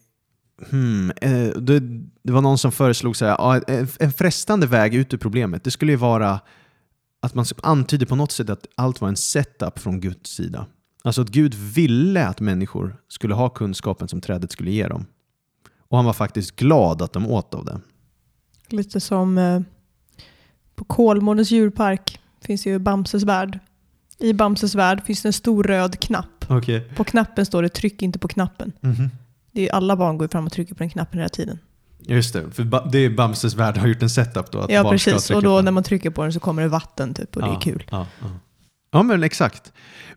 hmm, 0.71 1.12
eh, 1.21 1.49
det, 1.49 2.33
var 2.33 2.40
någon 2.40 2.59
som 2.59 2.73
föreslog 2.73 3.16
så 3.16 3.27
här, 3.27 3.64
en 4.03 4.12
frestande 4.12 4.66
väg 4.66 4.95
ut 4.95 5.14
ur 5.14 5.18
problemet, 5.18 5.64
det 5.64 5.71
skulle 5.71 5.92
ju 5.92 5.97
vara 5.97 6.40
att 7.22 7.35
man 7.35 7.44
antyder 7.62 8.06
på 8.06 8.16
något 8.16 8.32
sätt 8.32 8.50
att 8.50 8.66
allt 8.74 9.00
var 9.00 9.08
en 9.08 9.16
setup 9.16 9.78
från 9.78 10.00
Guds 10.00 10.30
sida. 10.30 10.66
Alltså 11.04 11.22
att 11.22 11.28
Gud 11.28 11.54
ville 11.54 12.26
att 12.26 12.40
människor 12.40 12.96
skulle 13.08 13.35
ha 13.35 13.48
kunskapen 13.48 14.08
som 14.08 14.20
trädet 14.20 14.52
skulle 14.52 14.70
ge 14.70 14.88
dem. 14.88 15.06
Och 15.78 15.98
han 15.98 16.04
var 16.04 16.12
faktiskt 16.12 16.56
glad 16.56 17.02
att 17.02 17.12
de 17.12 17.26
åt 17.26 17.54
av 17.54 17.64
det. 17.64 17.80
Lite 18.68 19.00
som 19.00 19.38
eh, 19.38 19.61
på 20.74 20.85
Kolmårdens 20.85 21.50
djurpark 21.50 22.20
finns 22.40 22.66
ju 22.66 22.78
Bamses 22.78 23.22
värld. 23.22 23.58
I 24.18 24.32
Bamses 24.32 24.74
värld 24.74 25.02
finns 25.04 25.22
det 25.22 25.28
en 25.28 25.32
stor 25.32 25.64
röd 25.64 26.00
knapp. 26.00 26.44
Okej. 26.48 26.80
På 26.96 27.04
knappen 27.04 27.46
står 27.46 27.62
det 27.62 27.68
tryck 27.68 28.02
inte 28.02 28.18
på 28.18 28.28
knappen. 28.28 28.72
Det 29.52 29.68
är 29.68 29.72
alla 29.72 29.96
barn 29.96 30.18
går 30.18 30.28
fram 30.28 30.46
och 30.46 30.52
trycker 30.52 30.74
på 30.74 30.78
den 30.78 30.90
knappen 30.90 31.18
hela 31.18 31.28
tiden. 31.28 31.58
Just 32.06 32.32
det, 32.32 32.50
för 32.50 32.90
det 32.92 32.98
är 32.98 33.10
Bamses 33.10 33.54
värld 33.54 33.76
har 33.76 33.86
gjort 33.86 34.02
en 34.02 34.10
setup 34.10 34.50
då. 34.50 34.58
Att 34.58 34.70
ja 34.70 34.90
precis, 34.90 35.30
och 35.30 35.42
då 35.42 35.60
när 35.60 35.72
man 35.72 35.82
trycker 35.82 36.10
på 36.10 36.22
den 36.22 36.32
så 36.32 36.40
kommer 36.40 36.62
det 36.62 36.68
vatten 36.68 37.14
typ 37.14 37.36
och 37.36 37.42
det 37.42 37.48
Ja, 37.48 37.56
är 37.56 37.60
kul. 37.60 37.84
Ja, 37.90 38.06
ja. 38.20 38.26
ja 38.92 39.02
men 39.02 39.22
exakt. 39.22 39.72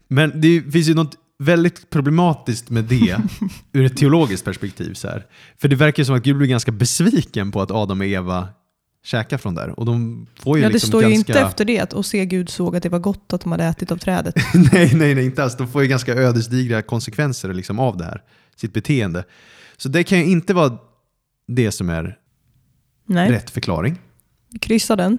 Men 0.08 0.42
det 0.42 0.62
finns 0.72 0.88
ju 0.88 0.94
något 0.94 1.16
väldigt 1.40 1.90
problematiskt 1.90 2.70
med 2.70 2.84
det 2.84 3.18
ur 3.74 3.86
ett 3.86 3.98
teologiskt 3.98 4.46
perspektiv. 4.46 4.94
Så 4.94 5.08
här. 5.08 5.26
För 5.58 5.68
det 5.68 5.76
verkar 5.76 6.02
ju 6.02 6.06
som 6.06 6.16
att 6.16 6.24
Gud 6.24 6.38
blir 6.38 6.48
ganska 6.48 6.72
besviken 6.72 7.52
på 7.52 7.62
att 7.62 7.72
Adam 7.72 8.00
och 8.00 8.06
Eva 8.06 8.48
käkar 9.06 9.38
från 9.38 9.56
där. 9.56 9.80
Och 9.80 9.86
de 9.86 10.28
får 10.40 10.58
ju 10.58 10.64
Ja, 10.64 10.70
det 10.70 10.74
liksom 10.74 10.88
står 10.88 11.04
ju 11.04 11.10
ganska... 11.10 11.34
inte 11.34 11.42
efter 11.42 11.66
det 11.66 11.80
att 11.80 11.94
och 11.94 12.06
se 12.06 12.26
Gud 12.26 12.50
såg 12.50 12.76
att 12.76 12.84
det 12.84 12.90
var 12.90 13.00
gott 13.00 13.34
att 13.34 13.42
de 13.42 13.52
hade 13.52 13.64
ätit 13.64 13.92
av 13.92 13.98
trädet. 13.98 14.36
nej, 14.54 14.92
nej, 14.96 15.16
nej, 15.16 15.26
inte 15.26 15.44
alls. 15.44 15.58
De 15.58 15.68
får 15.68 15.82
ju 15.82 15.88
ganska 15.88 16.14
ödesdigra 16.14 16.82
konsekvenser 16.82 17.54
liksom 17.54 17.80
av 17.80 17.98
det 17.98 18.04
här, 18.04 18.22
sitt 18.56 18.74
beteende. 18.74 19.24
Så 19.78 19.90
det 19.90 20.04
kan 20.04 20.18
ju 20.18 20.26
inte 20.26 20.54
vara 20.54 20.78
det 21.48 21.72
som 21.72 21.90
är 21.90 22.20
Nej, 23.06 23.32
rätt 23.32 23.50
förklaring. 23.50 24.00
vi 24.52 24.60
kryssar 24.60 24.96
den. 24.96 25.18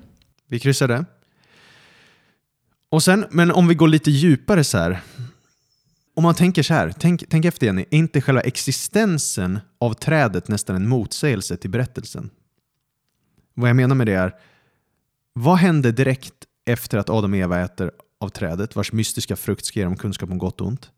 Vi 0.48 0.58
kryssar 0.58 0.88
det. 0.88 1.04
Och 2.88 3.02
sen, 3.02 3.24
men 3.30 3.50
om 3.50 3.68
vi 3.68 3.74
går 3.74 3.88
lite 3.88 4.10
djupare 4.10 4.64
så 4.64 4.78
här. 4.78 5.00
Om 6.14 6.22
man 6.22 6.34
tänker 6.34 6.62
så 6.62 6.74
här, 6.74 6.94
tänk, 6.98 7.24
tänk 7.28 7.44
efter 7.44 7.66
Jenny, 7.66 7.84
är 7.90 7.98
inte 7.98 8.20
själva 8.20 8.40
existensen 8.40 9.58
av 9.78 9.92
trädet 9.94 10.48
nästan 10.48 10.76
en 10.76 10.88
motsägelse 10.88 11.56
till 11.56 11.70
berättelsen? 11.70 12.30
Vad 13.54 13.68
jag 13.70 13.76
menar 13.76 13.94
med 13.94 14.06
det 14.06 14.12
är, 14.14 14.34
vad 15.32 15.56
hände 15.58 15.92
direkt 15.92 16.34
efter 16.66 16.98
att 16.98 17.10
Adam 17.10 17.32
och 17.32 17.38
Eva 17.38 17.60
äter 17.60 17.90
av 18.20 18.28
trädet 18.28 18.76
vars 18.76 18.92
mystiska 18.92 19.36
frukt 19.36 19.64
ska 19.66 19.78
ge 19.80 19.84
dem 19.84 19.96
kunskap 19.96 20.30
om 20.30 20.38
gott 20.38 20.60
och 20.60 20.66
ont? 20.66 20.90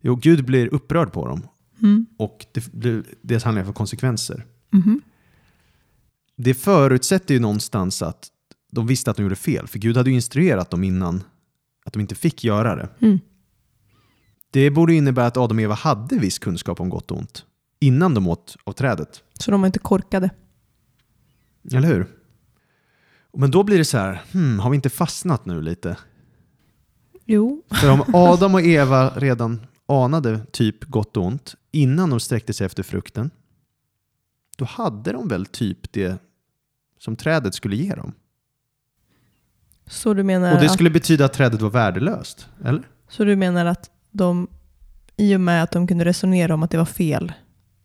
Jo, 0.00 0.14
Gud 0.16 0.44
blir 0.44 0.74
upprörd 0.74 1.12
på 1.12 1.26
dem 1.26 1.48
Mm. 1.82 2.06
och 2.18 2.46
det 2.52 2.72
blir 2.72 3.04
deras 3.22 3.44
handlingar 3.44 3.66
får 3.66 3.72
konsekvenser. 3.72 4.44
Mhm. 4.70 5.02
Det 6.36 6.54
förutsätter 6.54 7.34
ju 7.34 7.40
någonstans 7.40 8.02
att 8.02 8.28
de 8.70 8.86
visste 8.86 9.10
att 9.10 9.16
de 9.16 9.22
gjorde 9.22 9.36
fel, 9.36 9.66
för 9.66 9.78
Gud 9.78 9.96
hade 9.96 10.10
ju 10.10 10.16
instruerat 10.16 10.70
dem 10.70 10.84
innan 10.84 11.24
att 11.84 11.92
de 11.92 12.00
inte 12.00 12.14
fick 12.14 12.44
göra 12.44 12.76
det. 12.76 12.88
Mm. 13.00 13.18
Det 14.50 14.70
borde 14.70 14.94
innebära 14.94 15.26
att 15.26 15.36
Adam 15.36 15.56
och 15.56 15.62
Eva 15.62 15.74
hade 15.74 16.18
viss 16.18 16.38
kunskap 16.38 16.80
om 16.80 16.88
gott 16.88 17.10
och 17.10 17.18
ont 17.18 17.44
innan 17.80 18.14
de 18.14 18.28
åt 18.28 18.56
av 18.64 18.72
trädet. 18.72 19.22
Så 19.34 19.50
de 19.50 19.60
var 19.60 19.66
inte 19.66 19.78
korkade. 19.78 20.30
Eller 21.72 21.88
hur? 21.88 22.06
Men 23.36 23.50
då 23.50 23.62
blir 23.62 23.78
det 23.78 23.84
så 23.84 23.98
här, 23.98 24.22
hmm, 24.32 24.58
har 24.58 24.70
vi 24.70 24.74
inte 24.74 24.90
fastnat 24.90 25.46
nu 25.46 25.62
lite? 25.62 25.96
Jo, 27.24 27.62
För 27.70 27.90
om 27.90 28.02
Adam 28.14 28.54
och 28.54 28.62
Eva 28.62 29.10
redan 29.10 29.66
anade 29.86 30.46
typ 30.52 30.84
gott 30.84 31.16
och 31.16 31.24
ont 31.24 31.54
innan 31.72 32.10
de 32.10 32.20
sträckte 32.20 32.52
sig 32.52 32.66
efter 32.66 32.82
frukten, 32.82 33.30
då 34.58 34.64
hade 34.64 35.12
de 35.12 35.28
väl 35.28 35.46
typ 35.46 35.92
det 35.92 36.18
som 36.98 37.16
trädet 37.16 37.54
skulle 37.54 37.76
ge 37.76 37.94
dem. 37.94 38.12
så 39.86 40.14
du 40.14 40.22
menar, 40.22 40.52
Och 40.54 40.60
det 40.60 40.66
att, 40.66 40.72
skulle 40.72 40.90
betyda 40.90 41.24
att 41.24 41.32
trädet 41.32 41.60
var 41.60 41.70
värdelöst, 41.70 42.48
eller? 42.64 42.82
så 43.08 43.24
du 43.24 43.36
menar 43.36 43.66
att 43.66 43.90
de 44.10 44.48
i 45.16 45.36
och 45.36 45.40
med 45.40 45.62
att 45.62 45.70
de 45.70 45.86
kunde 45.86 46.04
resonera 46.04 46.54
om 46.54 46.62
att 46.62 46.70
det 46.70 46.78
var 46.78 46.84
fel 46.84 47.32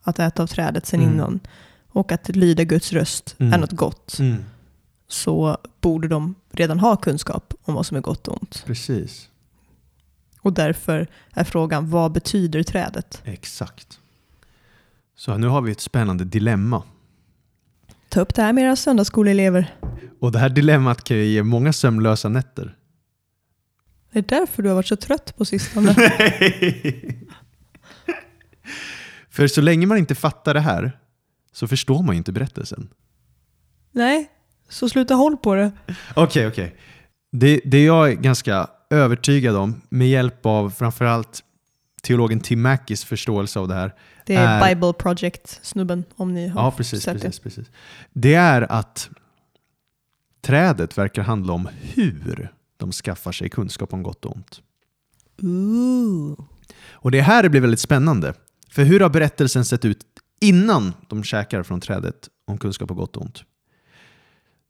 att 0.02 0.20
äta 0.20 0.44
av 0.44 0.48
trädet 0.48 0.86
sen 0.86 1.00
Mm. 1.02 1.14
innan 1.14 1.40
och 1.90 2.12
att 2.12 2.30
lyda 2.36 2.64
Guds 2.64 2.94
röst 2.94 3.36
Mm. 3.40 3.54
är 3.54 3.58
något 3.58 3.72
gott 3.72 4.18
så 5.08 5.58
borde 5.82 6.08
de 6.08 6.36
redan 6.52 6.80
ha 6.80 6.96
kunskap 6.96 7.54
om 7.64 7.74
vad 7.74 7.86
som 7.86 7.98
är 7.98 8.02
gott 8.02 8.28
och 8.28 8.42
ont. 8.42 8.64
Precis. 8.66 9.30
Och 10.42 10.54
därför 10.54 11.08
är 11.34 11.44
frågan, 11.44 11.90
vad 11.90 12.12
betyder 12.12 12.64
trädet? 12.64 13.22
Exakt. 13.26 14.00
Så 15.16 15.38
nu 15.38 15.48
har 15.48 15.62
vi 15.62 15.72
ett 15.72 15.82
spännande 15.82 16.24
dilemma. 16.24 16.84
Ta 18.10 18.22
upp 18.22 18.36
det 18.36 18.42
här 18.42 18.54
med 18.54 18.64
era 18.64 18.76
söndagsskoleelever. 18.76 19.76
Och 20.20 20.32
det 20.32 20.40
här 20.40 20.50
dilemmat 20.50 21.04
kan 21.04 21.18
ju 21.18 21.26
ge 21.26 21.44
många 21.44 21.74
sömnlösa 21.74 22.30
nätter. 22.30 22.76
Det 24.12 24.20
är 24.20 24.24
därför 24.40 24.64
du 24.64 24.70
har 24.70 24.76
varit 24.76 24.88
så 24.88 24.96
trött 24.96 25.38
på 25.38 25.46
sistone. 25.46 25.94
För 29.30 29.48
så 29.48 29.62
länge 29.62 29.86
man 29.86 29.98
inte 29.98 30.16
fattar 30.16 30.54
det 30.54 30.60
här 30.60 31.00
så 31.52 31.68
förstår 31.68 32.04
man 32.04 32.16
ju 32.16 32.18
inte 32.18 32.32
berättelsen. 32.32 32.90
Nej, 33.92 34.30
så 34.70 34.90
sluta 34.90 35.16
håll 35.16 35.38
på 35.38 35.56
det. 35.56 35.72
Okej, 36.16 36.48
okej. 36.48 36.76
Det, 37.32 37.62
det 37.66 37.84
jag 37.84 38.10
är 38.12 38.14
ganska 38.14 38.68
övertygad 38.90 39.56
om, 39.56 39.82
med 39.90 40.10
hjälp 40.10 40.46
av 40.46 40.70
framförallt 40.70 41.44
teologen 42.02 42.40
Tim 42.40 42.62
Mackis 42.62 43.06
förståelse 43.06 43.60
av 43.60 43.68
det 43.68 43.74
här, 43.74 43.94
Det 44.26 44.36
är 44.36 44.62
Är- 44.62 44.76
Bible 44.76 44.94
Project-snubben 44.94 46.04
om 46.16 46.34
ni 46.34 46.48
har 46.48 46.62
ja, 46.64 46.72
precis, 46.72 47.04
sett 47.04 47.22
precis, 47.22 47.40
precis. 47.40 47.68
det 48.14 48.34
är 48.34 48.72
att 48.72 49.10
trädet 50.42 50.98
verkar 50.98 51.22
handla 51.22 51.54
om 51.54 51.70
hur 51.82 52.54
de 52.78 52.92
skaffar 52.92 53.32
sig 53.32 53.50
kunskap 53.50 53.94
om 53.94 54.04
gott 54.04 54.26
och 54.26 54.36
ont. 54.36 54.62
det. 55.36 55.48
Ooh. 55.48 56.40
Och 56.92 57.12
det 57.12 57.20
är 57.20 57.24
här 57.24 57.44
det 57.44 57.50
blir 57.50 57.62
väldigt 57.62 57.80
spännande. 57.80 58.34
För 58.70 58.84
hur 58.84 59.00
har 59.00 59.10
berättelsen 59.10 59.66
sett 59.66 59.86
ut 59.86 60.06
innan 60.42 60.94
de 61.10 61.24
käkar 61.24 61.64
från 61.64 61.82
trädet 61.82 62.30
om 62.48 62.58
kunskap 62.58 62.92
om 62.92 62.98
gott 62.98 63.16
och 63.18 63.22
ont? 63.24 63.44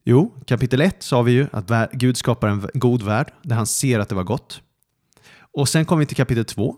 Jo, 0.05 0.33
kapitel 0.45 0.81
1 0.81 1.03
sa 1.03 1.21
vi 1.21 1.31
ju 1.31 1.47
att 1.51 1.91
Gud 1.91 2.17
skapar 2.17 2.47
en 2.47 2.67
god 2.73 3.01
värld 3.01 3.33
där 3.41 3.55
han 3.55 3.67
ser 3.67 3.99
att 3.99 4.09
det 4.09 4.15
var 4.15 4.23
gott. 4.23 4.61
Och 5.37 5.69
sen 5.69 5.85
kommer 5.85 5.99
vi 5.99 6.05
till 6.05 6.17
kapitel 6.17 6.45
2. 6.45 6.77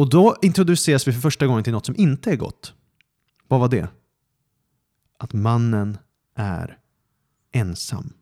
Och 0.00 0.08
då 0.08 0.36
introduceras 0.42 1.08
vi 1.08 1.12
för 1.12 1.20
första 1.20 1.46
gången 1.46 1.64
till 1.64 1.72
något 1.72 1.86
som 1.86 1.96
inte 1.98 2.30
är 2.30 2.36
gott. 2.36 2.74
Vad 3.48 3.60
var 3.60 3.68
det? 3.68 3.88
Att 5.18 5.32
mannen 5.32 5.98
är 6.34 6.78
ensam. 7.52 8.12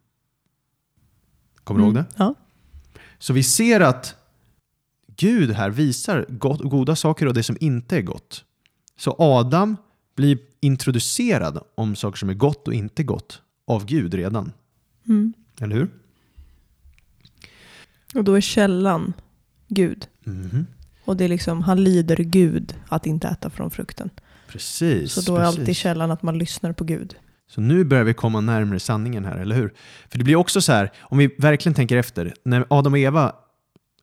Kommer 1.64 1.80
du 1.80 1.86
ihåg 1.86 1.94
det? 1.94 2.00
Mm, 2.00 2.12
Ja. 2.16 2.34
Så 3.18 3.32
vi 3.32 3.42
ser 3.42 3.80
att 3.80 4.16
Gud 5.16 5.50
här 5.50 5.70
visar 5.70 6.26
gott, 6.28 6.60
goda 6.60 6.96
saker 6.96 7.26
och 7.26 7.34
det 7.34 7.42
som 7.42 7.56
inte 7.60 7.96
är 7.96 8.02
gott. 8.02 8.44
Så 8.96 9.16
Adam 9.18 9.76
blir 10.16 10.38
introducerad 10.60 11.62
om 11.74 11.96
saker 11.96 12.18
som 12.18 12.28
är 12.30 12.34
gott 12.34 12.68
och 12.68 12.74
inte 12.74 13.02
gott 13.02 13.42
av 13.66 13.86
Gud 13.86 14.14
redan. 14.14 14.52
Mm. 15.08 15.32
Eller 15.60 15.76
hur? 15.76 15.88
Och 18.14 18.24
då 18.24 18.34
är 18.34 18.40
källan 18.40 19.12
Gud. 19.68 20.08
Mhm. 20.24 20.66
Och 21.08 21.16
det 21.16 21.24
är 21.24 21.28
liksom, 21.28 21.62
han 21.62 21.84
lyder 21.84 22.16
Gud 22.16 22.74
att 22.88 23.06
inte 23.06 23.28
äta 23.28 23.50
från 23.50 23.70
frukten. 23.70 24.10
Precis. 24.48 25.12
Så 25.12 25.20
då 25.20 25.36
är 25.36 25.40
precis. 25.44 25.58
alltid 25.58 25.76
källan 25.76 26.10
att 26.10 26.22
man 26.22 26.38
lyssnar 26.38 26.72
på 26.72 26.84
Gud. 26.84 27.14
Så 27.50 27.60
nu 27.60 27.84
börjar 27.84 28.04
vi 28.04 28.14
komma 28.14 28.40
närmare 28.40 28.80
sanningen 28.80 29.24
här, 29.24 29.36
eller 29.36 29.56
hur? 29.56 29.74
För 30.10 30.18
det 30.18 30.24
blir 30.24 30.36
också 30.36 30.60
så 30.60 30.72
här, 30.72 30.92
om 31.00 31.18
vi 31.18 31.34
verkligen 31.38 31.74
tänker 31.74 31.96
efter, 31.96 32.34
när 32.42 32.64
Adam 32.70 32.92
och 32.92 32.98
Eva 32.98 33.32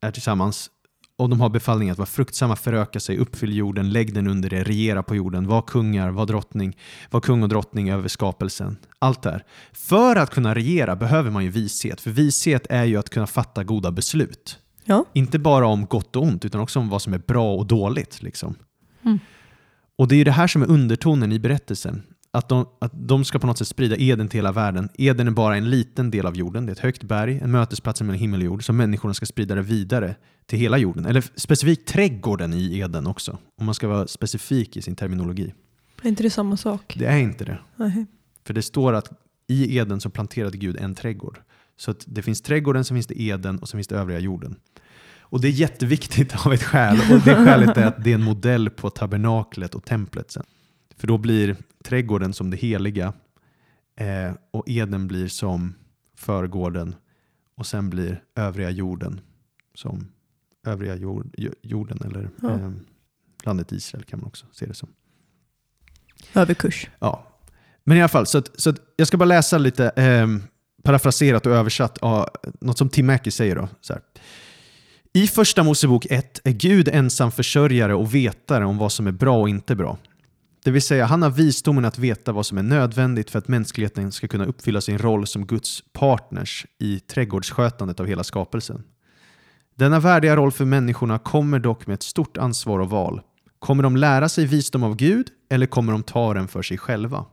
är 0.02 0.12
tillsammans 0.12 0.70
och 1.18 1.30
de 1.30 1.42
har 1.42 1.50
befallningen 1.50 1.92
att 1.92 1.98
vara 1.98 2.06
fruktsamma, 2.06 2.56
föröka 2.56 3.00
sig, 3.00 3.18
uppfyll 3.18 3.56
jorden, 3.56 3.92
lägg 3.92 4.14
den 4.14 4.28
under 4.28 4.54
er, 4.54 4.64
regera 4.64 5.04
på 5.04 5.16
jorden, 5.16 5.48
var 5.48 5.62
kungar, 5.62 6.10
var 6.10 6.26
drottning, 6.26 6.78
var 7.10 7.22
kung 7.22 7.44
och 7.44 7.50
drottning 7.50 7.90
över 7.90 8.08
skapelsen. 8.08 8.78
Allt 9.00 9.22
det 9.22 9.32
här. 9.32 9.44
För 9.74 10.16
att 10.16 10.30
kunna 10.30 10.56
regera 10.56 10.96
behöver 10.96 11.32
man 11.32 11.44
ju 11.44 11.50
vishet, 11.50 12.02
för 12.02 12.12
vishet 12.12 12.68
är 12.70 12.84
ju 12.84 12.98
att 12.98 13.10
kunna 13.10 13.28
fatta 13.28 13.64
goda 13.64 13.92
beslut. 13.92 14.60
Ja. 14.86 15.06
Inte 15.14 15.40
bara 15.40 15.68
om 15.68 15.86
gott 15.86 16.16
och 16.16 16.24
ont, 16.24 16.46
utan 16.46 16.62
också 16.62 16.80
om 16.80 16.90
vad 16.90 17.02
som 17.02 17.14
är 17.14 17.18
bra 17.18 17.56
och 17.56 17.66
dåligt. 17.66 18.22
Liksom. 18.24 18.56
Mm. 19.04 19.20
Och 19.98 20.08
det 20.08 20.16
är 20.16 20.18
ju 20.18 20.24
det 20.24 20.32
här 20.32 20.48
som 20.48 20.62
är 20.62 20.70
undertonen 20.70 21.32
i 21.32 21.40
berättelsen. 21.40 22.04
Att 22.32 22.50
de, 22.50 22.66
att 22.80 22.92
de 22.94 23.26
ska 23.26 23.40
på 23.40 23.48
något 23.48 23.58
sätt 23.58 23.68
sprida 23.68 23.96
Eden 23.98 24.28
till 24.28 24.38
hela 24.38 24.52
världen. 24.52 24.90
Eden 24.94 25.28
är 25.28 25.32
bara 25.32 25.58
en 25.58 25.70
liten 25.70 26.12
del 26.12 26.26
av 26.26 26.36
jorden. 26.36 26.66
Det 26.66 26.70
är 26.70 26.74
ett 26.74 26.80
högt 26.80 27.04
berg, 27.04 27.40
en 27.44 27.52
mötesplats 27.52 28.02
mellan 28.02 28.16
himmel 28.16 28.40
och 28.40 28.46
jord. 28.46 28.66
Så 28.66 28.74
människorna 28.74 29.14
ska 29.14 29.26
sprida 29.26 29.56
det 29.56 29.62
vidare 29.62 30.16
till 30.46 30.60
hela 30.60 30.78
jorden. 30.78 31.06
Eller 31.06 31.22
specifikt 31.36 31.88
trädgården 31.88 32.54
i 32.54 32.80
Eden 32.80 33.08
också. 33.08 33.38
Om 33.58 33.66
man 33.66 33.76
ska 33.76 33.88
vara 33.88 34.08
specifik 34.08 34.78
i 34.78 34.82
sin 34.82 34.96
terminologi. 34.96 35.54
Är 36.02 36.10
inte 36.10 36.24
det 36.24 36.30
samma 36.30 36.58
sak? 36.58 36.96
Det 37.00 37.06
är 37.06 37.18
inte 37.18 37.46
det. 37.46 37.58
Nej. 37.76 38.06
För 38.46 38.54
det 38.54 38.62
står 38.62 38.94
att 38.94 39.12
i 39.48 39.78
Eden 39.78 40.02
så 40.02 40.10
planterade 40.10 40.58
Gud 40.58 40.78
en 40.78 40.96
trädgård. 40.96 41.40
Så 41.78 41.92
att 41.92 42.04
det 42.08 42.22
finns 42.22 42.42
trädgården, 42.42 42.84
så 42.86 42.94
finns 42.94 43.08
det 43.08 43.22
Eden 43.22 43.60
och 43.60 43.70
så 43.70 43.78
finns 43.78 43.88
det 43.88 43.96
övriga 43.96 44.20
jorden. 44.20 44.56
Och 45.20 45.42
det 45.42 45.48
är 45.48 45.52
jätteviktigt 45.52 46.46
av 46.46 46.54
ett 46.54 46.64
skäl. 46.64 46.98
Och 47.12 47.20
det 47.26 47.36
skälet 47.36 47.78
är 47.78 47.86
att 47.86 48.04
det 48.04 48.10
är 48.12 48.16
en 48.16 48.24
modell 48.24 48.70
på 48.70 48.90
tabernaklet 48.90 49.76
och 49.76 49.86
templet 49.86 50.32
sen. 50.32 50.44
För 50.98 51.08
då 51.08 51.18
blir 51.18 51.56
trädgården 51.84 52.34
som 52.34 52.50
det 52.50 52.58
heliga 52.58 53.14
eh, 53.96 54.34
och 54.52 54.64
Eden 54.68 55.08
blir 55.08 55.28
som 55.28 55.74
förgården 56.18 56.96
och 57.56 57.66
sen 57.68 57.90
blir 57.90 58.24
övriga 58.36 58.70
jorden 58.70 59.22
som 59.74 60.08
övriga 60.68 60.96
jord, 60.96 61.34
jo- 61.38 61.54
jorden 61.62 61.98
eller 62.06 62.30
Ja. 62.42 62.50
eh, 62.54 62.72
landet 63.44 63.72
Israel 63.72 64.04
kan 64.04 64.20
man 64.20 64.28
också 64.28 64.46
se 64.52 64.66
det 64.66 64.74
som. 64.74 64.90
Överkurs. 66.34 66.90
Ja. 67.00 67.28
Men 67.84 67.98
i 67.98 68.02
alla 68.02 68.10
fall, 68.10 68.26
så, 68.26 68.38
att, 68.38 68.60
så 68.60 68.70
att 68.70 68.80
jag 68.96 69.08
ska 69.08 69.18
bara 69.18 69.26
läsa 69.26 69.58
lite 69.58 69.90
eh, 69.90 70.28
parafraserat 70.86 71.46
och 71.46 71.52
översatt 71.52 71.98
av 71.98 72.30
något 72.62 72.78
som 72.78 72.90
Tim 72.90 73.06
Mackey 73.06 73.32
säger. 73.32 73.56
Då, 73.56 73.68
så 73.82 73.94
här. 73.94 74.02
I 75.14 75.28
första 75.28 75.64
Mosebok 75.64 76.06
1 76.10 76.42
är 76.44 76.52
Gud 76.52 76.88
ensam 76.88 77.32
försörjare 77.32 77.96
och 77.96 78.16
vetare 78.16 78.66
om 78.66 78.78
vad 78.78 78.92
som 78.92 79.08
är 79.08 79.12
bra 79.12 79.42
och 79.42 79.50
inte 79.50 79.76
bra. 79.76 79.98
Det 80.64 80.72
vill 80.72 80.82
säga, 80.82 81.06
han 81.06 81.22
har 81.22 81.30
visdomen 81.30 81.86
att 81.86 81.98
veta 81.98 82.32
vad 82.32 82.46
som 82.46 82.58
är 82.58 82.64
nödvändigt 82.64 83.30
för 83.30 83.40
att 83.40 83.48
mänskligheten 83.48 84.12
ska 84.12 84.28
kunna 84.28 84.46
uppfylla 84.46 84.82
sin 84.82 84.98
roll 84.98 85.28
som 85.28 85.46
Guds 85.46 85.84
partners 85.94 86.66
i 86.80 87.00
trädgårdsskötandet 87.00 88.00
av 88.00 88.06
hela 88.06 88.24
skapelsen. 88.24 88.84
Denna 89.76 90.00
värdiga 90.00 90.36
roll 90.36 90.52
för 90.52 90.66
människorna 90.66 91.20
kommer 91.20 91.60
dock 91.60 91.88
med 91.88 91.94
ett 91.94 92.04
stort 92.04 92.38
ansvar 92.38 92.80
och 92.80 92.90
val. 92.90 93.22
Kommer 93.60 93.84
de 93.84 93.98
lära 93.98 94.30
sig 94.30 94.46
visdom 94.46 94.84
av 94.84 94.96
Gud 94.96 95.28
eller 95.50 95.66
kommer 95.66 95.92
de 95.92 96.04
ta 96.04 96.34
den 96.34 96.48
för 96.48 96.62
sig 96.62 96.78
själva? 96.78 97.26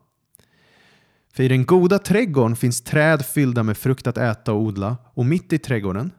För 1.33 1.43
i 1.43 1.49
den 1.49 1.65
goda 1.65 1.99
trädgården 1.99 2.57
finns 2.57 2.81
träd 2.81 3.27
fyllda 3.27 3.63
med 3.63 3.77
frukt 3.77 4.07
att 4.07 4.19
äta 4.19 4.53
och 4.53 4.61
odla 4.61 4.97
och 5.15 5.27
mitt 5.27 5.53
i 5.53 5.59
trädgården, 5.59 6.11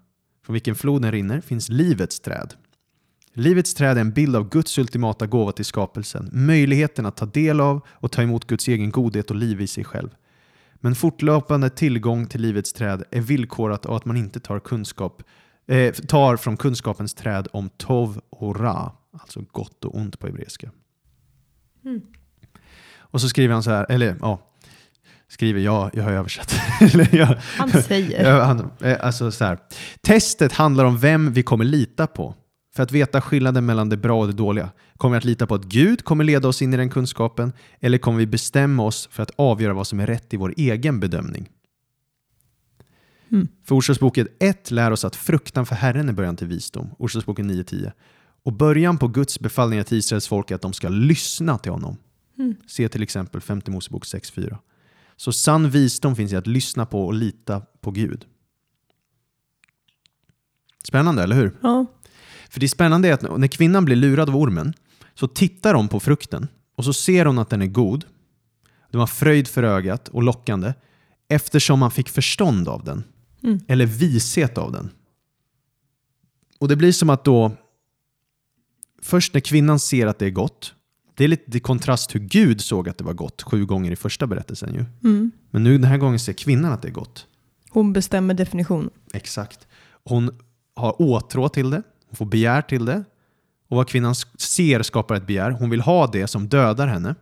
från 0.45 0.53
vilken 0.53 0.75
floden 0.75 1.11
rinner, 1.11 1.41
finns 1.41 1.69
livets 1.69 2.19
träd. 2.19 2.53
Livets 3.33 3.73
träd 3.73 3.97
är 3.97 4.01
en 4.01 4.11
bild 4.11 4.35
av 4.35 4.49
Guds 4.49 4.77
ultimata 4.77 5.27
gåva 5.27 5.51
till 5.51 5.65
skapelsen, 5.65 6.29
möjligheten 6.31 7.05
att 7.05 7.17
ta 7.17 7.25
del 7.25 7.61
av 7.61 7.81
och 7.87 8.11
ta 8.11 8.21
emot 8.21 8.47
Guds 8.47 8.67
egen 8.67 8.91
godhet 8.91 9.29
och 9.29 9.35
liv 9.35 9.61
i 9.61 9.67
sig 9.67 9.83
själv. 9.83 10.09
Men 10.75 10.95
fortlöpande 10.95 11.69
tillgång 11.69 12.27
till 12.27 12.41
livets 12.41 12.73
träd 12.73 13.03
är 13.11 13.21
villkorat 13.21 13.85
av 13.85 13.95
att 13.95 14.05
man 14.05 14.17
inte 14.17 14.39
tar, 14.39 14.59
kunskap, 14.59 15.23
eh, 15.67 15.93
tar 15.93 16.37
från 16.37 16.57
kunskapens 16.57 17.13
träd 17.13 17.47
om 17.53 17.69
tov 17.69 18.21
och 18.29 18.59
ra, 18.59 18.97
alltså 19.11 19.45
gott 19.51 19.85
och 19.85 19.95
ont 19.95 20.19
på 20.19 20.27
hebreiska. 20.27 20.71
Mm. 21.85 22.01
Och 22.97 23.21
så 23.21 23.29
skriver 23.29 23.53
han 23.53 23.63
så 23.63 23.71
här, 23.71 23.85
eller 23.89 24.15
ja, 24.21 24.52
skriver 25.33 25.61
jag, 25.61 25.89
jag 25.93 26.03
har 26.03 26.11
översatt. 26.11 26.55
Jag, 27.11 27.37
Han 27.57 27.69
säger. 27.69 28.29
Ja, 28.29 28.43
han, 28.43 28.71
eh, 28.81 28.97
alltså 29.01 29.31
så 29.31 29.45
här. 29.45 29.57
Testet 30.01 30.51
handlar 30.51 30.85
om 30.85 30.97
vem 30.97 31.33
vi 31.33 31.43
kommer 31.43 31.65
lita 31.65 32.07
på. 32.07 32.35
För 32.75 32.83
att 32.83 32.91
veta 32.91 33.21
skillnaden 33.21 33.65
mellan 33.65 33.89
det 33.89 33.97
bra 33.97 34.19
och 34.19 34.27
det 34.27 34.33
dåliga. 34.33 34.69
Kommer 34.97 35.15
vi 35.15 35.17
att 35.17 35.25
lita 35.25 35.47
på 35.47 35.55
att 35.55 35.63
Gud 35.63 36.03
kommer 36.03 36.23
leda 36.23 36.47
oss 36.47 36.61
in 36.61 36.73
i 36.73 36.77
den 36.77 36.89
kunskapen? 36.89 37.53
Eller 37.79 37.97
kommer 37.97 38.19
vi 38.19 38.25
bestämma 38.25 38.83
oss 38.83 39.09
för 39.11 39.23
att 39.23 39.31
avgöra 39.35 39.73
vad 39.73 39.87
som 39.87 39.99
är 39.99 40.07
rätt 40.07 40.33
i 40.33 40.37
vår 40.37 40.53
egen 40.57 40.99
bedömning? 40.99 41.49
Mm. 43.31 43.47
För 43.65 43.75
Ordspråksboken 43.75 44.27
1 44.39 44.71
lär 44.71 44.91
oss 44.91 45.05
att 45.05 45.15
fruktan 45.15 45.65
för 45.65 45.75
Herren 45.75 46.09
är 46.09 46.13
början 46.13 46.35
till 46.35 46.47
visdom. 46.47 46.89
Ordspråksboken 46.97 47.51
9.10. 47.51 47.91
Och 48.43 48.53
början 48.53 48.97
på 48.97 49.07
Guds 49.07 49.39
befallningar 49.39 49.83
till 49.83 49.97
Israels 49.97 50.27
folk 50.27 50.51
är 50.51 50.55
att 50.55 50.61
de 50.61 50.73
ska 50.73 50.89
lyssna 50.89 51.57
till 51.57 51.71
honom. 51.71 51.97
Mm. 52.39 52.55
Se 52.67 52.89
till 52.89 53.03
exempel 53.03 53.41
5 53.41 53.61
Mosebok 53.67 54.05
6.4. 54.05 54.57
Så 55.23 55.31
sann 55.31 55.69
visdom 55.69 56.15
finns 56.15 56.33
i 56.33 56.35
att 56.35 56.47
lyssna 56.47 56.85
på 56.85 57.05
och 57.05 57.13
lita 57.13 57.61
på 57.81 57.91
Gud. 57.91 58.25
Spännande, 60.83 61.23
eller 61.23 61.35
hur? 61.35 61.57
Ja. 61.61 61.85
För 62.49 62.59
det 62.59 62.69
spännande 62.69 63.07
är 63.07 63.13
att 63.13 63.39
när 63.39 63.47
kvinnan 63.47 63.85
blir 63.85 63.95
lurad 63.95 64.29
av 64.29 64.35
ormen 64.35 64.73
så 65.13 65.27
tittar 65.27 65.73
hon 65.73 65.87
på 65.87 65.99
frukten 65.99 66.47
och 66.75 66.85
så 66.85 66.93
ser 66.93 67.25
hon 67.25 67.39
att 67.39 67.49
den 67.49 67.61
är 67.61 67.67
god. 67.67 68.05
Den 68.91 68.99
var 68.99 69.07
fröjd 69.07 69.47
för 69.47 69.63
ögat 69.63 70.07
och 70.07 70.23
lockande 70.23 70.73
eftersom 71.27 71.79
man 71.79 71.91
fick 71.91 72.09
förstånd 72.09 72.67
av 72.67 72.83
den. 72.83 73.03
Mm. 73.43 73.59
Eller 73.67 73.85
vishet 73.85 74.57
av 74.57 74.71
den. 74.71 74.89
Och 76.59 76.67
det 76.67 76.75
blir 76.75 76.91
som 76.91 77.09
att 77.09 77.23
då 77.23 77.51
först 79.01 79.33
när 79.33 79.41
kvinnan 79.41 79.79
ser 79.79 80.07
att 80.07 80.19
det 80.19 80.25
är 80.25 80.31
gott, 80.31 80.73
det 81.15 81.23
är 81.23 81.27
lite 81.27 81.57
i 81.57 81.59
kontrast 81.59 82.15
hur 82.15 82.19
Gud 82.19 82.61
såg 82.61 82.89
att 82.89 82.97
det 82.97 83.03
var 83.03 83.13
gott 83.13 83.41
sju 83.41 83.65
gånger 83.65 83.91
i 83.91 83.95
första 83.95 84.27
berättelsen 84.27 84.73
ju. 84.73 84.85
Mm. 85.03 85.31
Men 85.51 85.63
nu 85.63 85.77
den 85.77 85.83
här 85.83 85.97
gången 85.97 86.19
ser 86.19 86.33
kvinnan 86.33 86.71
att 86.71 86.81
det 86.81 86.87
är 86.87 86.93
gott. 86.93 87.27
Hon 87.69 87.93
bestämmer 87.93 88.33
definition. 88.33 88.89
Exakt. 89.13 89.67
Hon 90.03 90.39
har 90.75 91.01
åtrå 91.01 91.49
till 91.49 91.69
det, 91.69 91.83
hon 92.09 92.15
får 92.15 92.25
begär 92.25 92.61
till 92.61 92.85
det. 92.85 93.03
Och 93.67 93.77
vad 93.77 93.87
kvinnan 93.87 94.15
ser 94.37 94.81
skapar 94.81 95.15
ett 95.15 95.27
begär. 95.27 95.51
Hon 95.51 95.69
vill 95.69 95.81
ha 95.81 96.07
det 96.07 96.27
som 96.27 96.47
dödar 96.47 96.87
henne. 96.87 97.15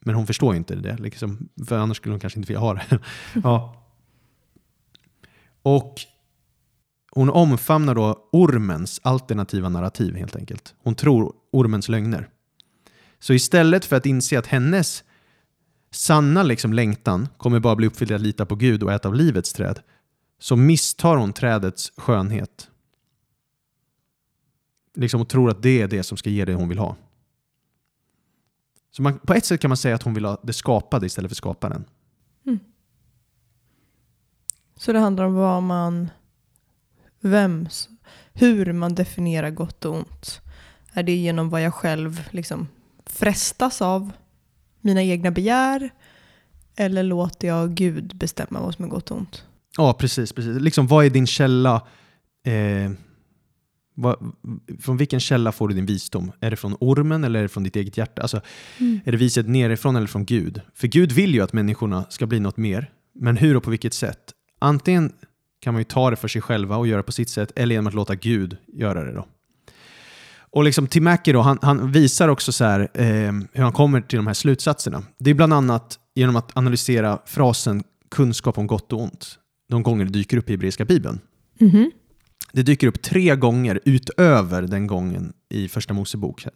Men 0.00 0.14
hon 0.14 0.26
förstår 0.26 0.54
ju 0.54 0.58
inte 0.58 0.74
det, 0.74 0.96
liksom, 0.96 1.48
för 1.66 1.78
annars 1.78 1.96
skulle 1.96 2.12
hon 2.12 2.20
kanske 2.20 2.38
inte 2.38 2.46
vilja 2.46 2.60
ha 2.60 2.74
det. 2.74 2.98
ja. 3.42 3.82
Och 5.62 6.00
hon 7.10 7.30
omfamnar 7.30 7.94
då 7.94 8.28
ormens 8.32 9.00
alternativa 9.02 9.68
narrativ 9.68 10.14
helt 10.14 10.36
enkelt. 10.36 10.74
Hon 10.82 10.94
tror 10.94 11.32
ormens 11.52 11.88
lögner. 11.88 12.28
Så 13.18 13.34
istället 13.34 13.84
för 13.84 13.96
att 13.96 14.06
inse 14.06 14.38
att 14.38 14.46
hennes 14.46 15.04
sanna 15.90 16.42
liksom 16.42 16.72
längtan 16.72 17.28
kommer 17.36 17.60
bara 17.60 17.76
bli 17.76 17.86
uppfylld 17.86 18.12
att 18.12 18.20
lita 18.20 18.46
på 18.46 18.54
Gud 18.54 18.82
och 18.82 18.92
äta 18.92 19.08
av 19.08 19.14
livets 19.14 19.52
träd, 19.52 19.80
så 20.38 20.56
misstar 20.56 21.16
hon 21.16 21.32
trädets 21.32 21.92
skönhet. 21.96 22.70
Liksom 24.94 25.20
och 25.20 25.28
tror 25.28 25.50
att 25.50 25.62
det 25.62 25.82
är 25.82 25.88
det 25.88 26.02
som 26.02 26.16
ska 26.16 26.30
ge 26.30 26.44
det 26.44 26.54
hon 26.54 26.68
vill 26.68 26.78
ha. 26.78 26.96
Så 28.90 29.02
man, 29.02 29.18
på 29.18 29.34
ett 29.34 29.44
sätt 29.44 29.60
kan 29.60 29.68
man 29.68 29.76
säga 29.76 29.94
att 29.94 30.02
hon 30.02 30.14
vill 30.14 30.24
ha 30.24 30.40
det 30.42 30.52
skapade 30.52 31.06
istället 31.06 31.30
för 31.30 31.36
skaparen. 31.36 31.84
Mm. 32.46 32.58
Så 34.76 34.92
det 34.92 34.98
handlar 34.98 35.24
om 35.24 35.34
vad 35.34 35.62
man, 35.62 36.10
vem, 37.20 37.68
hur 38.32 38.72
man 38.72 38.94
definierar 38.94 39.50
gott 39.50 39.84
och 39.84 39.94
ont. 39.94 40.40
Är 40.92 41.02
det 41.02 41.14
genom 41.14 41.50
vad 41.50 41.62
jag 41.62 41.74
själv 41.74 42.28
liksom 42.30 42.68
frestas 43.10 43.82
av, 43.82 44.12
mina 44.80 45.02
egna 45.02 45.30
begär, 45.30 45.90
eller 46.76 47.02
låter 47.02 47.48
jag 47.48 47.74
Gud 47.74 48.16
bestämma 48.16 48.60
vad 48.60 48.74
som 48.74 48.84
är 48.84 48.88
gott 48.88 49.10
och 49.10 49.16
ont? 49.16 49.44
Ja, 49.76 49.92
precis. 49.92 50.32
precis. 50.32 50.60
Liksom, 50.60 50.86
vad 50.86 51.04
är 51.04 51.10
din 51.10 51.26
källa? 51.26 51.74
Eh, 52.46 52.90
vad, 53.94 54.34
från 54.80 54.96
vilken 54.96 55.20
källa 55.20 55.52
får 55.52 55.68
du 55.68 55.74
din 55.74 55.86
visdom? 55.86 56.32
Är 56.40 56.50
det 56.50 56.56
från 56.56 56.76
ormen 56.80 57.24
eller 57.24 57.38
är 57.38 57.42
det 57.42 57.48
från 57.48 57.62
ditt 57.62 57.76
eget 57.76 57.96
hjärta? 57.96 58.22
Alltså, 58.22 58.40
Mm. 58.78 59.00
Är 59.04 59.12
det 59.12 59.18
viset 59.18 59.48
nerifrån 59.48 59.96
eller 59.96 60.06
från 60.06 60.24
Gud? 60.24 60.60
För 60.74 60.88
Gud 60.88 61.12
vill 61.12 61.34
ju 61.34 61.40
att 61.42 61.52
människorna 61.52 62.04
ska 62.08 62.26
bli 62.26 62.40
något 62.40 62.56
mer. 62.56 62.90
Men 63.14 63.36
hur 63.36 63.56
och 63.56 63.62
på 63.62 63.70
vilket 63.70 63.94
sätt? 63.94 64.20
Antingen 64.58 65.12
kan 65.60 65.74
man 65.74 65.80
ju 65.80 65.84
ta 65.84 66.10
det 66.10 66.16
för 66.16 66.28
sig 66.28 66.42
själva 66.42 66.76
och 66.76 66.86
göra 66.86 67.02
på 67.02 67.12
sitt 67.12 67.30
sätt, 67.30 67.52
eller 67.56 67.74
genom 67.74 67.86
att 67.86 67.94
låta 67.94 68.14
Gud 68.14 68.56
göra 68.66 69.04
det. 69.04 69.12
då. 69.12 69.26
Och 70.56 70.64
liksom 70.64 70.86
Tim 70.86 71.04
Mackey 71.04 71.32
då, 71.32 71.40
han, 71.40 71.58
han 71.62 71.92
visar 71.92 72.28
också 72.28 72.52
så 72.52 72.64
här, 72.64 72.80
eh, 72.94 73.32
hur 73.52 73.62
han 73.62 73.72
kommer 73.72 74.00
till 74.00 74.16
de 74.16 74.26
här 74.26 74.34
slutsatserna. 74.34 75.02
Det 75.18 75.30
är 75.30 75.34
bland 75.34 75.52
annat 75.52 75.98
genom 76.14 76.36
att 76.36 76.56
analysera 76.56 77.18
frasen 77.26 77.84
kunskap 78.10 78.58
om 78.58 78.66
gott 78.66 78.92
och 78.92 79.02
ont. 79.02 79.38
De 79.68 79.82
gånger 79.82 80.04
det 80.04 80.10
dyker 80.10 80.36
upp 80.36 80.48
i 80.48 80.52
hebreiska 80.52 80.84
bibeln. 80.84 81.20
Mhm. 81.60 81.90
Det 82.52 82.62
dyker 82.62 82.86
upp 82.86 83.02
tre 83.02 83.36
gånger 83.36 83.80
utöver 83.84 84.62
den 84.62 84.86
gången 84.86 85.32
i 85.50 85.68
första 85.68 85.94
Mosebok. 85.94 86.46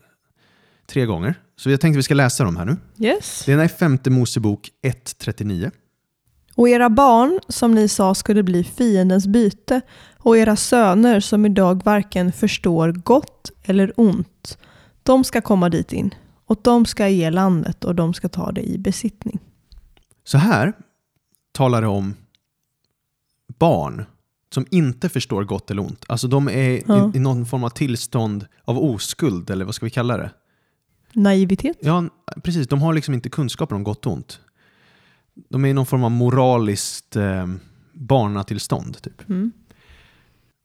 Tre 0.86 1.07
gånger. 1.07 1.34
Så 1.57 1.70
jag 1.70 1.80
tänkte 1.80 1.96
vi 1.96 2.03
ska 2.03 2.14
läsa 2.14 2.44
dem 2.44 2.57
här 2.57 2.64
nu. 2.64 2.76
Yes. 3.07 3.42
Det 3.46 3.53
ena 3.53 3.64
är 3.64 3.68
femte 3.68 4.11
Mosebok 4.11 4.68
1.39. 4.82 5.70
Och 6.61 6.68
era 6.68 6.90
barn, 6.90 7.40
som 7.48 7.74
ni 7.74 7.88
sa 7.88 8.14
skulle 8.14 8.42
bli 8.42 8.64
fiendens 8.64 9.26
byte, 9.26 9.80
och 10.18 10.36
era 10.36 10.56
söner 10.56 11.20
som 11.20 11.46
idag 11.46 11.82
varken 11.84 12.32
förstår 12.32 12.92
gott 12.92 13.50
eller 13.62 13.92
ont, 13.96 14.58
de 15.02 15.24
ska 15.24 15.40
komma 15.40 15.68
dit 15.68 15.92
in. 15.92 16.14
Och 16.46 16.61
de 16.62 16.86
ska 16.86 17.08
ge 17.08 17.30
landet 17.30 17.84
och 17.84 17.94
de 17.94 18.14
ska 18.14 18.28
ta 18.28 18.52
det 18.52 18.62
i 18.62 18.78
besittning. 18.78 19.38
Så 20.24 20.38
här 20.38 20.72
talar 21.52 21.82
det 21.82 21.88
om 21.88 22.14
barn 23.58 24.04
som 24.54 24.66
inte 24.70 25.08
förstår 25.08 25.44
gott 25.44 25.70
eller 25.70 25.82
ont. 25.82 26.04
Alltså 26.08 26.28
de 26.28 26.48
är 26.48 26.82
Ja. 26.86 27.11
i, 27.14 27.16
i 27.16 27.20
någon 27.20 27.46
form 27.46 27.64
av 27.64 27.70
tillstånd 27.70 28.46
av 28.64 28.78
oskuld, 28.78 29.50
eller 29.50 29.64
vad 29.64 29.74
ska 29.74 29.86
vi 29.86 29.90
kalla 29.90 30.16
det? 30.16 30.30
Naivitet? 31.12 31.78
Ja, 31.80 32.04
precis. 32.42 32.68
De 32.68 32.82
har 32.82 32.94
liksom 32.94 33.14
inte 33.14 33.28
kunskaper 33.28 33.76
om 33.76 33.84
gott 33.84 34.06
och 34.06 34.12
ont. 34.12 34.40
De 35.49 35.64
är 35.64 35.68
i 35.68 35.72
någon 35.72 35.86
form 35.86 36.05
av 36.05 36.11
moraliskt 36.11 37.16
eh, 37.16 37.47
barnatillstånd. 37.93 39.03
Typ. 39.03 39.28
Mm. 39.28 39.53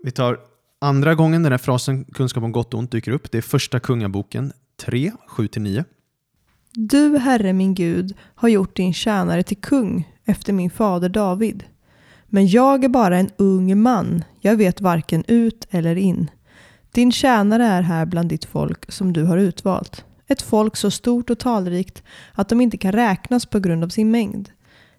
Vi 0.03 0.11
tar 0.11 0.39
andra 0.82 1.15
gången 1.15 1.43
den 1.43 1.51
här 1.51 1.57
frasen 1.57 2.05
kunskap 2.05 2.43
om 2.43 2.51
gott 2.51 2.73
och 2.73 2.80
ont 2.80 2.91
dyker 2.91 3.11
upp. 3.11 3.32
Det 3.32 3.38
är 3.38 3.41
första 3.41 3.80
kungaboken 3.80 4.53
3, 4.78 5.11
7-9. 5.30 5.84
Du, 6.73 7.17
Herre 7.17 7.53
min 7.53 7.76
Gud, 7.76 8.13
har 8.36 8.49
gjort 8.49 8.76
din 8.76 8.93
tjänare 8.93 9.43
till 9.43 9.57
kung 9.57 10.13
efter 10.26 10.53
min 10.53 10.69
fader 10.69 11.09
David. 11.09 11.63
Men 12.26 12.47
jag 12.47 12.84
är 12.84 12.89
bara 12.89 13.17
en 13.17 13.30
ung 13.38 13.82
man, 13.82 14.23
jag 14.41 14.55
vet 14.55 14.82
varken 14.82 15.23
ut 15.28 15.67
eller 15.69 15.95
in. 15.95 16.32
Din 16.91 17.11
tjänare 17.11 17.65
är 17.65 17.82
här 17.82 18.05
bland 18.05 18.30
ditt 18.30 18.45
folk 18.45 18.91
som 18.91 19.13
du 19.13 19.23
har 19.23 19.38
utvalt. 19.38 20.05
Ett 20.28 20.41
folk 20.41 20.76
så 20.76 20.91
stort 20.91 21.30
och 21.30 21.39
talrikt 21.39 22.03
att 22.34 22.49
de 22.49 22.61
inte 22.61 22.78
kan 22.78 22.91
räknas 22.91 23.45
på 23.45 23.59
grund 23.59 23.84
av 23.84 23.89
sin 23.89 24.11
mängd. 24.11 24.49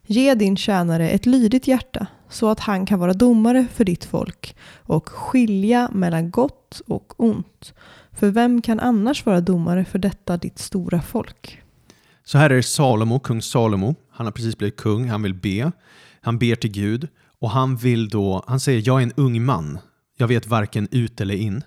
Ge 0.06 0.34
din 0.34 0.56
tjänare 0.56 1.10
ett 1.10 1.26
lydigt 1.26 1.68
hjärta 1.68 2.06
så 2.28 2.48
att 2.48 2.60
han 2.60 2.86
kan 2.86 2.98
vara 2.98 3.12
domare 3.12 3.66
för 3.74 3.84
ditt 3.84 4.04
folk 4.04 4.56
och 4.76 5.08
skilja 5.08 5.90
mellan 5.92 6.30
gott 6.30 6.82
och 6.86 7.20
ont. 7.20 7.74
För 8.12 8.30
vem 8.30 8.62
kan 8.62 8.80
annars 8.80 9.26
vara 9.26 9.40
domare 9.40 9.84
för 9.84 9.98
detta 9.98 10.36
ditt 10.36 10.58
stora 10.58 11.02
folk? 11.02 11.62
Så 12.24 12.38
här 12.38 12.50
är 12.50 12.62
Salomo, 12.62 13.18
kung 13.18 13.42
Salomo. 13.42 13.94
Han 14.10 14.26
har 14.26 14.32
precis 14.32 14.58
blivit 14.58 14.76
kung, 14.76 15.08
han 15.08 15.22
vill 15.22 15.34
be. 15.34 15.72
Han 16.20 16.38
ber 16.38 16.54
till 16.54 16.72
Gud 16.72 17.08
och 17.38 17.50
han 17.50 17.76
vill 17.76 18.08
då, 18.08 18.44
han 18.46 18.60
säger 18.60 18.82
jag 18.86 18.98
är 18.98 19.02
en 19.02 19.12
ung 19.16 19.44
man. 19.44 19.78
Jag 20.16 20.28
vet 20.28 20.46
varken 20.46 20.88
ut 20.90 21.20
eller 21.20 21.34
in. 21.34 21.64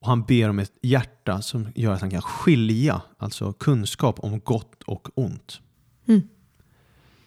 Och 0.00 0.06
han 0.06 0.22
ber 0.22 0.48
om 0.48 0.58
ett 0.58 0.72
hjärta 0.82 1.42
som 1.42 1.68
gör 1.74 1.92
att 1.92 2.00
han 2.00 2.10
kan 2.10 2.22
skilja, 2.22 3.02
alltså 3.18 3.52
kunskap 3.52 4.20
om 4.20 4.40
gott 4.40 4.82
och 4.82 5.08
ont. 5.14 5.60
Mm. 6.08 6.22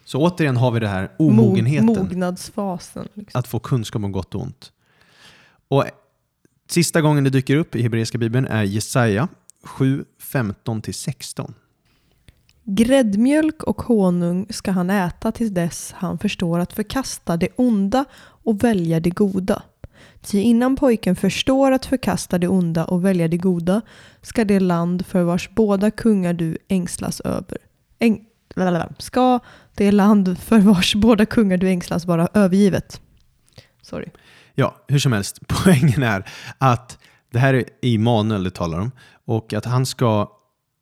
Så 0.04 0.20
återigen 0.20 0.56
har 0.56 0.70
vi 0.70 0.80
det 0.80 0.88
här 0.88 1.10
omogenheten. 1.18 1.88
Mo- 1.88 1.98
mognadsfasen. 1.98 3.08
Liksom. 3.14 3.38
att 3.38 3.46
få 3.48 3.58
kunskap 3.58 4.04
om 4.04 4.12
gott 4.12 4.34
och 4.34 4.40
ont. 4.40 4.72
Och 5.68 5.84
sista 6.68 7.00
gången 7.00 7.24
det 7.24 7.30
dyker 7.30 7.56
upp 7.56 7.74
i 7.76 7.82
hebreiska 7.82 8.18
bibeln 8.18 8.46
är 8.46 8.62
Jesaja 8.62 9.28
7, 9.62 10.04
15-16. 10.20 11.52
Gräddmjölk 12.64 13.62
och 13.62 13.82
honung 13.82 14.46
ska 14.50 14.70
han 14.70 14.90
äta 14.90 15.32
till 15.32 15.54
dess 15.54 15.92
han 15.96 16.18
förstår 16.18 16.58
att 16.58 16.72
förkasta 16.72 17.36
det 17.36 17.48
onda 17.56 18.04
och 18.20 18.64
välja 18.64 19.00
det 19.00 19.10
goda. 19.10 19.62
Ty 20.20 20.40
innan 20.40 20.76
pojken 20.76 21.16
förstår 21.16 21.72
att 21.72 21.86
förkasta 21.86 22.38
det 22.38 22.48
onda 22.48 22.84
och 22.84 23.04
välja 23.04 23.28
det 23.28 23.36
goda 23.36 23.82
ska 24.22 24.44
det 24.44 24.60
land 24.60 25.06
för 25.06 25.22
vars 25.22 25.50
båda 25.50 25.90
kungar 25.90 26.32
du 26.32 26.58
ängslas 26.68 27.20
över. 27.20 27.58
Äng, 27.98 28.26
ska 28.98 29.40
det 29.74 29.92
land 29.92 30.38
för 30.38 30.58
vars 30.58 30.94
båda 30.94 31.26
kungar 31.26 31.56
du 31.56 31.68
ängslas 31.68 32.04
vara 32.04 32.28
övergivet. 32.34 33.00
Sorry. 33.82 34.06
Ja, 34.54 34.76
hur 34.88 34.98
som 34.98 35.12
helst, 35.12 35.38
poängen 35.46 36.02
är 36.02 36.28
att 36.58 36.98
det 37.32 37.38
här 37.38 37.54
är 37.54 37.64
Immanuel 37.82 38.44
det 38.44 38.50
talar 38.50 38.80
om 38.80 38.90
och 39.24 39.52
att 39.52 39.64
han 39.64 39.86
ska, 39.86 40.30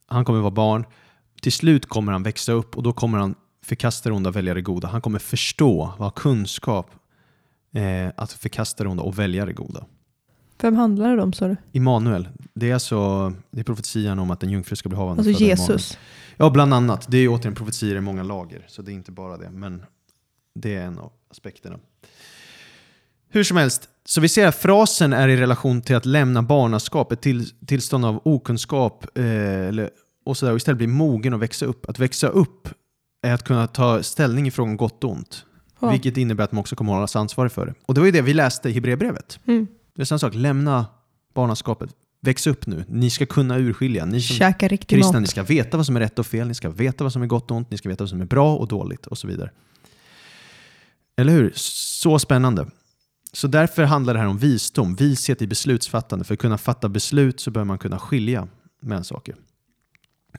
han 0.07 0.25
kommer 0.25 0.41
vara 0.41 0.51
barn, 0.51 0.85
till 1.43 1.53
slut 1.53 1.87
kommer 1.87 2.13
han 2.13 2.23
växa 2.23 2.53
upp 2.53 2.77
och 2.77 2.83
då 2.83 2.93
kommer 2.93 3.19
han 3.19 3.35
förkasta 3.65 4.09
det 4.09 4.15
onda 4.15 4.31
och 4.31 4.37
välja 4.37 4.55
det 4.55 4.63
goda. 4.63 4.89
Han 4.89 5.01
kommer 5.01 5.19
förstå, 5.19 5.85
ha 5.85 6.11
kunskap 6.11 6.91
eh, 7.75 8.13
att 8.17 8.33
förkasta 8.33 8.85
det 8.85 8.91
onda 8.91 9.03
och 9.03 9.19
välja 9.19 9.47
det 9.47 9.53
goda. 9.53 9.85
Vem 10.61 10.77
handlar 10.77 11.17
det 11.17 11.23
om 11.23 11.33
sa 11.33 11.49
du? 11.49 11.57
Immanuel, 11.73 12.29
det 12.55 12.71
är 12.71 12.75
alltså 12.75 13.33
det 13.51 13.61
är 13.61 13.65
profetian 13.65 14.19
om 14.19 14.31
att 14.31 14.43
en 14.43 14.51
jungfru 14.51 14.77
ska 14.77 14.89
bli 14.89 14.99
havande. 14.99 15.21
Alltså 15.21 15.45
föda 15.45 15.53
Immanuel. 15.53 15.81
Ja, 16.43 16.51
bland 16.51 16.75
annat. 16.75 17.07
Det 17.09 17.19
är 17.19 17.29
återigen 17.29 17.55
profetier 17.55 17.97
i 17.97 18.01
många 18.01 18.23
lager, 18.23 18.65
så 18.69 18.83
det 18.83 18.93
är 18.93 18.95
inte 18.95 19.13
bara 19.13 19.37
det. 19.37 19.51
Men 19.51 19.83
det 20.55 20.75
är 20.75 20.83
en 20.83 20.99
av 20.99 21.13
aspekterna. 21.31 21.79
Hur 23.29 23.45
som 23.45 23.57
helst, 23.57 23.89
så 24.05 24.21
vi 24.21 24.29
ser 24.29 24.47
att 24.47 24.57
frasen 24.57 25.13
är 25.13 25.29
i 25.29 25.37
relation 25.37 25.83
till 25.83 25.97
att 25.97 26.07
lämna 26.07 26.43
barnaskap, 26.43 27.13
ett 27.13 27.21
till, 27.21 27.51
tillstånd 27.67 28.05
av 28.05 28.21
okunskap 28.25 29.19
eh, 29.19 29.25
eller, 29.69 29.91
och, 30.25 30.37
så 30.37 30.47
där, 30.47 30.53
och 30.53 30.57
istället 30.57 30.79
bli 30.79 30.87
mogen 30.87 31.35
och 31.35 31.43
växa 31.43 31.67
upp. 31.67 31.89
Att 31.89 31.99
växa 31.99 32.29
upp 32.29 32.69
är 33.23 33.35
att 33.35 33.45
kunna 33.45 33.67
ta 33.67 34.03
ställning 34.03 34.47
i 34.47 34.51
frågan 34.51 34.77
gott 34.77 35.05
och 35.05 35.11
ont. 35.11 35.45
Ja. 35.81 35.91
Vilket 35.91 36.17
innebär 36.17 36.45
att 36.45 36.53
man 36.53 36.61
också 36.61 36.77
kommer 36.77 36.93
att 36.93 36.97
hållas 36.97 37.17
ansvarig 37.17 37.53
för 37.53 37.67
det. 37.67 37.75
Och 37.87 37.95
det 37.95 38.01
var 38.01 38.07
ju 38.07 38.13
det 38.13 38.23
vi 38.23 38.35
läste 38.35 38.69
i 38.69 38.73
Hebreerbrevet. 38.73 39.41
Mm. 39.47 39.67
Det 39.95 40.03
är 40.03 40.07
samma 40.07 40.19
sak, 40.19 40.35
lämna 40.35 40.87
barnaskapet. 41.35 41.91
Väx 42.23 42.47
upp 42.47 42.67
nu. 42.67 42.85
Ni 42.89 43.11
ska 43.11 43.27
kunna 43.27 43.59
urskilja. 43.59 44.05
Ni 44.05 44.21
som 44.21 44.37
Käka 44.37 44.77
kristna, 44.77 45.13
mat. 45.13 45.21
ni 45.21 45.27
ska 45.27 45.43
veta 45.43 45.77
vad 45.77 45.87
som 45.87 45.97
är 45.97 46.01
rätt 46.01 46.19
och 46.19 46.27
fel, 46.27 46.49
ni 46.49 46.55
ska 46.55 46.71
veta 46.71 47.05
vad 47.05 47.13
som 47.13 47.23
är 47.23 47.27
gott 47.27 47.51
och 47.51 47.57
ont, 47.57 47.71
ni 47.71 47.79
ska 47.79 47.89
veta 47.89 48.05
vad 48.05 48.11
som 48.11 48.21
är 48.21 48.25
bra 48.25 48.57
och 48.57 48.69
dåligt 48.69 49.07
och 49.07 49.19
så 49.19 49.27
vidare. 49.27 49.51
Eller 51.17 51.33
hur? 51.33 51.53
Så 51.57 52.19
spännande. 52.19 52.67
Så 53.33 53.47
därför 53.49 53.83
handlar 53.85 54.15
det 54.15 54.21
här 54.21 54.27
om 54.27 54.39
visdom, 54.39 54.95
vishet 54.95 55.43
i 55.43 55.47
beslutsfattande. 55.47 56.25
För 56.25 56.35
att 56.35 56.41
kunna 56.41 56.59
fatta 56.59 56.89
beslut 56.89 57.41
så 57.41 57.51
bör 57.51 57.65
man 57.65 57.79
kunna 57.79 57.99
skilja 57.99 58.49
mellan 58.83 59.05
saker. 59.05 59.35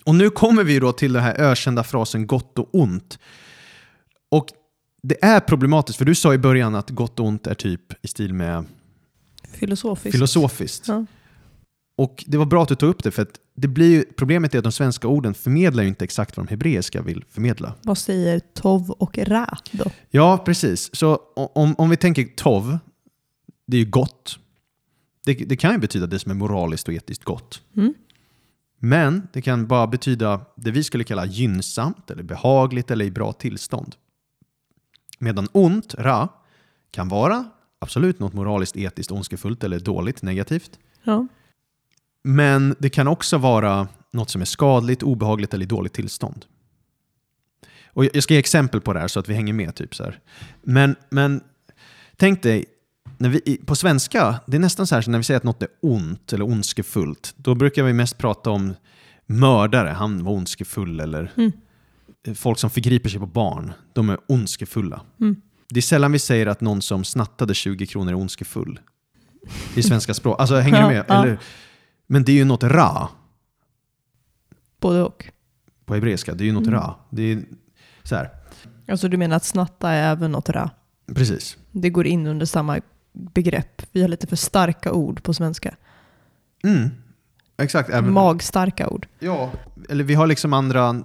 Och 0.03 0.15
nu 0.15 0.29
kommer 0.29 0.63
vi 0.63 0.79
då 0.79 0.91
till 0.91 1.13
den 1.13 1.23
här 1.23 1.35
ökända 1.41 1.83
frasen 1.83 2.27
gott 2.27 2.59
och 2.59 2.69
ont. 2.75 3.19
Och 4.31 4.47
det 5.03 5.23
är 5.23 5.39
problematiskt, 5.39 5.97
för 5.97 6.05
du 6.05 6.15
sa 6.15 6.33
i 6.33 6.37
början 6.37 6.75
att 6.75 6.89
gott 6.89 7.19
och 7.19 7.25
ont 7.25 7.47
är 7.47 7.53
typ 7.53 8.05
i 8.05 8.07
stil 8.07 8.33
med 8.33 8.65
Filosofiskt. 9.51 10.11
filosofiskt. 10.15 10.87
Ja. 10.87 11.05
Och 11.95 12.23
det 12.27 12.37
var 12.37 12.45
bra 12.45 12.63
att 12.63 12.69
du 12.69 12.75
tog 12.75 12.89
upp 12.89 13.03
det, 13.03 13.11
för 13.11 13.21
att 13.21 13.39
det 13.55 13.67
blir 13.67 13.89
ju, 13.89 14.03
problemet 14.03 14.53
är 14.53 14.57
att 14.57 14.63
de 14.63 14.71
svenska 14.71 15.07
orden 15.07 15.33
förmedlar 15.33 15.83
ju 15.83 15.89
inte 15.89 16.03
exakt 16.03 16.37
vad 16.37 16.45
de 16.45 16.49
hebreiska 16.49 17.01
vill 17.01 17.25
förmedla. 17.29 17.73
Vad 17.83 17.97
säger 17.97 18.39
tov 18.39 18.91
och 18.91 19.17
ra 19.17 19.57
då? 19.71 19.85
Ja, 20.09 20.37
precis. 20.37 20.95
Så 20.95 21.15
om, 21.35 21.75
om 21.77 21.89
vi 21.89 21.97
tänker 21.97 22.23
tov, 22.23 22.77
det 23.67 23.77
är 23.77 23.81
ju 23.81 23.89
gott. 23.89 24.39
Det, 25.25 25.33
det 25.33 25.57
kan 25.57 25.71
ju 25.71 25.77
betyda 25.77 26.07
det 26.07 26.19
som 26.19 26.31
är 26.31 26.35
moraliskt 26.35 26.87
och 26.87 26.93
etiskt 26.93 27.23
gott. 27.23 27.61
Mm. 27.75 27.93
Men 28.79 29.27
det 29.33 29.41
kan 29.41 29.67
bara 29.67 29.87
betyda 29.87 30.41
det 30.55 30.71
vi 30.71 30.83
skulle 30.83 31.03
kalla 31.03 31.25
gynnsamt, 31.25 32.11
eller 32.11 32.23
behagligt 32.23 32.91
eller 32.91 33.05
i 33.05 33.11
bra 33.11 33.33
tillstånd. 33.33 33.95
Medan 35.19 35.47
ont, 35.51 35.93
ra, 35.93 36.29
kan 36.91 37.09
vara 37.09 37.45
absolut 37.79 38.19
något 38.19 38.33
moraliskt, 38.33 38.77
etiskt, 38.77 39.11
ondskefullt 39.11 39.63
eller 39.63 39.79
dåligt, 39.79 40.21
negativt. 40.21 40.79
Ja. 41.03 41.27
Men 42.23 42.75
det 42.79 42.89
kan 42.89 43.07
också 43.07 43.37
vara 43.37 43.87
något 44.11 44.29
som 44.29 44.41
är 44.41 44.45
skadligt, 44.45 45.03
obehagligt 45.03 45.53
eller 45.53 45.63
i 45.63 45.67
dåligt 45.67 45.93
tillstånd. 45.93 46.45
Och 47.85 48.05
jag 48.05 48.23
ska 48.23 48.33
ge 48.33 48.39
exempel 48.39 48.81
på 48.81 48.93
det 48.93 48.99
här 48.99 49.07
så 49.07 49.19
att 49.19 49.29
vi 49.29 49.33
hänger 49.33 49.53
med. 49.53 49.75
Typ 49.75 49.95
så 49.95 50.03
här. 50.03 50.19
Men, 50.61 50.95
men 51.09 51.41
tänk 52.17 52.43
dig, 52.43 52.65
när 53.17 53.29
vi, 53.29 53.57
på 53.65 53.75
svenska, 53.75 54.39
det 54.47 54.57
är 54.57 54.61
nästan 54.61 54.87
så 54.87 54.95
här 54.95 55.01
så 55.01 55.11
när 55.11 55.17
vi 55.17 55.23
säger 55.23 55.37
att 55.37 55.43
något 55.43 55.61
är 55.63 55.69
ont 55.81 56.33
eller 56.33 56.45
ondskefullt, 56.45 57.33
då 57.37 57.55
brukar 57.55 57.83
vi 57.83 57.93
mest 57.93 58.17
prata 58.17 58.49
om 58.49 58.73
mördare, 59.25 59.89
han 59.89 60.23
var 60.23 60.31
ondskefull, 60.33 60.99
eller 60.99 61.31
Mm. 61.37 61.51
folk 62.35 62.59
som 62.59 62.69
förgriper 62.69 63.09
sig 63.09 63.19
på 63.19 63.25
barn, 63.25 63.73
de 63.93 64.09
är 64.09 64.17
ondskefulla. 64.27 65.01
Mm. 65.21 65.35
Det 65.69 65.79
är 65.79 65.81
sällan 65.81 66.11
vi 66.11 66.19
säger 66.19 66.45
att 66.47 66.61
någon 66.61 66.81
som 66.81 67.03
snattade 67.03 67.53
20 67.53 67.87
kronor 67.87 68.11
är 68.11 68.15
ondskefull. 68.15 68.79
I 69.75 69.83
svenska 69.83 70.13
språk. 70.13 70.39
Alltså, 70.39 70.55
hänger 70.55 70.77
du 70.77 70.83
Ja, 70.83 70.87
med? 70.89 71.05
ja. 71.07 71.23
Eller, 71.23 71.37
men 72.13 72.23
det 72.23 72.31
är 72.31 72.35
ju 72.35 72.45
något 72.45 72.63
ra 72.63 73.09
Både 74.79 75.03
och. 75.03 75.25
på 75.85 75.93
hebreiska. 75.93 76.33
Det 76.33 76.43
är 76.43 76.45
ju 76.45 76.51
något 76.51 76.67
Mm. 76.67 76.79
ra. 76.79 76.95
Det 77.09 77.31
är 77.31 77.43
så 78.03 78.15
här. 78.15 78.29
Alltså 78.87 79.07
du 79.07 79.17
menar 79.17 79.35
att 79.35 79.43
snatta 79.45 79.89
är 79.89 80.11
även 80.11 80.31
något 80.31 80.49
ra? 80.49 80.69
Precis. 81.15 81.57
Det 81.71 81.89
går 81.89 82.07
in 82.07 82.27
under 82.27 82.45
samma 82.45 82.79
begrepp. 83.13 83.81
Vi 83.91 84.01
har 84.01 84.07
lite 84.07 84.27
för 84.27 84.35
starka 84.35 84.91
ord 84.91 85.23
på 85.23 85.33
svenska. 85.33 85.75
Mm. 86.63 86.89
Exakt. 87.57 87.89
Även, 87.89 88.13
Magstarka 88.13 88.89
ord. 88.89 89.07
ja, 89.19 89.51
eller 89.89 90.03
vi 90.03 90.13
har 90.13 90.27
liksom 90.27 90.53
andra 90.53 91.03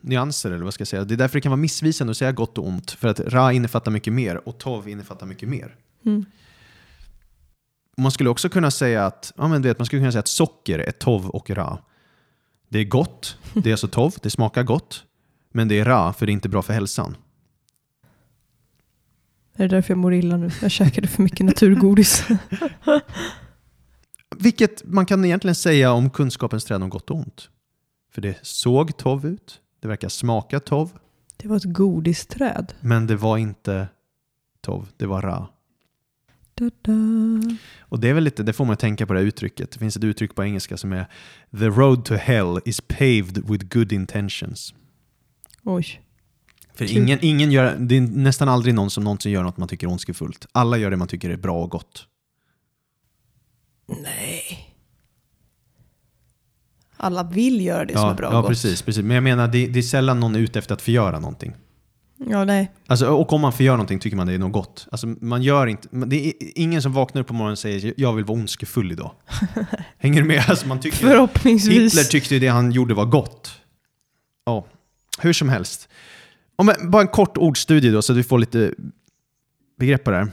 nyanser, 0.00 0.50
eller 0.50 0.64
vad 0.64 0.74
ska 0.74 0.80
jag 0.80 0.88
säga. 0.88 1.04
Det 1.04 1.14
är 1.14 1.16
därför 1.16 1.34
det 1.34 1.40
kan 1.40 1.50
vara 1.50 1.60
missvisande 1.60 2.10
att 2.10 2.16
säga 2.16 2.32
gott 2.32 2.58
och 2.58 2.66
ont. 2.68 2.90
För 2.90 3.08
att 3.08 3.20
ra 3.20 3.52
innefattar 3.52 3.90
mycket 3.90 4.12
mer 4.12 4.48
och 4.48 4.58
tov 4.58 4.88
innefattar 4.88 5.26
mycket 5.26 5.48
mer. 5.48 5.76
Mm. 6.04 6.24
Man 7.96 8.10
skulle 8.12 8.30
också 8.30 8.48
kunna 8.48 8.70
säga 8.70 9.06
att, 9.06 9.32
ja, 9.36 9.48
men 9.48 9.62
du 9.62 9.68
vet, 9.68 9.78
man 9.78 9.86
skulle 9.86 10.00
kunna 10.00 10.12
säga 10.12 10.20
att 10.20 10.28
socker 10.28 10.78
är 10.78 10.92
tov 10.92 11.28
och 11.30 11.50
ra. 11.50 11.78
Det 12.68 12.78
är 12.78 12.84
gott, 12.84 13.38
det 13.54 13.70
är 13.70 13.72
alltså 13.72 13.88
tov, 13.88 14.14
det 14.22 14.30
smakar 14.30 14.62
gott. 14.62 15.04
Men 15.54 15.68
det 15.68 15.78
är 15.78 15.84
ra, 15.84 16.12
för 16.12 16.26
det 16.26 16.30
är 16.32 16.34
inte 16.34 16.48
bra 16.48 16.62
för 16.62 16.72
hälsan. 16.72 17.16
Är 19.56 19.68
det 19.68 19.76
därför 19.76 19.90
jag 19.90 19.98
mår 19.98 20.14
illa 20.14 20.36
nu? 20.36 20.50
Jag 20.62 20.70
käkade 20.70 21.08
för 21.08 21.22
mycket 21.22 21.46
naturgodis. 21.46 22.26
Vilket 24.36 24.84
man 24.84 25.06
kan 25.06 25.24
egentligen 25.24 25.54
säga 25.54 25.92
om 25.92 26.10
kunskapens 26.10 26.64
träd 26.64 26.82
om 26.82 26.88
gott 26.90 27.10
och 27.10 27.16
ont. 27.16 27.48
För 28.12 28.22
det 28.22 28.38
såg 28.42 28.96
tov 28.96 29.26
ut, 29.26 29.60
det 29.80 29.88
verkar 29.88 30.08
smaka 30.08 30.60
tov, 30.60 30.98
Det 31.36 31.48
var 31.48 31.56
ett 31.56 31.64
godisträd. 31.64 32.74
men 32.80 33.06
det 33.06 33.16
var 33.16 33.38
inte 33.38 33.88
tov, 34.60 34.88
det 34.96 35.06
var 35.06 35.22
ra. 35.22 35.48
Och 37.80 38.00
det 38.00 38.08
är 38.08 38.14
väl 38.14 38.24
lite, 38.24 38.42
det 38.42 38.52
får 38.52 38.64
man 38.64 38.76
tänka 38.76 39.06
på 39.06 39.12
det 39.12 39.18
här 39.18 39.26
uttrycket. 39.26 39.70
Det 39.70 39.78
finns 39.78 39.96
ett 39.96 40.04
uttryck 40.04 40.34
på 40.34 40.44
engelska 40.44 40.76
som 40.76 40.92
är 40.92 41.06
The 41.58 41.66
road 41.66 42.04
to 42.04 42.14
hell 42.14 42.60
is 42.64 42.80
paved 42.80 43.50
with 43.50 43.66
good 43.78 43.92
intentions. 43.92 44.74
Oj. 45.62 46.00
För 46.74 46.86
Kul. 46.86 46.96
ingen, 46.96 47.18
ingen 47.22 47.52
gör, 47.52 47.76
det 47.78 47.96
är 47.96 48.00
nästan 48.00 48.48
aldrig 48.48 48.74
någon 48.74 48.90
som 48.90 49.04
någonsin 49.04 49.32
gör 49.32 49.42
något 49.42 49.56
man 49.56 49.68
tycker 49.68 49.86
är 49.86 49.90
ondskefullt. 49.90 50.46
Alla 50.52 50.76
gör 50.76 50.90
det 50.90 50.96
man 50.96 51.08
tycker 51.08 51.30
är 51.30 51.36
bra 51.36 51.62
och 51.62 51.70
gott. 51.70 52.06
Nej. 53.86 54.68
Alla 56.96 57.22
vill 57.22 57.60
göra 57.60 57.84
det 57.84 57.92
som 57.92 58.02
ja, 58.02 58.10
är 58.10 58.14
bra 58.14 58.28
och 58.28 58.34
ja 58.34 58.40
gott. 58.40 58.48
precis, 58.48 58.82
precis. 58.82 59.04
Men 59.04 59.14
jag 59.14 59.24
menar, 59.24 59.48
det, 59.48 59.66
det 59.66 59.78
är 59.78 59.82
sällan 59.82 60.20
någon 60.20 60.34
är 60.34 60.38
ute 60.38 60.58
efter 60.58 60.74
att 60.74 60.82
förgöra 60.82 61.18
någonting. 61.18 61.52
Ja, 62.28 62.44
nej. 62.44 62.70
Alltså, 62.86 63.06
och 63.06 63.32
om 63.32 63.40
man 63.40 63.52
förgör 63.52 63.72
någonting 63.72 63.98
tycker 63.98 64.16
man 64.16 64.26
det 64.26 64.32
är 64.32 64.38
något 64.38 64.52
gott. 64.52 64.88
Alltså, 64.90 65.06
man 65.06 65.42
gör 65.42 65.66
inte, 65.66 65.88
det 65.90 66.26
är 66.26 66.34
ingen 66.40 66.82
som 66.82 66.92
vaknar 66.92 67.22
upp 67.22 67.26
på 67.28 67.34
morgonen 67.34 67.52
och 67.52 67.58
säger 67.58 67.94
jag 67.96 68.12
vill 68.12 68.24
vara 68.24 68.38
ondskefull 68.38 68.92
idag. 68.92 69.12
Hänger 69.98 70.22
du 70.22 70.28
med? 70.28 70.44
Alltså, 70.48 70.68
man 70.68 70.80
tycker, 70.80 70.96
Förhoppningsvis. 70.96 71.92
Hitler 71.92 72.04
tyckte 72.04 72.38
det 72.38 72.48
han 72.48 72.72
gjorde 72.72 72.94
var 72.94 73.04
gott. 73.04 73.50
Ja, 74.44 74.66
hur 75.18 75.32
som 75.32 75.48
helst. 75.48 75.88
Om, 76.56 76.72
bara 76.82 77.02
en 77.02 77.08
kort 77.08 77.36
ordstudie 77.36 77.90
då 77.90 78.02
så 78.02 78.12
att 78.12 78.18
vi 78.18 78.22
får 78.22 78.38
lite 78.38 78.74
begrepp 79.78 80.04
på 80.04 80.10
det 80.10 80.16
här. 80.16 80.28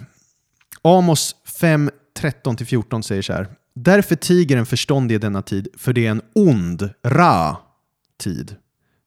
Amos 0.81 1.35
5, 1.59 1.89
13-14 2.19 3.01
säger 3.01 3.21
så 3.21 3.33
här. 3.33 3.47
Därför 3.75 4.15
tiger 4.15 4.57
en 4.57 4.65
förståndig 4.65 5.15
i 5.15 5.17
denna 5.17 5.41
tid, 5.41 5.67
för 5.77 5.93
det 5.93 6.05
är 6.05 6.11
en 6.11 6.21
ond, 6.35 6.89
ra, 7.03 7.57
tid. 8.19 8.55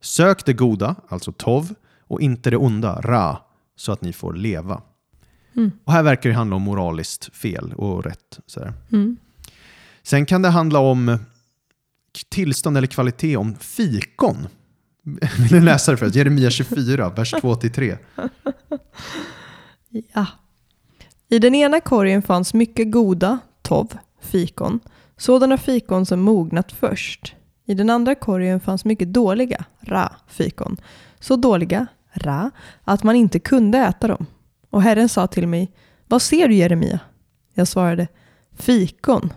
Sök 0.02 0.44
det 0.44 0.52
goda, 0.52 0.96
alltså 1.08 1.32
tov, 1.32 1.74
och 2.12 2.20
inte 2.20 2.50
det 2.50 2.56
onda, 2.56 3.00
ra, 3.00 3.38
så 3.76 3.92
att 3.92 4.02
ni 4.02 4.12
får 4.12 4.34
leva. 4.34 4.82
Mm. 5.56 5.70
Och 5.84 5.92
här 5.92 6.02
verkar 6.02 6.30
det 6.30 6.36
handla 6.36 6.56
om 6.56 6.62
moraliskt 6.62 7.36
fel 7.36 7.72
och 7.76 8.04
rätt. 8.04 8.40
Så. 8.46 8.72
Mm. 8.92 9.16
Sen 10.02 10.26
kan 10.26 10.42
det 10.42 10.48
handla 10.48 10.78
om 10.78 11.18
tillstånd 12.28 12.76
eller 12.76 12.86
kvalitet 12.86 13.36
om 13.36 13.54
fikon. 13.54 14.46
Vill 15.38 15.48
du 15.48 15.60
läsa 15.60 15.90
det 15.90 15.96
för 15.96 16.06
oss? 16.06 16.14
Jeremia 16.14 16.50
24, 16.50 17.08
vers 17.10 17.34
2-3. 17.34 17.98
Ja. 20.14 20.26
I 21.28 21.38
den 21.38 21.54
ena 21.54 21.80
korgen 21.80 22.22
fanns 22.22 22.54
mycket 22.54 22.90
goda, 22.90 23.38
tov, 23.62 23.98
fikon. 24.20 24.80
Sådana 25.16 25.58
fikon 25.58 26.06
som 26.06 26.20
mognat 26.20 26.72
först. 26.72 27.34
I 27.66 27.74
den 27.74 27.90
andra 27.90 28.14
korgen 28.14 28.60
fanns 28.60 28.84
mycket 28.84 29.12
dåliga, 29.12 29.64
ra, 29.80 30.16
fikon. 30.28 30.76
Så 31.20 31.36
dåliga, 31.36 31.86
ra, 32.12 32.50
att 32.84 33.02
man 33.02 33.16
inte 33.16 33.38
kunde 33.38 33.78
äta 33.78 34.08
dem. 34.08 34.26
Och 34.70 34.82
Herren 34.82 35.08
sa 35.08 35.26
till 35.26 35.46
mig, 35.46 35.72
vad 36.06 36.22
ser 36.22 36.48
du 36.48 36.54
Jeremia? 36.54 37.00
Jag 37.54 37.68
svarade, 37.68 38.08
fikon. 38.58 39.32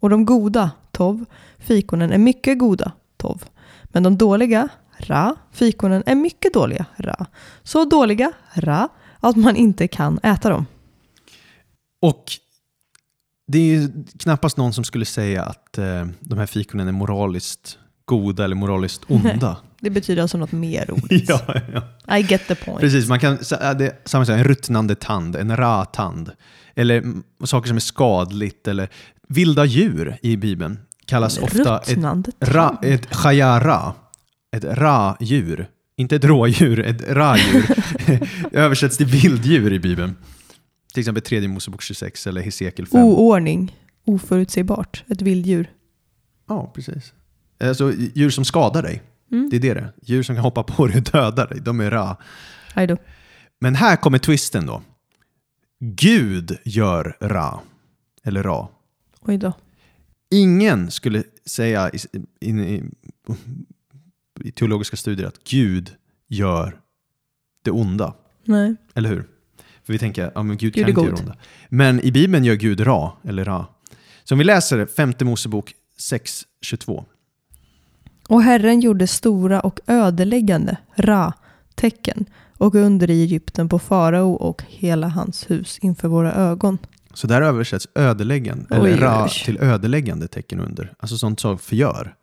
Och 0.00 0.10
de 0.10 0.24
goda, 0.24 0.70
tov, 0.92 1.24
fikonen 1.58 2.12
är 2.12 2.18
mycket 2.18 2.58
goda, 2.58 2.92
tov. 3.16 3.44
Men 3.84 4.02
de 4.02 4.16
dåliga, 4.18 4.68
ra, 4.96 5.36
fikonen 5.52 6.02
är 6.06 6.14
mycket 6.14 6.54
dåliga, 6.54 6.86
ra. 6.96 7.26
Så 7.62 7.84
dåliga, 7.84 8.32
ra, 8.52 8.88
att 9.20 9.36
man 9.36 9.56
inte 9.56 9.88
kan 9.88 10.18
äta 10.22 10.48
dem. 10.48 10.66
Och 12.00 12.24
det 13.46 13.58
är 13.58 13.62
ju 13.62 14.04
knappast 14.18 14.56
någon 14.56 14.72
som 14.72 14.84
skulle 14.84 15.04
säga 15.04 15.44
att 15.44 15.78
eh, 15.78 16.06
de 16.20 16.38
här 16.38 16.46
fikonen 16.46 16.88
är 16.88 16.92
moraliskt 16.92 17.78
goda 18.04 18.44
eller 18.44 18.56
moraliskt 18.56 19.02
onda. 19.08 19.56
Det 19.84 19.90
betyder 19.90 20.22
alltså 20.22 20.38
något 20.38 20.52
mer 20.52 20.84
roligt. 20.88 21.28
ja, 21.28 21.40
ja. 22.06 22.16
I 22.18 22.22
get 22.22 22.48
the 22.48 22.54
point. 22.54 22.80
Precis, 22.80 23.08
man 23.08 23.20
kan 23.20 23.44
säga 23.44 23.92
samma 24.04 24.26
sak, 24.26 24.38
en 24.38 24.44
ruttnande 24.44 24.94
tand, 24.94 25.36
en 25.36 25.56
ra-tand. 25.56 26.30
Eller 26.74 27.04
saker 27.46 27.68
som 27.68 27.76
är 27.76 27.80
skadligt. 27.80 28.68
Eller 28.68 28.88
vilda 29.28 29.64
djur 29.64 30.16
i 30.22 30.36
Bibeln 30.36 30.78
kallas 31.06 31.38
ofta 31.38 31.78
ett 31.78 31.98
Ra, 32.40 32.78
ett 32.82 33.14
chayara, 33.14 33.94
ett 34.56 34.64
ra-djur. 34.64 35.68
Inte 35.96 36.16
ett 36.16 36.24
rådjur, 36.24 36.80
ett 36.80 37.08
ra-djur. 37.08 37.66
Översätts 38.52 38.96
till 38.96 39.06
vilddjur 39.06 39.72
i 39.72 39.78
Bibeln. 39.78 40.16
Till 40.92 41.00
exempel 41.00 41.22
3 41.22 41.48
Mosebok 41.48 41.82
26 41.82 42.26
eller 42.26 42.40
Hesekiel 42.42 42.86
5. 42.88 43.00
Oordning. 43.00 43.76
Oförutsägbart. 44.04 45.04
Ett 45.08 45.22
vilddjur. 45.22 45.70
Ja, 46.48 46.72
precis. 46.74 47.12
Alltså 47.60 47.92
djur 48.14 48.30
som 48.30 48.44
skadar 48.44 48.82
dig. 48.82 49.02
Mm. 49.34 49.48
Det 49.50 49.56
är 49.56 49.60
det 49.60 49.74
det. 49.74 49.92
Djur 50.02 50.22
som 50.22 50.34
kan 50.34 50.44
hoppa 50.44 50.62
på 50.62 50.86
dig 50.86 50.96
och 50.96 51.02
döda 51.12 51.46
dig. 51.46 51.60
De 51.60 51.80
är 51.80 51.90
ra. 51.90 52.16
Men 53.60 53.74
här 53.74 53.96
kommer 53.96 54.18
twisten 54.18 54.66
då. 54.66 54.82
Gud 55.80 56.58
gör 56.64 57.16
ra. 57.20 57.60
Eller 58.22 58.42
ra. 58.42 58.68
Oj 59.20 59.38
då. 59.38 59.52
Ingen 60.30 60.90
skulle 60.90 61.22
säga 61.46 61.90
i, 61.90 61.98
i, 62.40 62.50
i, 62.50 62.82
i 64.40 64.52
teologiska 64.52 64.96
studier 64.96 65.26
att 65.26 65.44
Gud 65.44 65.90
gör 66.28 66.80
det 67.62 67.70
onda. 67.70 68.14
Nej. 68.44 68.76
Eller 68.94 69.08
hur? 69.08 69.28
För 69.84 69.92
vi 69.92 69.98
tänker, 69.98 70.32
ja 70.34 70.42
men 70.42 70.56
Gud, 70.56 70.74
Gud 70.74 70.84
kan 70.84 70.88
inte 70.88 71.02
göra 71.02 71.20
onda. 71.20 71.36
Men 71.68 72.00
i 72.00 72.12
Bibeln 72.12 72.44
gör 72.44 72.54
Gud 72.54 72.86
Ra, 72.86 73.16
eller 73.24 73.44
Ra. 73.44 73.66
Så 74.24 74.34
om 74.34 74.38
vi 74.38 74.44
läser 74.44 74.86
femte 74.86 75.24
Mosebok 75.24 75.74
6.22. 75.98 77.04
Och 78.28 78.42
Herren 78.42 78.80
gjorde 78.80 79.06
stora 79.06 79.60
och 79.60 79.80
ödeläggande 79.86 80.76
Ra-tecken 80.94 82.24
och 82.58 82.74
under 82.74 83.10
i 83.10 83.22
Egypten 83.22 83.68
på 83.68 83.78
farao 83.78 84.32
och 84.32 84.62
hela 84.68 85.08
hans 85.08 85.50
hus 85.50 85.78
inför 85.82 86.08
våra 86.08 86.32
ögon. 86.32 86.78
Så 87.14 87.26
där 87.26 87.42
översätts 87.42 87.88
ödeläggande, 87.94 88.66
Oj, 88.70 88.76
eller 88.76 88.96
Ra 88.96 89.24
oj. 89.24 89.30
till 89.44 89.58
ödeläggande 89.58 90.28
tecken 90.28 90.60
under. 90.60 90.94
Alltså 90.98 91.16
sånt 91.16 91.40
som 91.40 91.58
förgör. 91.58 92.14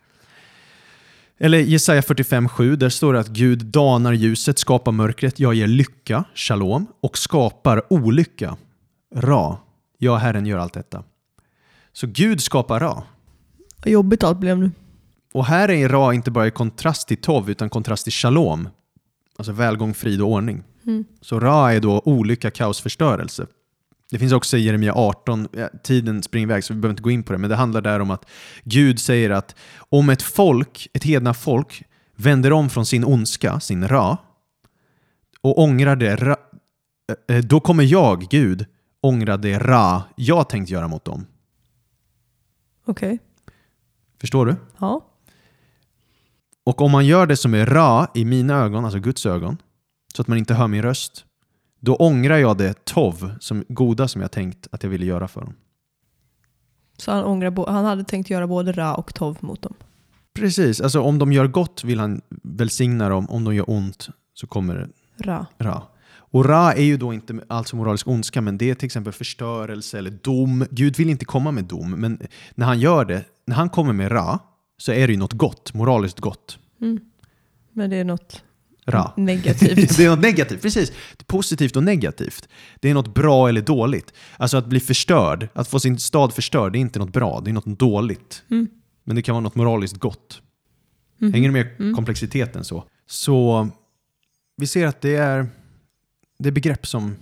Eller 1.38 1.58
Jesaja 1.58 2.02
45.7, 2.02 2.76
där 2.76 2.90
står 2.90 3.14
det 3.14 3.20
att 3.20 3.28
Gud 3.28 3.66
danar 3.66 4.14
ljuset, 4.14 4.60
skapar 4.60 4.92
mörkret, 4.92 5.40
jag 5.40 5.54
ger 5.54 5.68
lycka, 5.68 6.24
shalom, 6.36 6.88
och 7.02 7.18
skapar 7.18 7.94
olycka, 7.94 8.58
Ra. 9.16 9.58
Jag, 9.98 10.18
Herren, 10.18 10.46
gör 10.46 10.58
allt 10.58 10.74
detta. 10.74 11.04
Så 11.94 12.08
Gud 12.08 12.42
skapar 12.42 12.80
Ra. 12.80 13.04
Vad 13.84 13.92
jobbigt 13.92 14.24
allt 14.24 14.38
blev 14.38 14.58
nu. 14.60 14.72
Och 15.32 15.46
här 15.46 15.72
är 15.72 15.90
Ra 15.90 16.14
inte 16.14 16.32
bara 16.32 16.48
i 16.48 16.52
kontrast 16.52 17.08
till 17.08 17.18
Tov, 17.18 17.50
utan 17.50 17.70
kontrast 17.70 18.04
till 18.04 18.14
Shalom. 18.14 18.70
Alltså 19.38 19.52
välgång, 19.52 19.94
frid 19.94 20.22
och 20.22 20.28
ordning. 20.28 20.64
Mm. 20.86 21.06
Så 21.22 21.40
Ra 21.40 21.74
är 21.74 21.80
då 21.80 22.02
olycka, 22.06 22.52
kaos, 22.52 22.82
förstörelse. 22.82 23.48
Det 24.12 24.20
finns 24.20 24.34
också 24.34 24.58
i 24.58 24.62
Jeremia 24.62 24.94
18, 24.94 25.48
ja, 25.52 25.70
tiden 25.84 26.24
springer 26.24 26.48
iväg 26.48 26.64
så 26.64 26.74
vi 26.74 26.80
behöver 26.80 26.94
inte 26.94 27.04
gå 27.04 27.12
in 27.12 27.24
på 27.24 27.34
det, 27.34 27.40
men 27.40 27.50
det 27.50 27.56
handlar 27.56 27.82
där 27.82 28.00
om 28.00 28.12
att 28.12 28.26
Gud 28.64 29.00
säger 29.00 29.30
att 29.30 29.56
om 29.78 30.10
ett 30.10 30.22
folk, 30.22 30.88
ett 30.94 31.04
hedna 31.04 31.34
folk, 31.34 31.84
vänder 32.16 32.54
om 32.54 32.70
från 32.70 32.86
sin 32.86 33.06
ondska, 33.06 33.60
sin 33.60 33.88
Ra, 33.88 34.18
och 35.42 35.60
ångrar 35.60 35.96
det, 35.96 36.16
ra, 36.16 36.36
eh, 37.28 37.38
då 37.38 37.60
kommer 37.60 37.84
jag, 37.84 38.28
Gud, 38.30 38.66
ångra 39.02 39.38
det 39.38 39.60
Ra 39.60 40.04
jag 40.16 40.50
tänkt 40.50 40.70
göra 40.70 40.88
mot 40.88 41.06
dem. 41.06 41.26
Okej. 42.86 43.20
Förstår 44.20 44.46
du? 44.46 44.56
Ja. 44.78 45.11
Och 46.64 46.82
om 46.82 46.92
man 46.92 47.06
gör 47.06 47.28
det 47.28 47.38
som 47.38 47.54
är 47.54 47.66
ra 47.66 48.08
i 48.14 48.26
mina 48.26 48.54
ögon, 48.54 48.86
alltså 48.86 49.00
Guds 49.00 49.26
ögon, 49.26 49.58
så 50.16 50.22
att 50.22 50.28
man 50.28 50.38
inte 50.38 50.54
hör 50.54 50.68
min 50.68 50.82
röst, 50.82 51.26
då 51.80 51.96
ångrar 51.96 52.38
jag 52.38 52.58
det 52.58 52.86
tov, 52.86 53.36
som 53.40 53.64
goda 53.68 54.08
som 54.08 54.22
jag 54.22 54.32
tänkt 54.32 54.68
att 54.72 54.84
jag 54.84 54.90
ville 54.90 55.06
göra 55.06 55.28
för 55.28 55.42
dem. 55.42 55.54
Så 56.98 57.12
han, 57.12 57.24
ångrar 57.24 57.72
han 57.72 57.86
hade 57.86 58.04
tänkt 58.04 58.30
göra 58.30 58.48
både 58.48 58.72
Ra 58.72 58.96
och 58.96 59.14
Tov 59.14 59.38
mot 59.40 59.62
dem. 59.62 59.74
Precis, 60.34 60.82
alltså 60.82 61.02
om 61.02 61.20
de 61.20 61.34
gör 61.34 61.48
gott 61.48 61.84
vill 61.84 62.00
han 62.00 62.22
välsigna 62.44 63.10
dem, 63.10 63.30
om 63.30 63.44
de 63.44 63.56
gör 63.56 63.70
ont 63.70 64.10
så 64.34 64.48
kommer 64.48 64.76
det 64.76 64.90
Ra. 65.24 65.46
ra. 65.58 65.84
Och 66.14 66.46
ra 66.46 66.74
är 66.74 66.84
ju 66.84 66.98
då 66.98 67.14
inte 67.14 67.40
alltså 67.48 67.76
moralisk 67.76 68.08
ondska, 68.08 68.42
men 68.42 68.58
det 68.58 68.70
är 68.70 68.76
till 68.76 68.86
exempel 68.86 69.14
förstörelse 69.14 69.98
eller 69.98 70.12
dom. 70.12 70.66
Gud 70.72 70.98
vill 70.98 71.10
inte 71.10 71.26
komma 71.26 71.52
med 71.52 71.64
dom, 71.64 71.92
men 71.92 72.20
när 72.56 72.66
han 72.66 72.80
gör 72.80 73.06
det, 73.06 73.26
när 73.46 73.56
han 73.56 73.70
kommer 73.70 73.94
med 73.94 74.12
ra, 74.12 74.40
så 74.82 74.92
är 74.92 75.08
det 75.08 75.14
ju 75.14 75.20
något 75.20 75.34
gott, 75.34 75.74
moraliskt 75.74 76.20
gott. 76.20 76.60
Mm. 76.82 77.00
Men 77.74 77.90
det 77.90 77.96
är 77.96 78.04
något 78.04 78.44
Ra. 78.86 79.14
negativt. 79.18 79.76
det 79.98 80.06
är 80.06 80.10
något 80.10 80.20
negativt, 80.22 80.62
precis. 80.62 80.92
Det 81.18 81.28
positivt 81.28 81.76
och 81.76 81.84
negativt. 81.84 82.50
Det 82.80 82.90
är 82.90 82.94
något 82.94 83.14
bra 83.14 83.50
eller 83.50 83.62
dåligt. 83.62 84.14
Alltså 84.38 84.58
att 84.58 84.66
bli 84.66 84.80
förstörd, 84.80 85.48
att 85.54 85.68
få 85.68 85.80
sin 85.80 86.00
stad 86.00 86.34
förstörd, 86.34 86.72
det 86.72 86.78
är 86.78 86.80
inte 86.80 87.00
något 87.00 87.14
bra, 87.14 87.42
det 87.42 87.52
är 87.52 87.54
något 87.54 87.80
dåligt. 87.80 88.44
Mm. 88.50 88.68
Men 89.04 89.16
det 89.16 89.22
kan 89.22 89.34
vara 89.36 89.44
något 89.44 89.56
moraliskt 89.56 89.98
gott. 89.98 90.42
Mhm. 91.18 91.34
Hänger 91.34 91.50
du 91.50 91.54
med 91.54 91.68
Mm. 91.80 91.96
komplexiteten 91.96 92.64
så? 92.64 92.84
Så 93.08 93.70
vi 94.58 94.68
ser 94.68 94.88
att 94.88 95.02
det 95.02 95.16
är, 95.16 95.48
det 96.40 96.50
är 96.50 96.54
begrepp 96.54 96.88
som 96.88 97.16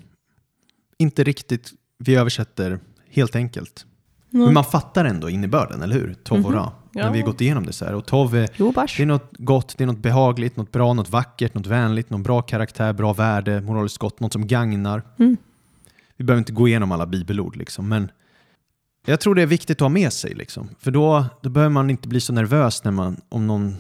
inte 0.97 1.24
riktigt 1.24 1.74
vi 1.97 2.16
översätter 2.16 2.80
helt 3.10 3.36
enkelt. 3.36 3.86
Mm. 4.34 4.45
Men 4.45 4.53
man 4.53 4.64
fattar 4.66 5.05
ändå 5.05 5.30
innebörden, 5.30 5.82
eller 5.82 5.95
hur? 5.95 6.14
Tov 6.14 6.45
och 6.45 6.53
Ra. 6.93 7.01
När 7.01 7.07
Ja. 7.07 7.11
vi 7.11 7.19
har 7.19 7.25
gått 7.25 7.41
igenom 7.41 7.65
det 7.65 7.73
så 7.73 7.85
här. 7.85 7.95
Och 7.95 8.05
tov 8.05 8.35
är 8.35 8.49
Jo, 8.55 8.73
det 8.75 8.99
är 8.99 9.05
något 9.05 9.31
gott, 9.37 9.75
det 9.77 9.83
är 9.83 9.87
något 9.87 9.97
behagligt, 9.99 10.57
något 10.57 10.71
bra, 10.71 10.93
något 10.93 11.09
vackert, 11.09 11.53
något 11.53 11.67
vänligt, 11.67 12.09
någon 12.09 12.23
bra 12.23 12.41
karaktär, 12.41 12.93
bra 12.93 13.13
värde, 13.13 13.61
moraliskt 13.61 13.97
gott, 13.97 14.19
något 14.19 14.33
som 14.33 14.47
gagnar. 14.47 15.01
Mm. 15.19 15.37
Vi 16.17 16.23
behöver 16.25 16.39
inte 16.39 16.51
gå 16.51 16.67
igenom 16.67 16.91
alla 16.91 17.05
bibelord, 17.05 17.55
liksom, 17.55 17.89
men 17.89 18.11
jag 19.05 19.19
tror 19.19 19.35
det 19.35 19.41
är 19.41 19.45
viktigt 19.45 19.77
att 19.77 19.85
ha 19.85 19.89
med 19.89 20.13
sig. 20.13 20.33
Liksom. 20.33 20.69
För 20.79 20.91
då, 20.91 21.25
då 21.41 21.49
behöver 21.49 21.69
man 21.73 21.89
inte 21.89 22.07
bli 22.07 22.21
så 22.21 22.33
nervös 22.33 22.83
när 22.83 22.91
man, 22.91 23.21
om, 23.29 23.47
någon, 23.47 23.75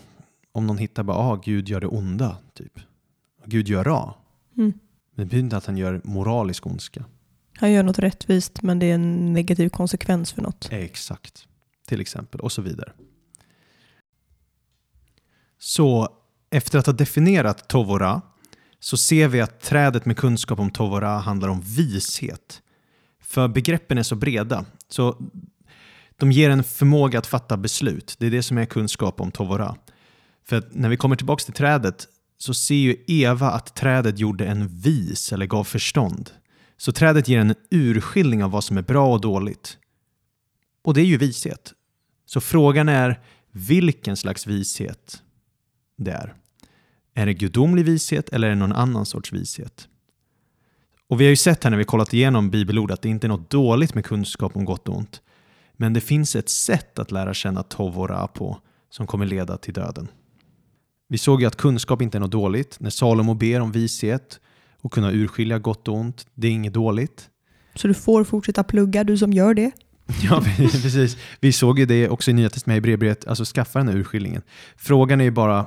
om 0.51 0.67
någon 0.67 0.77
hittar 0.77 1.03
bara 1.03 1.17
ah, 1.17 1.35
Gud 1.35 1.69
gör 1.69 1.81
det 1.81 1.87
onda. 1.87 2.37
Typ. 2.53 2.79
Gud 3.45 3.67
gör 3.67 3.83
ra. 3.83 4.13
Mm. 4.57 4.73
Det 5.15 5.23
betyder 5.25 5.43
inte 5.43 5.57
att 5.57 5.65
han 5.65 5.77
gör 5.77 6.01
moralisk 6.03 6.65
ondska. 6.67 7.05
Han 7.57 7.71
gör 7.71 7.83
något 7.83 7.99
rättvist 7.99 8.61
men 8.61 8.79
det 8.79 8.85
är 8.85 8.95
en 8.95 9.33
negativ 9.33 9.69
konsekvens 9.69 10.31
för 10.31 10.41
något. 10.41 10.67
Exakt. 10.71 11.47
Till 11.89 12.01
exempel, 12.01 12.41
och 12.41 12.51
så 12.51 12.61
vidare. 12.61 12.91
Så 15.59 16.09
efter 16.49 16.79
att 16.79 16.85
ha 16.85 16.93
definierat 16.93 17.69
Tovora 17.69 18.21
så 18.79 18.97
ser 18.97 19.27
vi 19.27 19.41
att 19.41 19.61
trädet 19.61 20.05
med 20.05 20.17
kunskap 20.17 20.59
om 20.59 20.71
Tovora 20.71 21.09
handlar 21.09 21.47
om 21.47 21.61
vishet. 21.61 22.61
För 23.21 23.47
begreppen 23.47 23.97
är 23.97 24.03
så 24.03 24.15
breda, 24.15 24.65
så 24.89 25.29
de 26.17 26.31
ger 26.31 26.49
en 26.49 26.63
förmåga 26.63 27.19
att 27.19 27.27
fatta 27.27 27.57
beslut. 27.57 28.15
Det 28.19 28.25
är 28.25 28.31
det 28.31 28.43
som 28.43 28.57
är 28.57 28.65
kunskap 28.65 29.21
om 29.21 29.31
Tovora. 29.31 29.75
För 30.45 30.55
att 30.55 30.73
när 30.73 30.89
vi 30.89 30.97
kommer 30.97 31.15
tillbaka 31.15 31.43
till 31.43 31.53
trädet 31.53 32.07
så 32.37 32.53
ser 32.53 32.75
ju 32.75 33.03
Eva 33.07 33.51
att 33.51 33.75
trädet 33.75 34.19
gjorde 34.19 34.45
en 34.45 34.67
vis 34.67 35.33
eller 35.33 35.45
gav 35.45 35.63
förstånd. 35.63 36.31
Så 36.77 36.91
trädet 36.91 37.27
ger 37.27 37.39
en 37.39 37.55
urskiljning 37.71 38.43
av 38.43 38.51
vad 38.51 38.63
som 38.63 38.77
är 38.77 38.81
bra 38.81 39.13
och 39.13 39.21
dåligt. 39.21 39.77
Och 40.81 40.93
det 40.93 41.01
är 41.01 41.05
ju 41.05 41.17
vishet. 41.17 41.73
Så 42.29 42.41
frågan 42.41 42.89
är 42.89 43.19
vilken 43.51 44.17
slags 44.17 44.47
vishet 44.47 45.23
det 45.97 46.11
är. 46.11 46.33
Är 47.13 47.25
det 47.25 47.33
gudomlig 47.33 47.85
vishet 47.85 48.29
eller 48.29 48.47
är 48.47 48.51
det 48.51 48.57
någon 48.57 48.71
annan 48.71 49.05
sorts 49.05 49.33
vishet? 49.33 49.87
Och 51.07 51.21
vi 51.21 51.25
har 51.25 51.29
ju 51.29 51.35
sett 51.35 51.63
här 51.63 51.71
när 51.71 51.77
vi 51.77 51.83
kollat 51.83 52.13
igenom 52.13 52.49
bibelord 52.49 52.91
att 52.91 53.01
det 53.01 53.09
inte 53.09 53.27
är 53.27 53.29
något 53.29 53.49
dåligt 53.49 53.95
med 53.95 54.05
kunskap 54.05 54.55
om 54.55 54.65
gott 54.65 54.89
och 54.89 54.97
ont. 54.97 55.21
Men 55.73 55.93
det 55.93 56.01
finns 56.01 56.35
ett 56.35 56.49
sätt 56.49 56.99
att 56.99 57.11
lära 57.11 57.33
känna 57.33 57.63
tov 57.63 57.99
och 57.99 58.09
ra 58.09 58.27
på 58.27 58.59
som 58.89 59.07
kommer 59.07 59.25
leda 59.25 59.57
till 59.57 59.73
döden. 59.73 60.07
Vi 61.07 61.17
såg 61.17 61.41
ju 61.41 61.47
att 61.47 61.55
kunskap 61.55 62.01
inte 62.01 62.17
är 62.17 62.19
något 62.19 62.31
dåligt. 62.31 62.79
När 62.79 62.89
Salomo 62.89 63.33
ber 63.33 63.59
om 63.59 63.71
vishet 63.71 64.39
och 64.81 64.91
kunna 64.91 65.11
urskilja 65.11 65.59
gott 65.59 65.87
och 65.87 65.95
ont, 65.95 66.27
det 66.33 66.47
är 66.47 66.51
inget 66.51 66.73
dåligt. 66.73 67.29
Så 67.75 67.87
du 67.87 67.93
får 67.93 68.23
fortsätta 68.23 68.63
plugga, 68.63 69.03
du 69.03 69.17
som 69.17 69.33
gör 69.33 69.53
det. 69.53 69.71
Ja, 70.23 70.41
precis. 70.57 71.17
Vi 71.39 71.51
såg 71.51 71.79
ju 71.79 71.85
det 71.85 72.09
också 72.09 72.31
i 72.31 72.33
Testamentet, 72.33 72.67
i 72.67 72.71
Hebreerbrevet, 72.71 73.27
alltså 73.27 73.45
skaffa 73.45 73.79
den 73.79 73.87
här 73.87 73.95
urskiljningen. 73.95 74.41
Frågan 74.77 75.21
är 75.21 75.25
ju 75.25 75.31
bara 75.31 75.65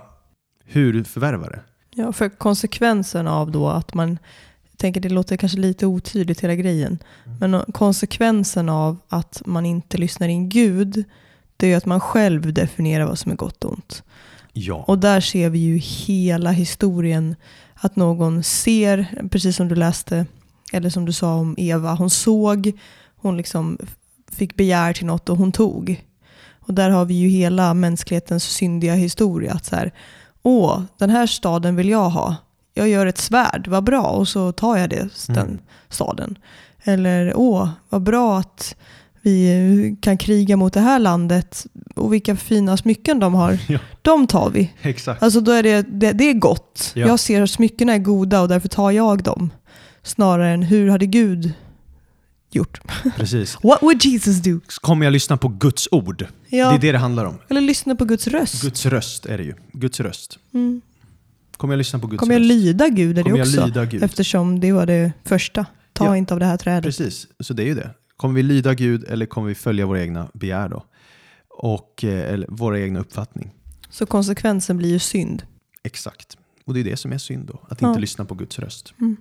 hur 0.64 0.92
du 0.92 1.04
förvärvar 1.04 1.50
det. 1.50 1.60
Ja, 1.94 2.12
för 2.12 2.28
konsekvensen 2.28 3.28
av 3.28 3.50
då 3.50 3.68
att 3.68 3.94
man, 3.94 4.18
tänker 4.76 5.00
det 5.00 5.08
låter 5.08 5.36
kanske 5.36 5.58
lite 5.58 5.86
otydligt 5.86 6.40
hela 6.40 6.54
grejen, 6.54 6.98
men 7.40 7.62
konsekvensen 7.72 8.68
av 8.68 8.98
att 9.08 9.42
man 9.46 9.66
inte 9.66 9.98
lyssnar 9.98 10.28
in 10.28 10.48
Gud, 10.48 11.04
det 11.56 11.66
är 11.66 11.70
ju 11.70 11.76
att 11.76 11.86
man 11.86 12.00
själv 12.00 12.52
definierar 12.52 13.06
vad 13.06 13.18
som 13.18 13.32
är 13.32 13.36
gott 13.36 13.64
och 13.64 13.72
ont. 13.72 14.02
Ja. 14.52 14.84
Och 14.88 14.98
där 14.98 15.20
ser 15.20 15.50
vi 15.50 15.58
ju 15.58 15.76
hela 15.76 16.50
historien, 16.50 17.36
att 17.74 17.96
någon 17.96 18.42
ser, 18.42 19.28
precis 19.30 19.56
som 19.56 19.68
du 19.68 19.74
läste, 19.74 20.26
eller 20.72 20.90
som 20.90 21.04
du 21.04 21.12
sa 21.12 21.34
om 21.34 21.54
Eva, 21.58 21.94
hon 21.94 22.10
såg, 22.10 22.72
hon 23.16 23.36
liksom 23.36 23.78
fick 24.32 24.56
begär 24.56 24.92
till 24.92 25.06
något 25.06 25.28
och 25.28 25.36
hon 25.38 25.52
tog. 25.52 26.04
Och 26.60 26.74
där 26.74 26.90
har 26.90 27.04
vi 27.04 27.14
ju 27.14 27.28
hela 27.28 27.74
mänsklighetens 27.74 28.44
syndiga 28.44 28.94
historia. 28.94 29.52
Att 29.52 29.64
så 29.64 29.76
här, 29.76 29.92
åh, 30.42 30.82
den 30.98 31.10
här 31.10 31.26
staden 31.26 31.76
vill 31.76 31.88
jag 31.88 32.10
ha. 32.10 32.36
Jag 32.74 32.88
gör 32.88 33.06
ett 33.06 33.18
svärd, 33.18 33.68
vad 33.68 33.84
bra, 33.84 34.02
och 34.02 34.28
så 34.28 34.52
tar 34.52 34.76
jag 34.76 34.90
det, 34.90 35.08
den 35.26 35.36
Mm. 35.36 35.58
staden. 35.88 36.38
Eller, 36.84 37.32
åh, 37.36 37.68
vad 37.88 38.02
bra 38.02 38.38
att 38.38 38.74
vi 39.20 39.96
kan 40.00 40.18
kriga 40.18 40.56
mot 40.56 40.72
det 40.72 40.80
här 40.80 40.98
landet 40.98 41.66
och 41.96 42.12
vilka 42.12 42.36
fina 42.36 42.76
smycken 42.76 43.20
de 43.20 43.34
har. 43.34 43.58
Ja. 43.68 43.78
De 44.02 44.26
tar 44.26 44.50
vi. 44.50 44.72
Exakt. 44.82 45.22
Alltså 45.22 45.40
då 45.40 45.52
är 45.52 45.62
det, 45.62 45.82
det, 45.82 46.12
det 46.12 46.30
är 46.30 46.34
gott. 46.34 46.92
Ja. 46.94 47.06
Jag 47.06 47.20
ser 47.20 47.42
att 47.42 47.50
smyckena 47.50 47.92
är 47.94 47.98
goda 47.98 48.40
och 48.40 48.48
därför 48.48 48.68
tar 48.68 48.90
jag 48.90 49.22
dem. 49.22 49.50
Snarare 50.02 50.50
än 50.50 50.62
hur 50.62 50.90
hade 50.90 51.06
Gud 51.06 51.52
gjort? 52.54 52.80
Precis. 53.16 53.58
What 53.62 53.82
would 53.82 54.04
Jesus 54.04 54.36
do? 54.38 54.60
Kommer 54.80 55.06
jag 55.06 55.12
lyssna 55.12 55.36
på 55.36 55.48
Guds 55.48 55.88
ord. 55.90 56.26
Ja. 56.48 56.68
Det 56.70 56.74
är 56.74 56.78
det 56.78 56.92
det 56.92 56.98
handlar 56.98 57.24
om. 57.24 57.38
Eller 57.48 57.60
lyssna 57.60 57.94
på 57.96 58.04
Guds 58.04 58.26
röst. 58.26 58.62
Guds 58.62 58.86
röst 58.86 59.26
är 59.26 59.38
det 59.38 59.44
ju. 59.44 59.54
Guds 59.72 60.00
röst. 60.00 60.38
Mm. 60.54 60.80
Kommer 61.56 61.74
jag 61.74 61.78
lyssna 61.78 61.98
på 61.98 62.06
Guds 62.06 62.20
Kommer 62.20 62.34
jag 62.34 62.40
röst? 62.40 62.48
lyda 62.48 62.88
Gud 62.88 63.10
är 63.10 63.14
det 63.14 63.22
Kommer 63.22 63.38
jag 63.38 63.46
också? 63.48 63.66
lyda 63.66 63.84
Gud? 63.84 64.02
Eftersom 64.02 64.60
det 64.60 64.72
var 64.72 64.86
det 64.86 65.12
första. 65.24 65.66
Ta 65.92 66.04
Ja. 66.04 66.16
inte 66.16 66.34
av 66.34 66.40
det 66.40 66.46
här 66.46 66.56
trädet. 66.56 66.84
Precis, 66.84 67.26
så 67.40 67.54
det 67.54 67.62
är 67.62 67.66
ju 67.66 67.74
det. 67.74 67.90
Kommer 68.16 68.34
vi 68.34 68.42
lyda 68.42 68.74
Gud 68.74 69.04
eller 69.08 69.26
kommer 69.26 69.48
vi 69.48 69.54
följa 69.54 69.86
våra 69.86 70.02
egna 70.02 70.28
begär 70.34 70.68
då? 70.68 70.84
Och, 71.48 72.04
eh, 72.04 72.32
eller 72.32 72.46
våra 72.50 72.80
egna 72.80 73.00
uppfattning. 73.00 73.50
Så 73.90 74.06
konsekvensen 74.06 74.76
blir 74.76 74.88
ju 74.88 74.98
synd. 74.98 75.42
Exakt. 75.82 76.36
Och 76.64 76.74
det 76.74 76.80
är 76.80 76.84
det 76.84 76.96
som 76.96 77.12
är 77.12 77.18
synd 77.18 77.46
då, 77.46 77.60
att 77.68 77.80
Ja. 77.82 77.88
inte 77.88 78.00
lyssna 78.00 78.24
på 78.24 78.34
Guds 78.34 78.58
röst. 78.58 78.94
Mm. 79.00 79.16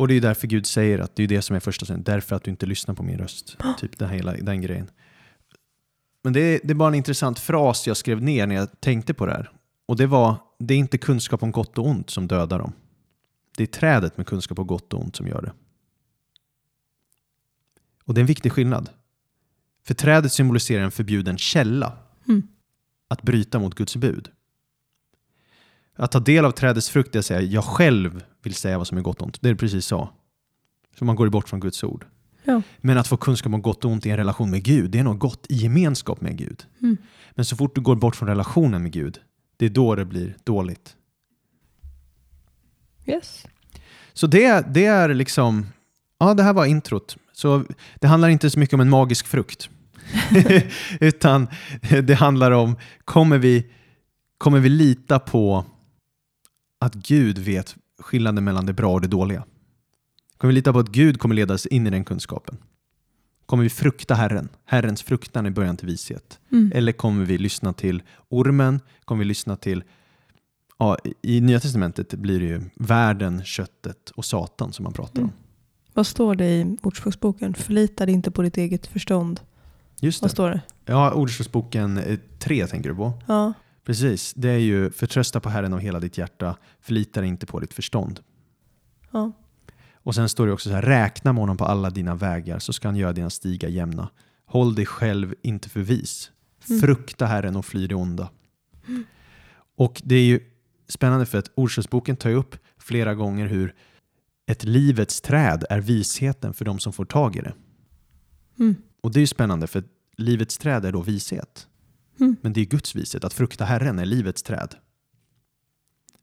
Och 0.00 0.08
det 0.08 0.14
är 0.14 0.20
därför 0.20 0.46
Gud 0.46 0.66
säger 0.66 0.98
att 0.98 1.16
det 1.16 1.22
är 1.22 1.28
det 1.28 1.42
som 1.42 1.56
är 1.56 1.60
första 1.60 1.86
synden, 1.86 2.02
därför 2.02 2.36
att 2.36 2.44
du 2.44 2.50
inte 2.50 2.66
lyssnar 2.66 2.94
på 2.94 3.02
min 3.02 3.18
röst. 3.18 3.56
Typ 3.78 3.98
den, 3.98 4.10
hela, 4.10 4.32
den 4.32 4.60
grejen. 4.60 4.90
Men 6.22 6.32
det 6.32 6.40
är, 6.40 6.60
det 6.64 6.70
är 6.70 6.74
bara 6.74 6.88
en 6.88 6.94
intressant 6.94 7.38
fras 7.38 7.86
jag 7.86 7.96
skrev 7.96 8.22
ner 8.22 8.46
när 8.46 8.54
jag 8.54 8.80
tänkte 8.80 9.14
på 9.14 9.26
det 9.26 9.32
här. 9.32 9.52
Och 9.86 9.96
det 9.96 10.06
var, 10.06 10.36
det 10.58 10.74
är 10.74 10.78
inte 10.78 10.98
kunskap 10.98 11.42
om 11.42 11.52
gott 11.52 11.78
och 11.78 11.86
ont 11.86 12.10
som 12.10 12.26
dödar 12.26 12.58
dem. 12.58 12.72
Det 13.56 13.62
är 13.62 13.66
trädet 13.66 14.16
med 14.16 14.26
kunskap 14.26 14.58
om 14.58 14.66
gott 14.66 14.92
och 14.92 15.00
ont 15.00 15.16
som 15.16 15.26
gör 15.26 15.42
det. 15.42 15.52
Och 18.04 18.14
det 18.14 18.18
är 18.18 18.22
en 18.22 18.26
viktig 18.26 18.52
skillnad. 18.52 18.90
För 19.86 19.94
trädet 19.94 20.32
symboliserar 20.32 20.84
en 20.84 20.90
förbjuden 20.90 21.38
källa. 21.38 21.98
Mm. 22.28 22.42
Att 23.08 23.22
bryta 23.22 23.58
mot 23.58 23.74
Guds 23.74 23.96
bud. 23.96 24.30
Att 25.94 26.12
ta 26.12 26.20
del 26.20 26.44
av 26.44 26.50
trädets 26.50 26.90
frukt 26.90 27.14
är 27.14 27.18
att 27.18 27.26
säga 27.26 27.40
jag 27.40 27.64
själv 27.64 28.22
vill 28.42 28.54
säga 28.54 28.78
vad 28.78 28.86
som 28.86 28.98
är 28.98 29.02
gott 29.02 29.20
och 29.20 29.26
ont. 29.26 29.38
Det 29.42 29.48
är 29.48 29.54
precis 29.54 29.86
så. 29.86 30.08
Så 30.98 31.04
man 31.04 31.16
går 31.16 31.28
bort 31.28 31.48
från 31.48 31.60
Guds 31.60 31.84
ord. 31.84 32.06
Ja. 32.44 32.62
Men 32.78 32.98
att 32.98 33.08
få 33.08 33.16
kunskap 33.16 33.54
om 33.54 33.62
gott 33.62 33.84
och 33.84 33.90
ont 33.90 34.06
i 34.06 34.10
en 34.10 34.16
relation 34.16 34.50
med 34.50 34.62
Gud, 34.62 34.90
det 34.90 34.98
är 34.98 35.04
något 35.04 35.18
gott 35.18 35.46
i 35.48 35.54
gemenskap 35.54 36.20
med 36.20 36.36
Gud. 36.38 36.66
Mm. 36.82 36.96
Men 37.30 37.44
så 37.44 37.56
fort 37.56 37.74
du 37.74 37.80
går 37.80 37.96
bort 37.96 38.16
från 38.16 38.28
relationen 38.28 38.82
med 38.82 38.92
Gud, 38.92 39.18
det 39.56 39.66
är 39.66 39.70
då 39.70 39.94
det 39.94 40.04
blir 40.04 40.36
dåligt. 40.44 40.96
Yes. 43.06 43.46
Så 44.12 44.26
det, 44.26 44.74
det 44.74 44.86
är 44.86 45.14
liksom, 45.14 45.66
ja 46.18 46.34
det 46.34 46.42
här 46.42 46.52
var 46.52 46.66
introt. 46.66 47.16
Så 47.32 47.64
det 48.00 48.06
handlar 48.06 48.28
inte 48.28 48.50
så 48.50 48.58
mycket 48.58 48.74
om 48.74 48.80
en 48.80 48.90
magisk 48.90 49.26
frukt. 49.26 49.70
Utan 51.00 51.48
det 52.02 52.14
handlar 52.14 52.50
om, 52.50 52.76
kommer 53.04 53.38
vi, 53.38 53.66
kommer 54.38 54.60
vi 54.60 54.68
lita 54.68 55.18
på 55.18 55.64
att 56.78 56.94
Gud 56.94 57.38
vet 57.38 57.76
skillnaden 58.00 58.44
mellan 58.44 58.66
det 58.66 58.72
bra 58.72 58.92
och 58.92 59.00
det 59.00 59.08
dåliga? 59.08 59.44
Kommer 60.36 60.52
vi 60.52 60.54
lita 60.54 60.72
på 60.72 60.78
att 60.78 60.88
Gud 60.88 61.18
kommer 61.20 61.34
leda 61.34 61.54
oss 61.54 61.66
in 61.66 61.86
i 61.86 61.90
den 61.90 62.04
kunskapen? 62.04 62.56
Kommer 63.46 63.62
vi 63.62 63.70
frukta 63.70 64.14
Herren, 64.14 64.48
Herrens 64.64 65.02
fruktan 65.02 65.46
i 65.46 65.50
början 65.50 65.76
till 65.76 65.86
vishet? 65.86 66.38
Mm. 66.52 66.72
Eller 66.74 66.92
kommer 66.92 67.24
vi 67.24 67.38
lyssna 67.38 67.72
till 67.72 68.02
ormen? 68.28 68.80
Kommer 69.04 69.18
vi 69.18 69.24
lyssna 69.24 69.56
till, 69.56 69.84
ja, 70.78 70.96
i 71.22 71.40
Nya 71.40 71.60
Testamentet 71.60 72.14
blir 72.14 72.40
det 72.40 72.46
ju 72.46 72.62
världen, 72.74 73.44
köttet 73.44 74.10
och 74.10 74.24
Satan 74.24 74.72
som 74.72 74.82
man 74.82 74.92
pratar 74.92 75.22
om. 75.22 75.28
Mm. 75.28 75.36
Vad 75.94 76.06
står 76.06 76.34
det 76.34 76.50
i 76.50 76.76
Ordspråksboken? 76.82 77.54
Förlita 77.54 78.06
dig 78.06 78.14
inte 78.14 78.30
på 78.30 78.42
ditt 78.42 78.56
eget 78.56 78.86
förstånd. 78.86 79.40
Just 80.00 80.22
Vad 80.22 80.30
det. 80.30 80.32
står 80.32 80.50
det? 80.50 80.60
Ja, 80.84 81.12
Ordspråksboken 81.12 82.18
3 82.38 82.66
tänker 82.66 82.88
du 82.88 82.94
på. 82.96 83.12
Ja. 83.26 83.52
Precis, 83.90 84.34
det 84.34 84.48
är 84.48 84.58
ju 84.58 84.90
förtrösta 84.90 85.40
på 85.40 85.48
Herren 85.48 85.72
av 85.72 85.78
hela 85.78 86.00
ditt 86.00 86.18
hjärta, 86.18 86.56
förlita 86.80 87.20
dig 87.20 87.28
inte 87.28 87.46
på 87.46 87.60
ditt 87.60 87.74
förstånd. 87.74 88.20
ja. 89.10 89.32
Och 89.92 90.14
sen 90.14 90.28
står 90.28 90.46
det 90.46 90.52
också 90.52 90.68
så 90.68 90.74
här, 90.74 90.82
räkna 90.82 91.32
med 91.32 91.42
honom 91.42 91.56
på 91.56 91.64
alla 91.64 91.90
dina 91.90 92.14
vägar 92.14 92.58
så 92.58 92.72
ska 92.72 92.88
han 92.88 92.96
göra 92.96 93.12
dina 93.12 93.30
stigar 93.30 93.68
jämna. 93.68 94.10
Håll 94.46 94.74
dig 94.74 94.86
själv 94.86 95.34
inte 95.42 95.68
för 95.68 95.80
vis. 95.80 96.30
Mm. 96.68 96.80
Frukta 96.80 97.26
Herren 97.26 97.56
och 97.56 97.64
fly 97.64 97.86
det 97.86 97.94
onda. 97.94 98.30
Och 99.76 100.02
det 100.04 100.14
är 100.14 100.24
ju 100.24 100.40
spännande 100.88 101.26
för 101.26 101.38
att 101.38 101.50
Ordspråksboken 101.54 102.16
tar 102.16 102.30
upp 102.30 102.56
flera 102.78 103.14
gånger 103.14 103.46
hur 103.46 103.74
ett 104.46 104.64
livets 104.64 105.20
träd 105.20 105.64
är 105.70 105.80
visheten 105.80 106.54
för 106.54 106.64
de 106.64 106.78
som 106.78 106.92
får 106.92 107.04
tag 107.04 107.36
i 107.36 107.40
det. 107.40 107.54
Mm. 108.58 108.76
Och 109.00 109.12
det 109.12 109.18
är 109.18 109.22
ju 109.22 109.26
spännande 109.26 109.66
för 109.66 109.84
livets 110.16 110.58
träd 110.58 110.84
är 110.84 110.92
då 110.92 111.00
vishet. 111.00 111.66
Mm. 112.20 112.36
Men 112.40 112.52
det 112.52 112.60
är 112.60 112.64
Guds 112.64 112.94
vishet. 112.94 113.24
Att 113.24 113.32
frukta 113.34 113.64
Herren 113.64 113.98
är 113.98 114.04
livets 114.06 114.42
träd. 114.42 114.74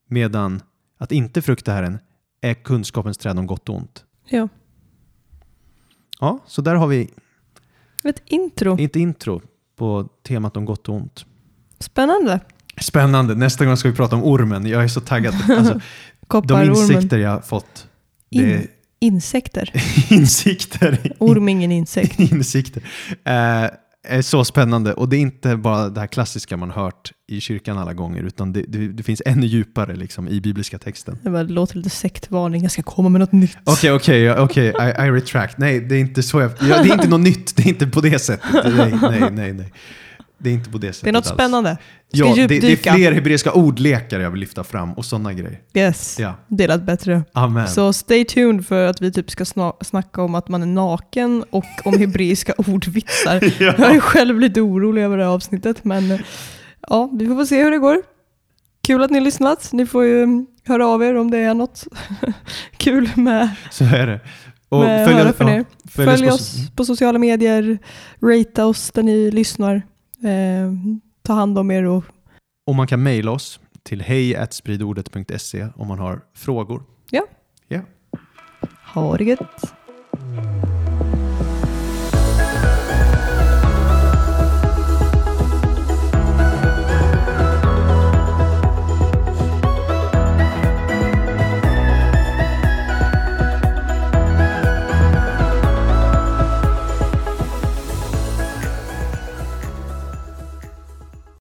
Medan 0.10 0.62
att 0.98 1.12
inte 1.12 1.42
frukta 1.42 1.72
Herren 1.72 2.00
är 2.42 2.54
kunskapens 2.54 3.18
träd 3.18 3.40
om 3.40 3.48
gott 3.48 3.70
och 3.70 3.76
ont. 3.76 4.06
ja. 4.30 4.48
Ja, 6.20 6.40
så 6.48 6.62
där 6.62 6.76
har 6.76 6.88
vi 6.88 7.10
Ett 8.04 8.22
intro. 8.26 8.78
ett 8.80 8.96
intro 8.96 9.42
på 9.76 10.10
temat 10.24 10.58
om 10.58 10.66
gott 10.66 10.90
och 10.90 10.96
ont. 10.96 11.26
Spännande. 11.80 12.40
Spännande. 12.82 13.36
Nästa 13.36 13.66
gång 13.66 13.78
ska 13.78 13.90
vi 13.90 13.96
prata 13.96 14.16
om 14.16 14.24
ormen. 14.24 14.66
Jag 14.66 14.84
är 14.84 14.88
så 14.88 15.02
taggad. 15.02 15.36
Alltså, 15.50 15.80
de 16.48 16.64
insikter 16.64 17.18
jag 17.18 17.30
har 17.30 17.42
fått. 17.42 17.88
Är 18.32 18.68
Insekter. 19.00 19.72
insikter. 20.14 21.14
Orm 21.20 21.50
ingen 21.50 21.72
insekt. 21.72 22.20
insikter. 22.32 22.84
Eh, 23.24 23.70
är 24.08 24.22
så 24.22 24.46
spännande. 24.46 24.94
Och 24.94 25.10
det 25.10 25.18
är 25.18 25.20
inte 25.20 25.56
bara 25.56 25.90
det 25.90 26.00
här 26.00 26.08
klassiska 26.08 26.58
man 26.58 26.72
hört 26.72 27.12
i 27.28 27.42
kyrkan 27.42 27.78
alla 27.78 27.94
gånger, 27.94 28.24
utan 28.24 28.54
det, 28.54 28.62
det, 28.68 28.88
det 28.88 29.04
finns 29.04 29.22
ännu 29.26 29.48
djupare 29.48 29.96
liksom, 29.96 30.28
i 30.28 30.42
bibliska 30.42 30.78
texten. 30.78 31.18
Det 31.24 31.30
bara 31.30 31.44
låter 31.44 31.78
lite 31.78 31.90
sektvarning. 31.90 32.62
Jag 32.62 32.72
ska 32.72 32.84
komma 32.84 33.10
med 33.10 33.22
något 33.22 33.32
nytt. 33.32 33.58
Okej, 33.64 33.92
okej, 33.92 34.32
okej, 34.32 34.68
I, 34.68 35.08
I 35.08 35.12
retract. 35.12 35.58
Nej, 35.58 35.80
det 35.80 35.96
är 35.96 36.00
inte 36.00 36.24
så 36.24 36.42
jag, 36.42 36.52
ja, 36.60 36.84
Det 36.84 36.90
är 36.90 36.94
inte 36.94 37.10
något 37.10 37.22
nytt, 37.22 37.56
det 37.56 37.64
är 37.64 37.68
inte 37.68 37.88
på 37.88 38.02
det 38.02 38.20
sättet. 38.20 38.76
Nej, 38.78 38.98
nej, 39.02 39.32
nej. 39.32 39.54
nej. 39.54 39.72
Det 40.40 40.50
är 40.50 40.54
inte 40.54 40.70
på 40.70 40.78
det 40.78 40.94
sättet 40.94 41.04
Det 41.04 41.10
är 41.10 41.14
något 41.14 41.26
alls. 41.28 41.34
spännande. 41.34 41.78
Ska 42.14 42.18
Ja, 42.18 42.36
det, 42.36 42.48
det 42.48 42.72
är 42.72 42.76
fler 42.96 43.12
hebreiska 43.12 43.52
ordlekar 43.52 44.20
jag 44.20 44.32
vill 44.32 44.40
lyfta 44.40 44.64
fram 44.64 44.94
och 44.94 45.06
sådana 45.06 45.34
grejer. 45.34 45.60
Yes. 45.74 46.20
Ja, 46.20 46.36
Det 46.48 46.68
lät 46.68 46.82
bättre. 46.84 47.24
amen. 47.34 47.68
Så 47.68 47.94
stay 47.94 48.26
tuned 48.26 48.66
för 48.68 48.86
att 48.88 49.02
vi 49.02 49.12
typ 49.12 49.30
ska 49.32 49.44
sna- 49.44 49.84
snacka 49.84 50.22
om 50.24 50.36
att 50.36 50.48
man 50.50 50.62
är 50.62 50.66
naken 50.66 51.44
och 51.50 51.66
om 51.86 51.94
hebreiska 52.00 52.54
ordvitsar. 52.58 53.34
Jag 53.64 53.96
är 53.96 54.00
själv 54.00 54.40
lite 54.40 54.62
orolig 54.62 55.02
över 55.04 55.18
det 55.18 55.24
här 55.24 55.32
avsnittet, 55.32 55.84
men 55.84 56.12
eh, 56.12 56.20
ja, 56.90 57.10
vi 57.14 57.28
får 57.28 57.46
se 57.46 57.64
hur 57.64 57.72
det 57.72 57.78
går. 57.78 58.02
Kul 58.88 59.04
att 59.04 59.12
ni 59.12 59.18
har 59.18 59.26
lyssnat. 59.26 59.70
Ni 59.74 59.86
får 59.86 60.04
ju 60.06 60.24
mm, 60.24 60.46
höra 60.66 60.88
av 60.88 61.04
er 61.04 61.16
om 61.16 61.32
det 61.32 61.38
är 61.38 61.54
något 61.54 61.84
kul 62.78 63.10
med, 63.16 63.50
Så 63.72 63.84
är 63.84 64.08
det. 64.08 64.20
Och 64.70 64.84
från 64.84 65.50
er. 65.50 65.66
följ 65.90 66.08
Följ 66.08 66.28
på- 66.28 66.34
oss 66.34 66.56
på 66.76 66.86
sociala 66.86 67.20
medier, 67.20 67.78
rate 68.24 68.64
oss 68.64 68.92
där 68.92 69.04
ni 69.04 69.32
lyssnar. 69.32 69.82
Eh, 70.24 70.74
ta 71.22 71.34
hand 71.34 71.58
om 71.58 71.72
er 71.72 71.84
och 71.84 72.04
Och 72.68 72.76
man 72.76 72.88
kan 72.88 73.04
mejla 73.04 73.32
oss 73.32 73.60
till 73.84 74.02
hejspridordet.se 74.02 75.68
om 75.76 75.88
man 75.88 76.00
har 76.00 76.22
frågor. 76.34 76.84
ha 78.94 79.18
det 79.18 79.24
gött. 79.24 79.74